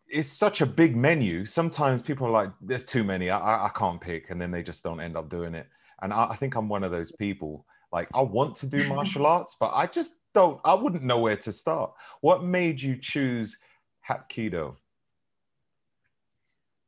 [0.07, 1.45] it's such a big menu.
[1.45, 3.29] Sometimes people are like there's too many.
[3.29, 5.67] I, I can't pick and then they just don't end up doing it.
[6.01, 9.25] And I, I think i'm one of those people like i want to do martial
[9.35, 11.91] arts but i just don't i wouldn't know where to start.
[12.21, 13.57] What made you choose
[14.07, 14.77] hapkido?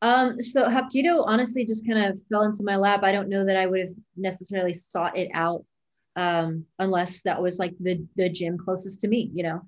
[0.03, 3.03] Um, so Hapkido honestly just kind of fell into my lap.
[3.03, 5.63] I don't know that I would have necessarily sought it out
[6.15, 9.61] um, unless that was like the the gym closest to me, you know.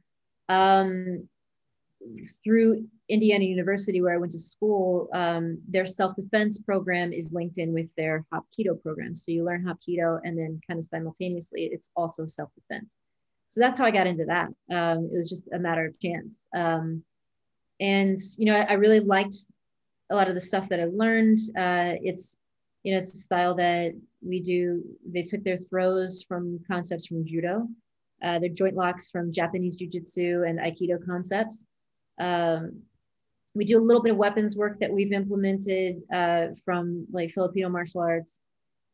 [0.49, 1.27] Um,
[2.43, 7.57] through Indiana University, where I went to school, um, their self defense program is linked
[7.57, 9.15] in with their Hapkido program.
[9.15, 12.97] So you learn Hapkido, and then kind of simultaneously, it's also self defense.
[13.49, 14.47] So that's how I got into that.
[14.73, 16.47] Um, it was just a matter of chance.
[16.55, 17.03] Um,
[17.79, 19.35] and you know, I, I, really liked
[20.09, 21.39] a lot of the stuff that I learned.
[21.57, 22.39] Uh, it's
[22.84, 24.84] you know, it's a style that we do.
[25.05, 27.67] They took their throws from concepts from judo,
[28.21, 31.65] uh, their joint locks from Japanese jiu-jitsu and aikido concepts.
[32.19, 32.81] Um,
[33.55, 37.69] we do a little bit of weapons work that we've implemented uh, from like Filipino
[37.69, 38.41] martial arts,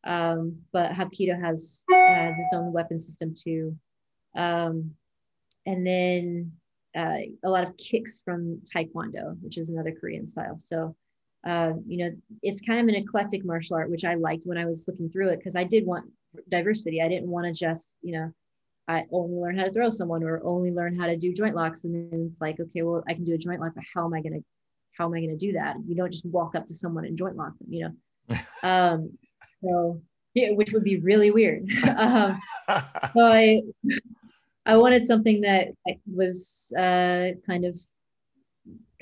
[0.04, 3.76] um, but Hapkido has has its own weapon system too.
[4.36, 4.92] Um,
[5.66, 6.52] and then
[6.96, 10.58] uh, a lot of kicks from Taekwondo, which is another Korean style.
[10.58, 10.96] So
[11.46, 12.12] uh, you know,
[12.44, 15.30] it's kind of an eclectic martial art, which I liked when I was looking through
[15.30, 16.06] it because I did want
[16.50, 17.02] diversity.
[17.02, 18.34] I didn't want to just, you know,
[18.88, 21.84] I only learn how to throw someone or only learn how to do joint locks.
[21.84, 24.14] And then it's like, okay, well, I can do a joint lock, but how am
[24.14, 24.44] I going to,
[24.98, 25.76] how am I going to do that?
[25.88, 27.94] You don't just walk up to someone and joint lock them, you
[28.30, 28.38] know?
[28.64, 29.18] um,
[29.64, 30.02] so,
[30.34, 31.70] yeah, which would be really weird.
[31.98, 32.40] um,
[33.16, 33.62] so I,
[34.66, 35.70] I wanted something that
[36.12, 37.80] was uh, kind of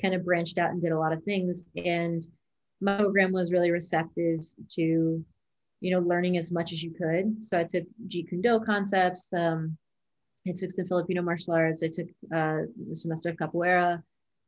[0.00, 1.64] kind of branched out and did a lot of things.
[1.76, 2.22] And
[2.80, 4.40] my program was really receptive
[4.70, 5.24] to,
[5.80, 7.44] you know, learning as much as you could.
[7.44, 9.32] So I took Jeet Kune Do concepts.
[9.32, 9.76] Um,
[10.46, 11.82] I took some Filipino martial arts.
[11.82, 14.02] I took uh, a semester of capoeira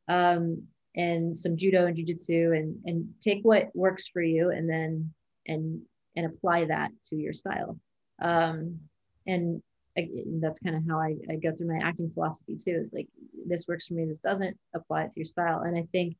[0.07, 0.63] um,
[0.95, 5.13] and some judo and jujitsu, and and take what works for you, and then
[5.47, 5.81] and
[6.15, 7.79] and apply that to your style.
[8.21, 8.79] Um,
[9.27, 9.61] and
[9.97, 10.07] I,
[10.39, 12.81] that's kind of how I, I go through my acting philosophy too.
[12.83, 13.07] Is like
[13.45, 15.61] this works for me, this doesn't apply to your style.
[15.61, 16.15] And I think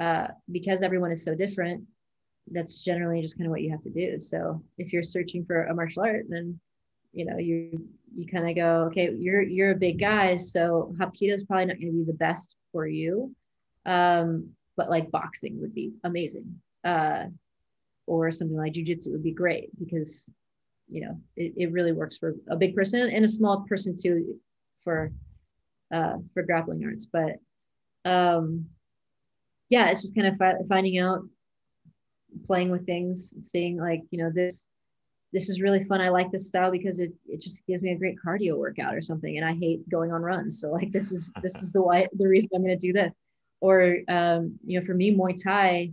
[0.00, 1.84] uh, because everyone is so different,
[2.50, 4.18] that's generally just kind of what you have to do.
[4.18, 6.58] So if you're searching for a martial art, then
[7.12, 11.34] you know you you kind of go, okay, you're you're a big guy, so Hapkido
[11.34, 13.34] is probably not going to be the best for you,
[13.86, 17.26] um, but like boxing would be amazing, uh,
[18.06, 20.28] or something like jujitsu would be great because
[20.90, 24.38] you know it, it really works for a big person and a small person too
[24.78, 25.12] for
[25.94, 27.06] uh for grappling arts.
[27.06, 27.36] But
[28.04, 28.66] um
[29.68, 31.22] yeah it's just kind of fi- finding out
[32.44, 34.68] playing with things seeing like you know this
[35.32, 36.00] this is really fun.
[36.00, 39.00] I like this style because it, it just gives me a great cardio workout or
[39.00, 40.60] something and i hate going on runs.
[40.60, 43.14] So like this is this is the why the reason i'm going to do this.
[43.60, 45.92] Or um you know for me muay thai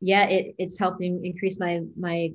[0.00, 2.32] yeah it, it's helping increase my my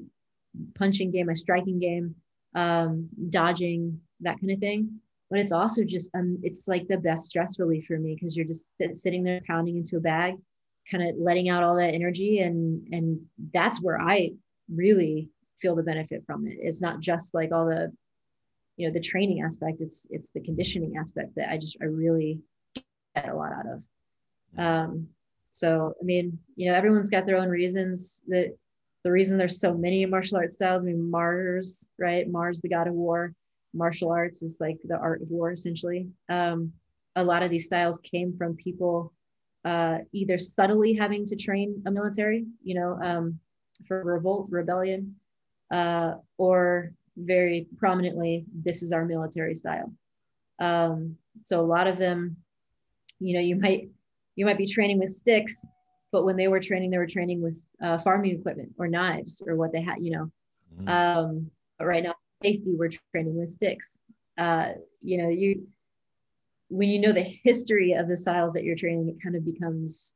[0.75, 2.15] punching game, my striking game,
[2.55, 4.99] um, dodging, that kind of thing.
[5.29, 8.45] But it's also just, um, it's like the best stress relief for me because you're
[8.45, 10.35] just sitting there pounding into a bag,
[10.89, 12.39] kind of letting out all that energy.
[12.39, 13.19] And, and
[13.53, 14.31] that's where I
[14.73, 15.29] really
[15.59, 16.57] feel the benefit from it.
[16.61, 17.91] It's not just like all the,
[18.77, 22.39] you know, the training aspect, it's, it's the conditioning aspect that I just, I really
[22.75, 23.83] get a lot out of.
[24.57, 25.07] Um,
[25.51, 28.55] so, I mean, you know, everyone's got their own reasons that
[29.03, 30.83] the reason there's so many martial arts styles.
[30.83, 32.29] I mean, Mars, right?
[32.29, 33.33] Mars, the god of war.
[33.73, 36.07] Martial arts is like the art of war, essentially.
[36.29, 36.73] Um,
[37.15, 39.13] a lot of these styles came from people
[39.65, 43.39] uh, either subtly having to train a military, you know, um,
[43.87, 45.15] for revolt, rebellion,
[45.71, 49.91] uh, or very prominently, this is our military style.
[50.59, 52.37] Um, so a lot of them,
[53.19, 53.89] you know, you might
[54.35, 55.65] you might be training with sticks,
[56.11, 59.55] but when they were training, they were training with uh, farming equipment or knives or
[59.55, 60.31] what they had, you know.
[60.79, 60.87] Mm-hmm.
[60.87, 63.99] Um, but right now, safety, we're training with sticks.
[64.37, 65.67] Uh, you know, you
[66.69, 70.15] when you know the history of the styles that you're training, it kind of becomes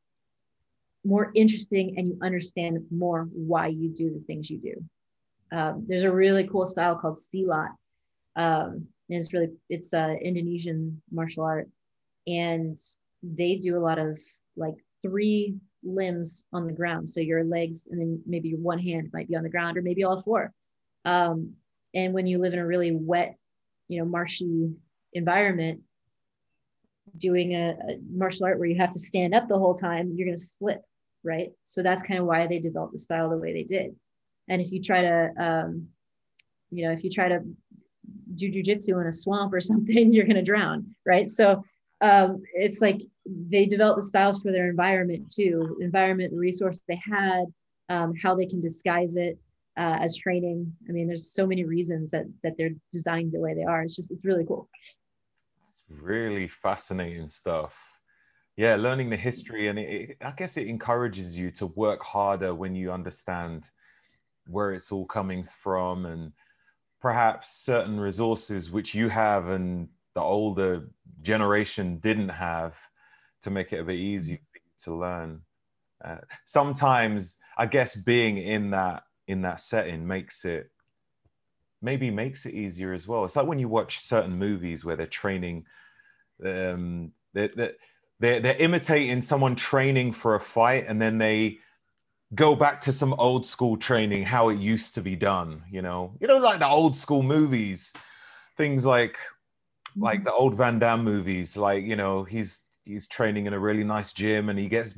[1.04, 5.56] more interesting and you understand more why you do the things you do.
[5.56, 7.70] Um, there's a really cool style called silat.
[8.36, 11.70] Um, and it's really, it's uh, Indonesian martial art.
[12.28, 12.78] And
[13.24, 14.20] they do a lot of
[14.56, 17.10] like three limbs on the ground.
[17.10, 19.82] So your legs and then maybe your one hand might be on the ground or
[19.82, 20.54] maybe all four.
[21.06, 21.54] Um,
[21.94, 23.36] and when you live in a really wet,
[23.88, 24.72] you know, marshy
[25.14, 25.82] environment,
[27.18, 30.28] doing a, a, martial art where you have to stand up the whole time, you're
[30.28, 30.82] going to slip,
[31.24, 31.50] right?
[31.64, 33.96] So that's kind of why they developed the style the way they did.
[34.48, 35.88] And if you try to, um,
[36.70, 37.40] you know, if you try to
[38.36, 41.30] do jujitsu in a swamp or something, you're going to drown, right?
[41.30, 41.64] So
[42.00, 47.00] um, it's like they develop the styles for their environment too, environment, the resources they
[47.04, 47.46] had,
[47.90, 49.38] um, how they can disguise it
[49.78, 50.74] uh, as training.
[50.90, 53.84] I mean, there's so many reasons that that they're designed the way they are.
[53.84, 54.70] It's just it's really cool
[56.00, 57.78] really fascinating stuff.
[58.58, 62.76] Yeah, learning the history, and it, I guess it encourages you to work harder when
[62.76, 63.70] you understand
[64.48, 66.34] where it's all coming from and
[67.00, 70.90] perhaps certain resources which you have and the older
[71.22, 72.76] generation didn't have
[73.42, 74.40] to make it a bit easier
[74.84, 75.42] to learn.
[76.04, 80.72] Uh, sometimes, I guess, being in that in that setting makes it
[81.82, 83.26] maybe makes it easier as well.
[83.26, 85.66] It's like when you watch certain movies where they're training,
[86.46, 87.50] um, they're,
[88.20, 91.58] they're, they're imitating someone training for a fight and then they
[92.36, 96.16] go back to some old school training, how it used to be done, you know,
[96.20, 97.94] you know, like the old school movies,
[98.58, 99.18] things like,
[99.98, 100.26] like mm-hmm.
[100.26, 104.14] the old Van Damme movies, like, you know, he's, he's training in a really nice
[104.14, 104.96] gym and he gets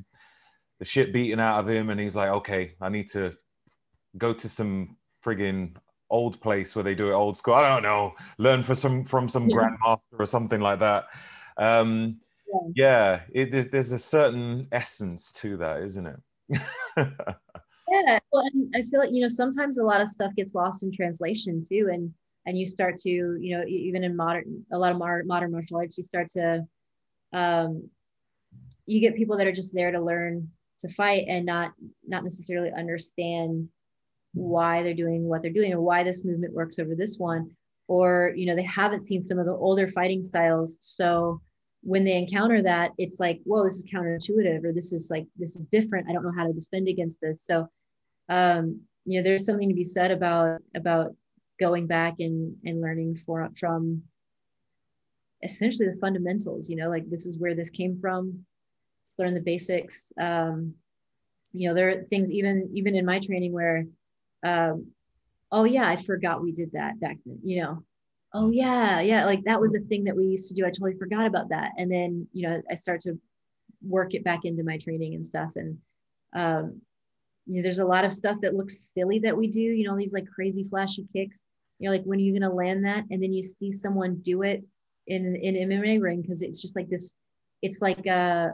[0.79, 3.35] the shit beaten out of him and he's like, okay, I need to
[4.17, 5.75] go to some friggin'
[6.09, 7.55] old place where they do it old school.
[7.55, 9.57] I don't know, learn for some from some yeah.
[9.57, 11.05] grandmaster or something like that.
[11.57, 12.19] Um,
[12.75, 16.19] yeah, yeah it, there's a certain essence to that, isn't it?
[16.97, 20.83] yeah, well, and I feel like you know sometimes a lot of stuff gets lost
[20.83, 22.13] in translation too, and
[22.45, 25.77] and you start to you know even in modern a lot of modern, modern martial
[25.77, 26.65] arts, you start to
[27.33, 27.89] um,
[28.85, 30.49] you get people that are just there to learn
[30.79, 31.73] to fight and not
[32.07, 33.69] not necessarily understand
[34.33, 37.49] why they're doing what they're doing or why this movement works over this one.
[37.87, 40.77] Or you know they haven't seen some of the older fighting styles.
[40.81, 41.41] So
[41.81, 45.55] when they encounter that it's like whoa this is counterintuitive or this is like this
[45.55, 46.09] is different.
[46.09, 47.45] I don't know how to defend against this.
[47.45, 47.67] So
[48.29, 51.15] um you know there's something to be said about about
[51.59, 54.03] going back and and learning for, from
[55.43, 58.45] essentially the fundamentals you know like this is where this came from
[59.01, 60.73] let's learn the basics um
[61.51, 63.85] you know there are things even even in my training where
[64.43, 64.87] um,
[65.51, 67.83] oh yeah, I forgot we did that back then, you know.
[68.33, 70.65] Oh yeah, yeah, like that was a thing that we used to do.
[70.65, 71.71] I totally forgot about that.
[71.77, 73.19] And then, you know, I start to
[73.81, 75.51] work it back into my training and stuff.
[75.55, 75.77] And
[76.35, 76.81] um,
[77.45, 79.95] you know, there's a lot of stuff that looks silly that we do, you know,
[79.95, 81.45] these like crazy flashy kicks.
[81.77, 83.03] You know, like when are you gonna land that?
[83.11, 84.63] And then you see someone do it
[85.07, 87.15] in in MMA ring because it's just like this,
[87.61, 88.49] it's like uh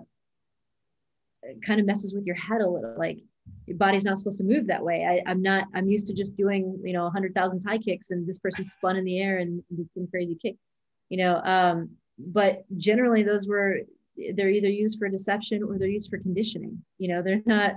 [1.66, 2.96] kind of messes with your head a little.
[2.98, 3.20] Like
[3.66, 5.24] your body's not supposed to move that way.
[5.26, 8.40] I, am not, I'm used to just doing, you know, 100,000 Thai kicks and this
[8.40, 10.56] person spun in the air and did some crazy kick,
[11.10, 11.42] you know.
[11.44, 13.80] Um, but generally, those were,
[14.34, 16.84] they're either used for deception or they're used for conditioning.
[16.98, 17.76] You know, they're not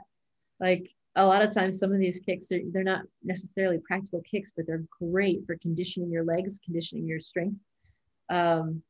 [0.60, 4.52] like a lot of times some of these kicks are, they're not necessarily practical kicks,
[4.54, 7.56] but they're great for conditioning your legs, conditioning your strength.
[8.32, 8.82] Um,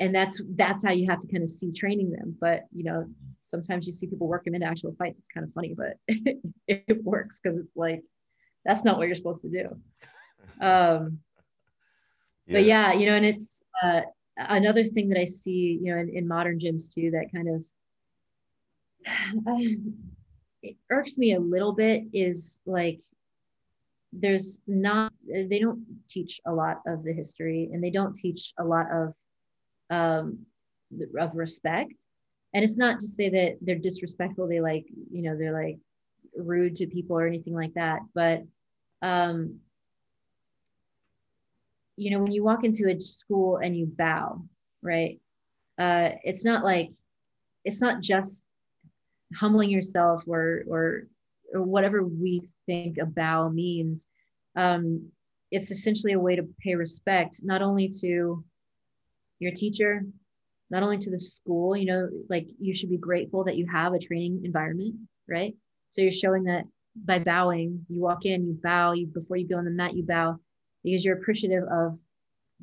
[0.00, 2.36] and that's that's how you have to kind of see training them.
[2.40, 3.06] But you know
[3.40, 5.18] sometimes you see people work them into actual fights.
[5.18, 5.96] It's kind of funny but
[6.68, 8.02] it, works because it's like
[8.64, 10.64] that's not what you're supposed to do.
[10.64, 11.20] Um
[12.46, 12.54] yeah.
[12.54, 14.00] but yeah you know and it's uh
[14.36, 17.64] another thing that i see you know in, in modern gyms too that kind of
[20.62, 23.00] it irks me a little bit is like
[24.12, 28.64] there's not they don't teach a lot of the history and they don't teach a
[28.64, 29.14] lot of
[29.90, 30.38] um,
[31.18, 32.06] of respect.
[32.54, 35.78] and it's not to say that they're disrespectful they like you know they're like
[36.36, 38.42] rude to people or anything like that but
[39.02, 39.58] um
[41.96, 44.42] you know when you walk into a school and you bow
[44.82, 45.20] right
[45.78, 46.90] uh it's not like
[47.64, 48.44] it's not just
[49.34, 51.06] humbling yourself or or
[51.54, 54.06] or whatever we think a bow means
[54.56, 55.10] um
[55.50, 58.44] it's essentially a way to pay respect not only to
[59.38, 60.04] your teacher
[60.70, 63.92] not only to the school you know like you should be grateful that you have
[63.92, 64.94] a training environment
[65.28, 65.54] right?
[65.90, 66.64] So you're showing that
[66.96, 70.02] by bowing you walk in you bow you before you go on the mat you
[70.02, 70.38] bow
[70.82, 71.96] because you're appreciative of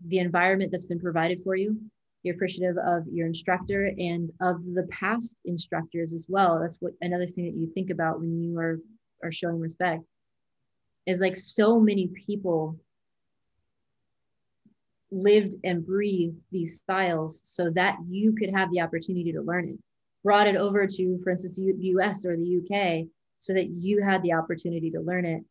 [0.08, 1.80] the environment that's been provided for you
[2.26, 6.60] you're appreciative of your instructor and of the past instructors as well.
[6.60, 8.80] That's what another thing that you think about when you are
[9.24, 10.04] are showing respect
[11.06, 12.78] is like so many people
[15.12, 19.78] lived and breathed these styles so that you could have the opportunity to learn it.
[20.24, 23.08] Brought it over to for instance the us or the uk
[23.40, 25.44] so that you had the opportunity to learn it.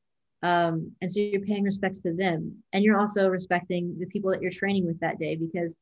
[0.42, 2.62] Um, and so you're paying respects to them.
[2.72, 5.76] And you're also respecting the people that you're training with that day because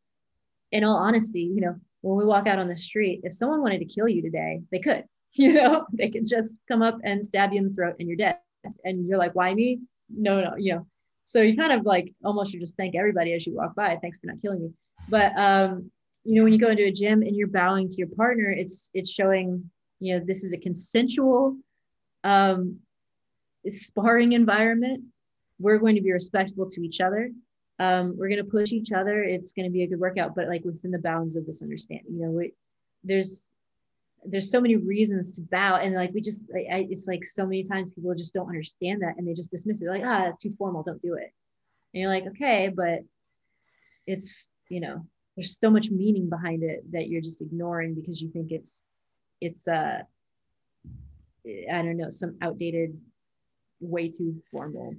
[0.73, 3.78] in all honesty you know when we walk out on the street if someone wanted
[3.78, 5.05] to kill you today they could
[5.35, 8.16] you know they could just come up and stab you in the throat and you're
[8.16, 8.36] dead
[8.85, 9.81] and you're like why me
[10.11, 10.86] no no you know
[11.24, 13.97] so you kind of like almost you just thank everybody as you walk by.
[14.01, 14.70] Thanks for not killing me.
[15.09, 15.90] But um,
[16.24, 18.90] you know, when you go into a gym and you're bowing to your partner, it's
[18.94, 19.70] it's showing,
[20.01, 21.57] you know, this is a consensual
[22.24, 22.78] um
[23.69, 25.05] sparring environment.
[25.59, 27.31] We're going to be respectful to each other.
[27.82, 29.24] Um, we're going to push each other.
[29.24, 32.14] It's going to be a good workout, but like within the bounds of this understanding.
[32.14, 32.54] You know, we,
[33.02, 33.48] there's
[34.24, 37.44] there's so many reasons to bow and like we just like, I, it's like so
[37.44, 40.20] many times people just don't understand that and they just dismiss it They're like ah
[40.20, 41.32] that's too formal don't do it
[41.92, 43.00] and you're like okay but
[44.06, 45.04] it's you know
[45.34, 48.84] there's so much meaning behind it that you're just ignoring because you think it's
[49.40, 49.98] it's uh
[51.44, 52.96] i don't know some outdated
[53.80, 54.94] way too formal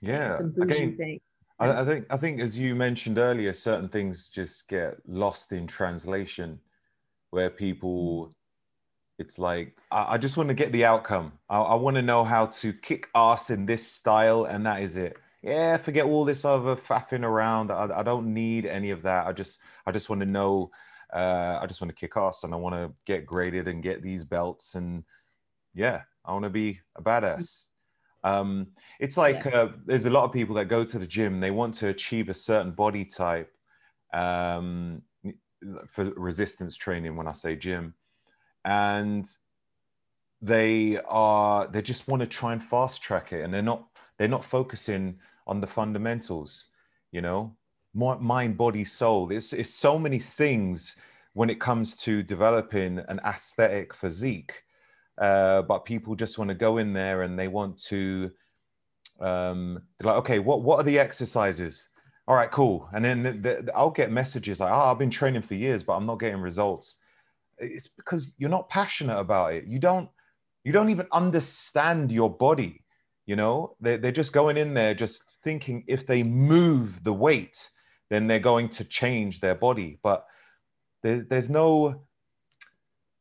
[0.00, 1.20] yeah some bougie again, thing
[1.58, 5.66] I, I think i think as you mentioned earlier certain things just get lost in
[5.66, 6.60] translation
[7.30, 8.32] where people
[9.18, 11.32] it's like I, I just want to get the outcome.
[11.48, 14.96] I, I want to know how to kick ass in this style, and that is
[14.96, 15.16] it.
[15.42, 17.70] Yeah, forget all this other faffing around.
[17.70, 19.26] I, I don't need any of that.
[19.26, 20.70] I just I just want to know.
[21.12, 24.02] Uh, I just want to kick ass, and I want to get graded and get
[24.02, 25.04] these belts, and
[25.74, 27.67] yeah, I want to be a badass.
[28.24, 28.68] Um,
[29.00, 29.56] it's like Yeah.
[29.56, 31.40] uh, there's a lot of people that go to the gym.
[31.40, 33.52] They want to achieve a certain body type
[34.12, 35.02] um,
[35.88, 37.16] for resistance training.
[37.16, 37.94] When I say gym,
[38.64, 39.28] and
[40.40, 43.88] they are they just want to try and fast track it and they're not
[44.18, 46.66] they're not focusing on the fundamentals
[47.10, 47.56] you know
[47.94, 51.00] Mi- mind body soul it's, it's so many things
[51.32, 54.62] when it comes to developing an aesthetic physique
[55.20, 58.30] uh, but people just want to go in there and they want to
[59.20, 61.88] um, they're like okay what what are the exercises?
[62.26, 62.88] All right cool.
[62.92, 65.94] And then the, the, i'll get messages like oh i've been training for years but
[65.94, 66.96] i'm not getting results.
[67.58, 69.64] It's because you're not passionate about it.
[69.66, 70.08] You don't
[70.64, 72.84] you don't even understand your body
[73.26, 73.76] you know?
[73.78, 77.68] They're, they're just going in there just thinking if they move the weight
[78.10, 79.98] then they're going to change their body.
[80.02, 80.26] But
[81.02, 82.02] there's there's no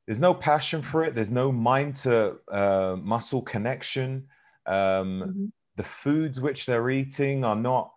[0.08, 1.14] there's no passion for it.
[1.14, 4.28] There's no mind to uh, muscle connection.
[4.66, 5.52] Um, Mhm.
[5.76, 7.94] the foods which they're eating are not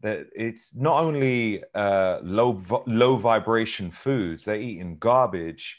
[0.00, 4.44] that it's not only uh, low low vibration foods.
[4.44, 5.78] They're eating garbage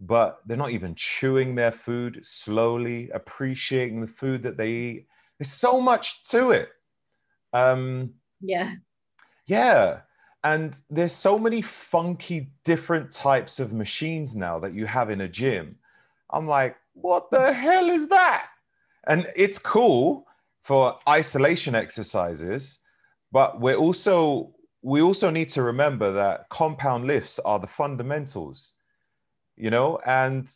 [0.00, 5.08] but they're not even chewing their food slowly appreciating the food that they eat.
[5.38, 6.68] There's so much to it.
[7.52, 8.74] Um yeah.
[9.46, 10.02] yeah
[10.44, 15.28] and there's so many funky different types of machines now that you have in a
[15.28, 15.76] gym.
[16.30, 18.46] I'm like what the hell is that?
[19.06, 20.26] And it's cool
[20.62, 22.78] for isolation exercises
[23.32, 24.52] but we're also
[24.82, 28.74] we also need to remember that compound lifts are the fundamentals
[29.56, 29.98] you know?
[30.06, 30.48] And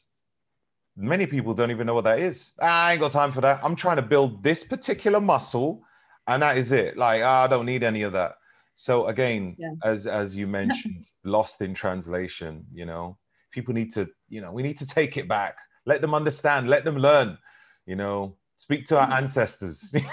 [0.96, 2.52] many people don't even know what that is.
[2.60, 3.60] "Ah, i ain't got time for that.
[3.64, 5.82] I'm trying to build this particular muscle
[6.28, 6.96] and that is it.
[6.96, 8.36] Like ah, i don't need any of that
[8.74, 9.72] so again Yeah.
[9.84, 13.18] as as you mentioned lost in translation you know
[13.52, 15.56] people need to you know we need to take it back.
[15.86, 17.38] Let them understand let them learn
[17.86, 18.36] you know.
[18.56, 19.18] Speak to our mm-hmm.
[19.18, 19.94] ancestors.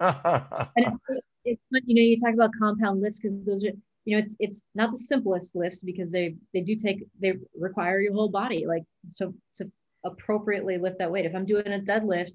[0.00, 0.98] And it's,
[1.44, 3.70] it's fun, you know you talk about compound lifts because those are
[4.04, 8.00] you know it's it's not the simplest lifts because they they do take they require
[8.00, 9.70] your whole body like so to
[10.04, 11.24] appropriately lift that weight.
[11.24, 12.32] If i'm doing a deadlift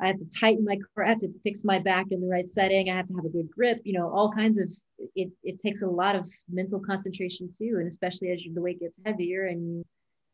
[0.00, 2.48] i have to tighten my core i have to fix my back in the right
[2.48, 4.70] setting i have to have a good grip you know all kinds of
[5.14, 9.00] it it takes a lot of mental concentration too and especially as the weight gets
[9.04, 9.84] heavier and you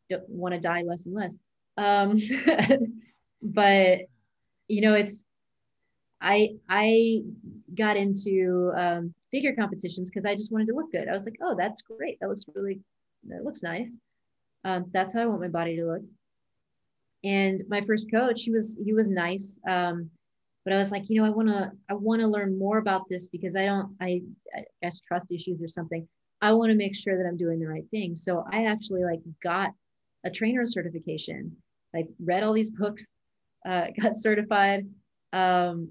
[0.09, 1.33] don't want to die less and less.
[1.77, 2.19] Um,
[3.41, 3.99] but
[4.67, 5.23] you know, it's
[6.21, 7.21] I I
[7.75, 11.07] got into um, figure competitions because I just wanted to look good.
[11.09, 12.17] I was like, oh, that's great.
[12.19, 12.79] That looks really
[13.27, 13.95] that looks nice.
[14.65, 16.01] Um, that's how I want my body to look.
[17.23, 19.59] And my first coach, he was he was nice.
[19.67, 20.09] Um,
[20.65, 23.09] but I was like, you know, I want to I want to learn more about
[23.09, 24.21] this because I don't I,
[24.55, 26.07] I guess trust issues or something.
[26.41, 28.15] I want to make sure that I'm doing the right thing.
[28.15, 29.71] So I actually like got
[30.25, 31.55] a trainer certification,
[31.93, 33.15] like read all these books,
[33.65, 34.85] uh, got certified,
[35.31, 35.89] um,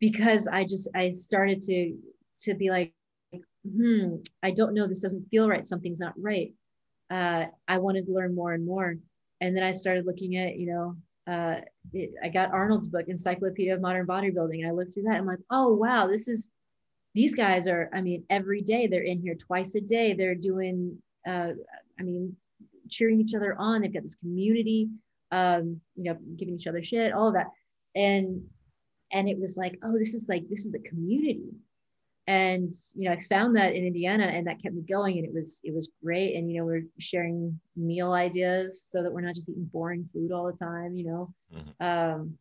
[0.00, 1.96] because I just I started to
[2.42, 2.92] to be like,
[3.64, 5.66] hmm, I don't know, this doesn't feel right.
[5.66, 6.52] Something's not right.
[7.10, 8.96] Uh, I wanted to learn more and more,
[9.44, 10.96] and then I started looking at you know
[11.26, 11.56] uh,
[11.92, 15.16] it, I got Arnold's book, Encyclopedia of Modern Bodybuilding, and I looked through that.
[15.16, 16.50] I'm like, oh wow, this is
[17.14, 17.90] these guys are.
[17.94, 20.14] I mean, every day they're in here twice a day.
[20.14, 20.98] They're doing.
[21.26, 21.52] Uh,
[21.98, 22.36] I mean,
[22.90, 23.82] cheering each other on.
[23.82, 24.88] They've got this community.
[25.30, 27.48] Um, you know, giving each other shit, all of that,
[27.94, 28.42] and
[29.12, 31.50] and it was like, oh, this is like this is a community
[32.26, 35.34] and you know i found that in indiana and that kept me going and it
[35.34, 36.36] was it was great.
[36.36, 40.32] And you know we're sharing meal ideas so that we're not just eating boring food
[40.32, 41.34] all the time you know?
[41.54, 41.84] Mm-hmm.
[41.86, 42.38] um,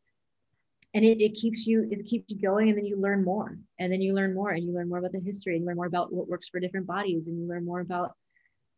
[0.94, 3.92] and it, it keeps you it keeps you going and then you learn more and
[3.92, 6.14] then you learn more and you learn more about the history and learn more about
[6.14, 8.14] what works for different bodies and you learn more about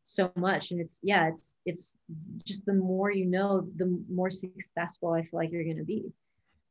[0.05, 0.71] so much.
[0.71, 1.97] And it's yeah it's it's
[2.45, 6.05] just the more you know the more successful i feel like you're going to be.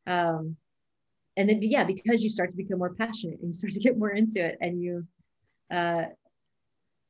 [0.07, 0.57] Um,
[1.37, 3.99] and then yeah because you start to become more passionate and you start to get
[3.99, 5.05] more into it and you
[5.73, 6.03] uh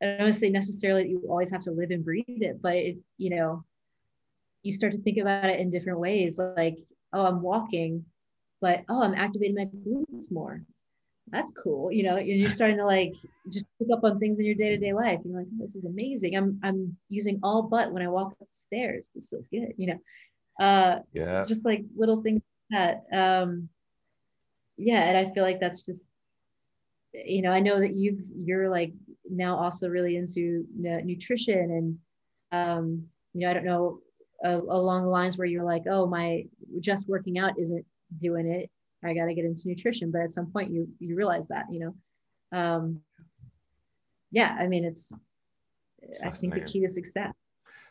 [0.03, 2.75] i don't want to say necessarily you always have to live and breathe it but
[2.75, 3.65] it, you know
[4.63, 6.79] you start to think about it in different ways like
[7.13, 8.05] oh i'm walking
[8.61, 10.63] but oh i'm activating my glutes more.
[11.29, 13.15] That's cool you know and you're starting to like
[13.53, 15.21] just pick up on things in your day-to-day life.
[15.25, 16.37] You're like oh, this is amazing.
[16.37, 19.11] I'm i'm using all but when i walk up the stairs.
[19.15, 19.99] This feels good you know?
[20.65, 21.45] Uh yeah.
[21.47, 23.17] just like little things like that.
[23.19, 23.69] Um
[24.77, 26.11] yeah and i feel like that's just
[27.13, 28.93] you know i know that you've you're like
[29.31, 31.99] now also really into nutrition and
[32.53, 33.99] um you know i don't know
[34.45, 36.45] uh, along the lines where you're like oh my
[36.81, 37.85] just working out isn't
[38.19, 38.71] doing it.
[39.05, 40.11] I got to get into nutrition.
[40.11, 42.59] But at some point you you realize that you know?
[42.59, 43.01] Um
[44.31, 45.13] yeah i mean it's
[46.25, 47.33] i think the key to success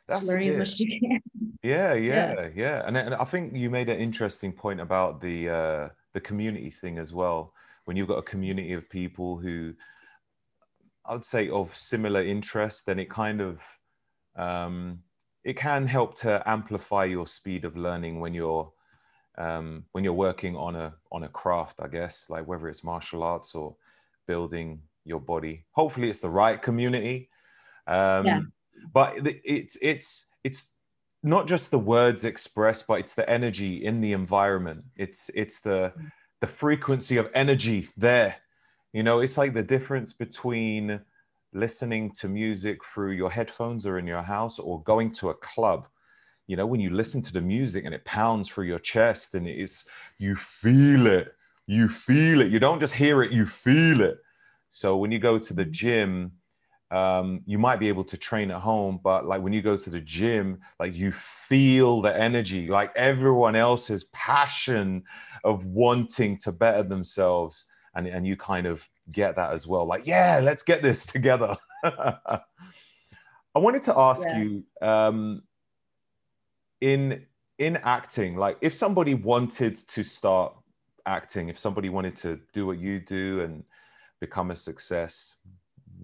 [0.09, 1.21] that's learning as much as you can.
[1.63, 2.33] Yeah yeah.
[2.33, 2.83] yeah, yeah.
[2.85, 6.97] And, and i think you made an interesting point about the uh the community thing
[6.97, 7.53] as well.
[7.85, 9.73] When you've got a community of people who
[11.05, 13.59] I'd say of similar interest, then it kind of
[14.35, 14.99] um,
[15.43, 18.71] it can help to amplify your speed of learning when you're
[19.37, 23.23] um, when you're working on a on a craft, I guess, like whether it's martial
[23.23, 23.75] arts or
[24.27, 25.65] building your body.
[25.71, 27.29] Hopefully, it's the right community.
[27.87, 28.41] Um, yeah.
[28.93, 30.72] But it's it's it's
[31.23, 34.83] not just the words expressed, but it's the energy in the environment.
[34.97, 35.93] It's it's the
[36.41, 38.35] the frequency of energy there.
[38.91, 40.99] You know, it's like the difference between
[41.53, 45.87] listening to music through your headphones or in your house or going to a club.
[46.47, 49.47] You know, when you listen to the music and it pounds through your chest and
[49.47, 49.87] it's
[50.17, 51.33] you feel it.
[51.65, 52.51] You feel it.
[52.51, 54.17] You don't just hear it, you feel it.
[54.67, 56.33] So when you go to the gym,
[56.93, 59.89] um, you might be able to train at home, but like when you go to
[59.89, 65.03] the gym, like you feel the energy, like everyone else's passion
[65.43, 67.65] of wanting to better themselves.
[67.95, 69.85] And, and you kind of get that as well.
[69.85, 71.57] Like, yeah, let's get this together.
[71.83, 72.39] I
[73.55, 74.41] wanted to ask yeah.
[74.41, 75.43] you um,
[76.79, 77.25] in
[77.59, 80.53] in acting, like if somebody wanted to start
[81.05, 83.63] acting, if somebody wanted to do what you do and
[84.19, 85.35] become a success,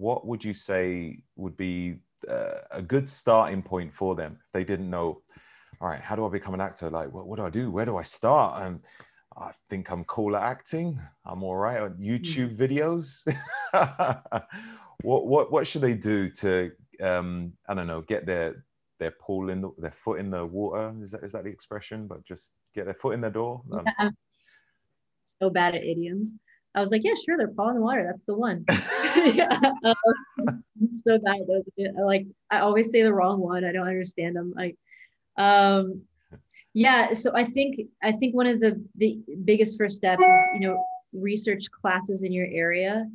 [0.00, 1.96] what would you say would be
[2.28, 5.20] uh, a good starting point for them if they didn't know
[5.80, 7.84] all right how do i become an actor like what, what do i do where
[7.84, 8.80] do i start and
[9.36, 12.60] i think i'm cool at acting i'm all right on youtube mm.
[12.62, 13.20] videos
[15.02, 16.70] what, what what should they do to
[17.02, 18.64] um i don't know get their
[18.98, 22.06] their pool in the, their foot in the water is that is that the expression
[22.06, 24.10] but just get their foot in the door um, yeah.
[25.24, 26.34] so bad at idioms
[26.74, 28.04] I was like, yeah, sure, they're paw in the water.
[28.06, 28.64] That's the one.
[29.34, 31.40] yeah, um, so bad.
[32.04, 33.64] Like I always say the wrong one.
[33.64, 34.52] I don't understand them.
[34.56, 34.76] Like,
[35.36, 36.02] um,
[36.74, 37.12] yeah.
[37.12, 40.84] So I think I think one of the the biggest first steps is you know
[41.12, 43.06] research classes in your area.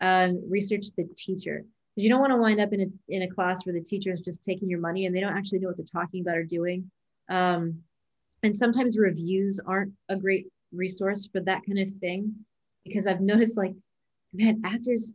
[0.00, 1.64] Um, research the teacher
[1.94, 4.12] because you don't want to wind up in a in a class where the teacher
[4.12, 6.44] is just taking your money and they don't actually know what they're talking about or
[6.44, 6.90] doing.
[7.28, 7.82] Um,
[8.42, 12.34] and sometimes reviews aren't a great resource for that kind of thing
[12.84, 13.74] because I've noticed like,
[14.32, 15.14] man, actors,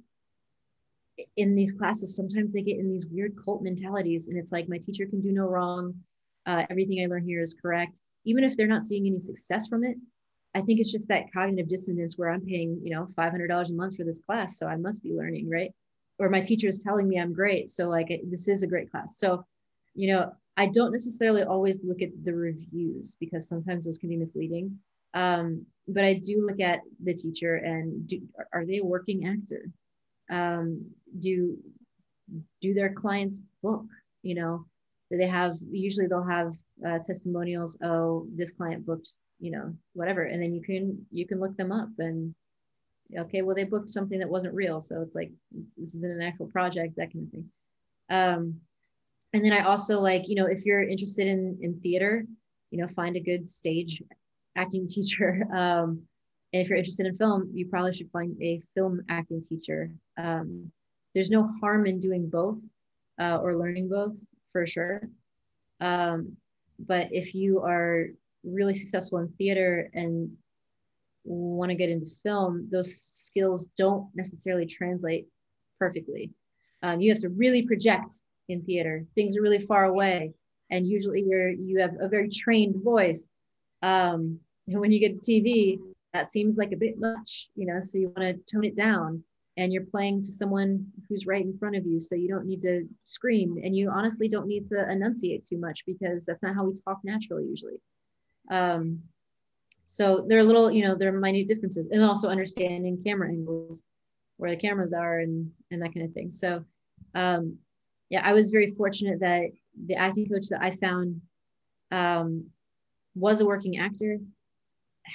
[1.37, 4.77] in these classes, sometimes they get in these weird cult mentalities, and it's like my
[4.77, 5.93] teacher can do no wrong.
[6.45, 9.83] Uh, everything I learn here is correct, even if they're not seeing any success from
[9.83, 9.97] it.
[10.55, 13.97] I think it's just that cognitive dissonance where I'm paying, you know, $500 a month
[13.97, 15.71] for this class, so I must be learning, right?
[16.17, 18.89] Or my teacher is telling me I'm great, so like it, this is a great
[18.89, 19.19] class.
[19.19, 19.45] So,
[19.93, 24.17] you know, I don't necessarily always look at the reviews because sometimes those can be
[24.17, 24.79] misleading.
[25.13, 28.21] Um, but I do look at the teacher and do,
[28.53, 29.71] are they a working actor?
[30.29, 30.85] Um,
[31.19, 31.57] do
[32.61, 33.85] do their clients book?
[34.21, 34.65] You know,
[35.09, 36.53] do they have usually they'll have
[36.85, 37.77] uh, testimonials.
[37.83, 41.71] Oh, this client booked, you know, whatever, and then you can you can look them
[41.71, 42.33] up and
[43.17, 45.31] okay, well they booked something that wasn't real, so it's like
[45.77, 47.49] this isn't an actual project, that kind of thing.
[48.09, 48.55] Um,
[49.33, 52.25] and then I also like you know if you're interested in in theater,
[52.71, 54.01] you know, find a good stage
[54.55, 55.45] acting teacher.
[55.53, 56.03] Um,
[56.51, 59.91] and if you're interested in film, you probably should find a film acting teacher.
[60.17, 60.71] Um,
[61.13, 62.59] there's no harm in doing both
[63.19, 64.15] uh, or learning both
[64.51, 65.01] for sure.
[65.79, 66.35] Um,
[66.79, 68.07] but if you are
[68.43, 70.31] really successful in theater and
[71.23, 75.27] want to get into film, those skills don't necessarily translate
[75.77, 76.31] perfectly.
[76.81, 78.13] Um, you have to really project
[78.47, 79.05] in theater.
[79.13, 80.33] Things are really far away,
[80.71, 83.27] and usually you're you have a very trained voice.
[83.81, 85.79] Um, and when you get to TV,
[86.13, 89.23] that seems like a bit much, you know, so you want to tone it down
[89.57, 91.99] and you're playing to someone who's right in front of you.
[91.99, 95.83] So you don't need to scream and you honestly don't need to enunciate too much
[95.85, 97.81] because that's not how we talk naturally usually.
[98.49, 99.03] Um,
[99.85, 103.85] so there are little, you know, there are minute differences and also understanding camera angles,
[104.37, 106.29] where the cameras are and, and that kind of thing.
[106.29, 106.63] So
[107.13, 107.57] um,
[108.09, 109.49] yeah, I was very fortunate that
[109.85, 111.21] the acting coach that I found
[111.91, 112.45] um,
[113.15, 114.19] was a working actor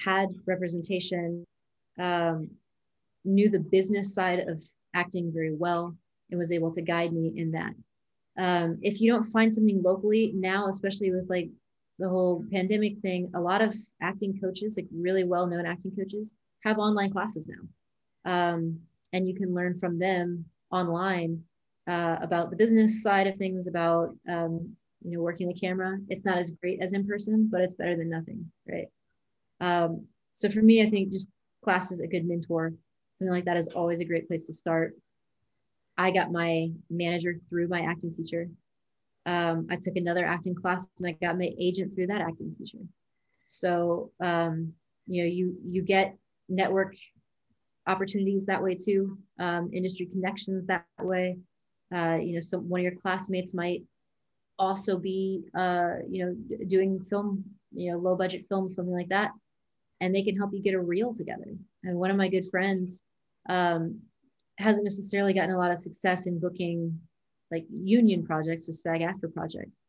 [0.04, 1.44] had representation,
[1.98, 2.50] um,
[3.24, 4.62] knew the business side of
[4.94, 5.96] acting very well,
[6.30, 7.74] and was able to guide me in that.
[8.36, 11.50] Um, if you don't find something locally now, especially with like
[11.98, 16.34] the whole pandemic thing, a lot of acting coaches, like really well known acting coaches,
[16.64, 18.30] have online classes now.
[18.30, 18.80] Um,
[19.12, 21.42] and you can learn from them online
[21.86, 25.98] uh, about the business side of things, about um, you know working the camera.
[26.08, 28.88] It's not as great as in person, but it's better than nothing, right?
[29.64, 31.30] Um, so for me, I think just
[31.62, 32.74] class is a good mentor.
[33.14, 34.94] Something like that is always a great place to start.
[35.96, 38.48] I got my manager through my acting teacher.
[39.24, 42.84] Um, I took another acting class and I got my agent through that acting teacher.
[43.46, 44.74] So um,
[45.06, 46.14] you know, you you get
[46.48, 46.94] network
[47.86, 51.38] opportunities that way too, um, industry connections that way.
[51.94, 53.82] Uh, you know, some one of your classmates might
[54.58, 56.34] also be uh, you know
[56.66, 59.30] doing film, you know, low budget films, something like that
[60.00, 61.54] and they can help you get a reel together.
[61.84, 63.04] And one of my good friends
[63.48, 64.00] um,
[64.58, 66.98] hasn't necessarily gotten a lot of success in booking
[67.50, 69.80] like union projects or SAG AFTRA projects.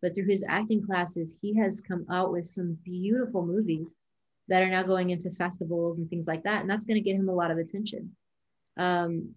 [0.00, 4.00] But through his acting classes, he has come out with some beautiful movies
[4.48, 6.60] that are now going into festivals and things like that.
[6.60, 8.10] And that's going to get him a lot of attention
[8.76, 9.34] um,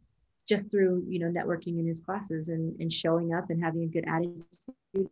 [0.49, 3.87] just through, you know, networking in his classes and, and showing up and having a
[3.87, 4.49] good attitude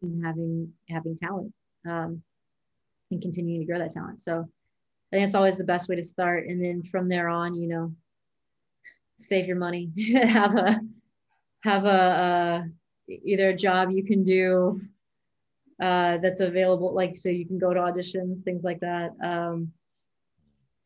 [0.02, 1.53] and having, having talent
[1.88, 2.23] um,
[3.11, 4.22] and continuing to grow that talent.
[4.22, 4.48] So
[5.14, 6.48] I think always the best way to start.
[6.48, 7.94] And then from there on, you know,
[9.15, 9.91] save your money,
[10.26, 10.80] have a,
[11.64, 12.64] have a, uh,
[13.07, 14.81] either a job you can do
[15.80, 19.11] uh, that's available, like, so you can go to auditions, things like that.
[19.23, 19.72] Um,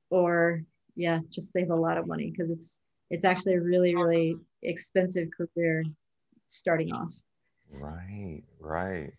[0.09, 0.61] or
[0.97, 2.79] yeah, just save a lot of money because it's,
[3.09, 5.85] it's actually a really, really expensive career
[6.47, 7.13] starting off.
[7.71, 9.13] Right, right.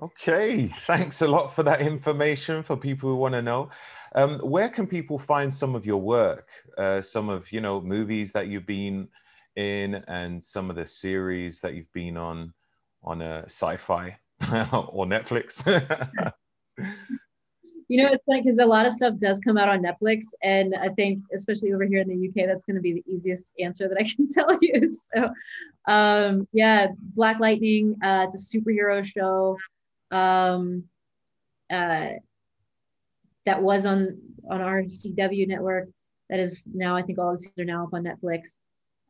[0.00, 3.68] Okay, thanks a lot for that information for people who want to know.
[4.14, 8.30] Um, where can people find some of your work, uh, some of you know movies
[8.32, 9.08] that you've been
[9.56, 12.54] in, and some of the series that you've been on
[13.02, 14.14] on a Syfy
[14.72, 15.66] or Netflix?
[17.88, 20.76] you know, it's funny because a lot of stuff does come out on Netflix, and
[20.76, 23.88] I think, especially over here in the UK, that's going to be the easiest answer
[23.88, 24.92] that I can tell you.
[24.92, 25.28] So,
[25.88, 27.96] um, yeah, Black Lightning.
[28.00, 29.58] Uh, it's a superhero show
[30.10, 30.84] um,
[31.70, 32.10] uh,
[33.46, 34.18] that was on
[34.50, 35.88] on our CW network.
[36.30, 38.58] That is now, I think all the seasons are now up on Netflix.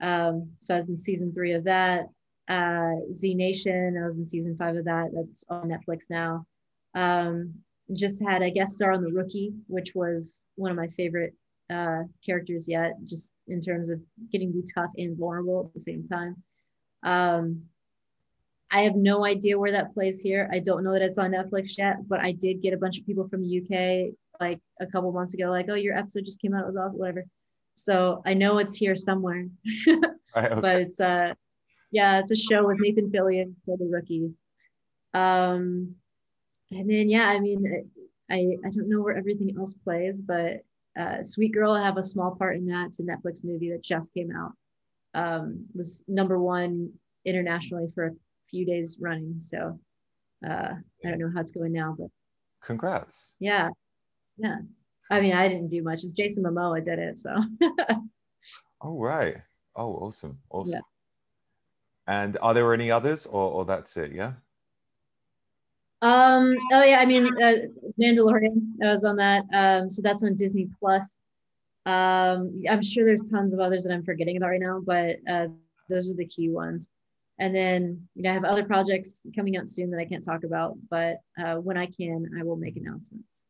[0.01, 2.07] Um, so I was in season three of that.
[2.49, 5.11] Uh, Z Nation, I was in season five of that.
[5.12, 6.47] That's on Netflix now.
[6.95, 7.55] Um,
[7.95, 11.35] just had a guest star on The Rookie, which was one of my favorite
[11.70, 14.01] uh, characters yet, just in terms of
[14.33, 16.37] getting to be tough and vulnerable at the same time.
[17.03, 17.62] Um,
[18.70, 20.49] I have no idea where that plays here.
[20.53, 23.07] I don't know that it's on Netflix yet, but I did get a bunch of
[23.07, 26.55] people from the UK like a couple months ago, like, oh, your episode just came
[26.55, 27.24] out, it was awesome, whatever.
[27.74, 29.47] so I know it's here somewhere.
[30.36, 30.61] Right, okay.
[30.61, 31.32] but it's uh
[31.90, 34.31] yeah, it's a show with Nathan Fillion for the rookie.
[35.15, 35.95] Um,
[36.70, 37.90] and then yeah, I mean,
[38.31, 40.61] I I don't know where everything else plays, but
[41.01, 42.89] uh, Sweet Girl, I have a small part in that.
[42.89, 44.53] It's a Netflix movie that just came out.
[45.15, 46.93] Um, was number one
[47.24, 48.12] internationally for a
[48.51, 49.39] few days running.
[49.39, 49.79] So
[50.47, 50.73] uh,
[51.05, 52.09] I don't know how it's going now, but
[52.65, 53.35] Congrats.
[53.39, 53.69] yeah,
[54.37, 54.59] yeah.
[55.11, 56.05] I mean, I didn't do much.
[56.05, 57.31] It's Jason Momoa did it, so
[58.81, 59.37] All right.
[59.75, 60.39] Oh, awesome.
[60.51, 60.75] Awesome.
[60.75, 60.81] Yeah.
[62.15, 64.12] And are there any others or, or that's it?
[64.12, 64.33] Yeah.
[66.01, 66.57] Um.
[66.73, 67.01] Oh yeah.
[67.01, 67.55] I mean, uh,
[68.01, 68.75] Mandalorian.
[68.83, 69.45] I was on that.
[69.53, 69.89] Um.
[69.89, 71.23] So that's on Disney Plus.
[71.87, 72.62] Um.
[72.69, 75.49] I'm sure there's tons of others that I'm forgetting about right now, but uh,
[75.89, 76.89] those are the key ones.
[77.39, 80.44] And then you know I have other projects coming out soon that I can't talk
[80.44, 83.47] about, but uh, when I can, I will make announcements.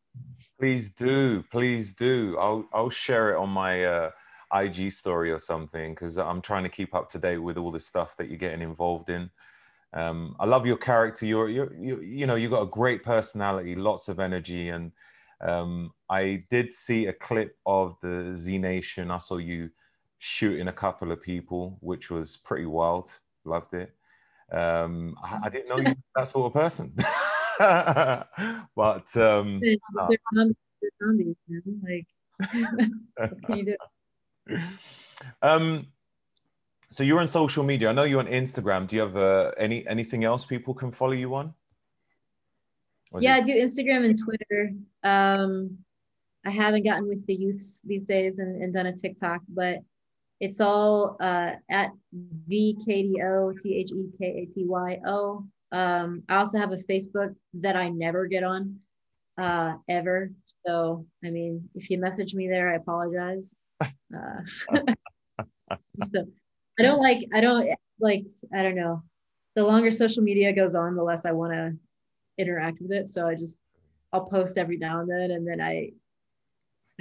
[0.58, 1.42] Please do.
[1.50, 2.36] Please do.
[2.38, 4.10] I'll I'll share it on my uh,
[4.52, 7.80] IG story or something because I'm trying to keep up to date with all the
[7.80, 9.30] stuff that you're getting involved in.
[9.92, 11.26] Um, I love your character.
[11.26, 14.68] You're, you're, you, you know, you've got a great personality, lots of energy.
[14.68, 14.92] And
[15.40, 19.10] um, I did see a clip of the Z Nation.
[19.10, 19.70] I saw you
[20.18, 23.10] shooting a couple of people, which was pretty wild.
[23.48, 23.94] Loved it.
[24.52, 26.94] Um, I, I didn't know you were that sort of person.
[27.58, 29.76] but um, They're,
[30.08, 31.80] they're zombies, they're zombies, man.
[31.82, 32.06] Like,
[33.16, 33.76] what can you
[34.46, 34.58] do?
[35.42, 35.86] um,
[36.90, 37.90] so you're on social media.
[37.90, 38.86] I know you're on Instagram.
[38.86, 41.54] Do you have uh, any anything else people can follow you on?
[43.18, 44.72] Yeah, I do Instagram and Twitter.
[45.02, 45.78] Um,
[46.46, 49.78] I haven't gotten with the youths these days and, and done a TikTok, but
[50.40, 55.00] it's all uh, at V K D O T H E K A T Y
[55.06, 55.44] O.
[55.72, 58.76] Um, I also have a Facebook that I never get on
[59.40, 60.30] uh, ever.
[60.66, 63.58] So, I mean, if you message me there, I apologize.
[64.16, 64.40] Uh,
[66.10, 66.26] so
[66.78, 67.68] I don't like, I don't
[68.00, 68.24] like,
[68.54, 69.02] I don't know.
[69.54, 71.76] The longer social media goes on, the less I want to
[72.38, 73.06] interact with it.
[73.06, 73.60] So I just
[74.12, 75.90] I'll post every now and then and then I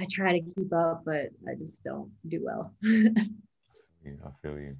[0.00, 2.72] I try to keep up, but I just don't do well.
[2.82, 3.10] Yeah,
[4.26, 4.76] I feel you.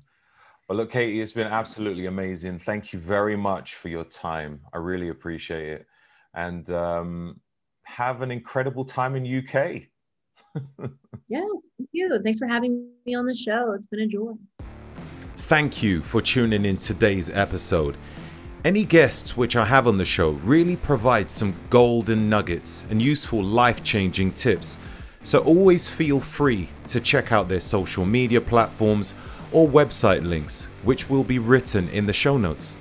[0.69, 2.59] Well, look, Katy, it's been absolutely amazing.
[2.59, 4.61] Thank you very much for your time.
[4.73, 5.87] I really appreciate it.
[6.35, 7.41] And um,
[7.85, 9.83] have an incredible time in UK.
[11.29, 11.41] yeah,
[11.79, 12.21] thank you.
[12.23, 13.73] Thanks for having me on the show.
[13.73, 14.33] It's been a joy.
[15.37, 17.97] Thank you for tuning in today's episode.
[18.65, 23.43] Any guests which I have on the show really provide some golden nuggets and useful
[23.43, 24.79] life changing tips.
[25.29, 29.15] So always feel free to check out their social media platforms
[29.53, 32.77] or website links, which will be written in the show notes.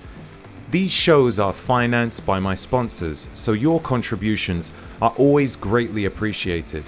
[0.72, 4.72] These shows are financed by my sponsors, so your contributions
[5.02, 6.86] are always greatly appreciated.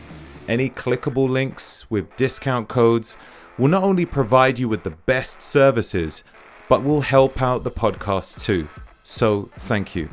[0.48, 3.18] Any clickable links with discount codes
[3.58, 6.24] will not only provide you with the best services,
[6.70, 8.70] but will help out the podcast too.
[9.04, 10.08] So, thank you.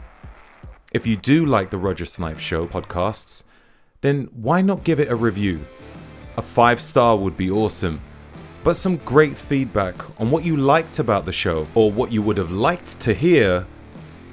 [0.90, 3.44] If you do like the Roger Snipes Show podcasts,
[4.06, 5.64] then why not give it a review?
[6.36, 8.00] A five star would be awesome
[8.66, 12.36] but some great feedback on what you liked about the show or what you would
[12.36, 13.64] have liked to hear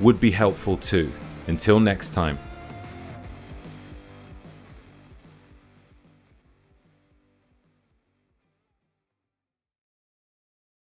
[0.01, 1.11] would be helpful too.
[1.45, 2.39] Until next time.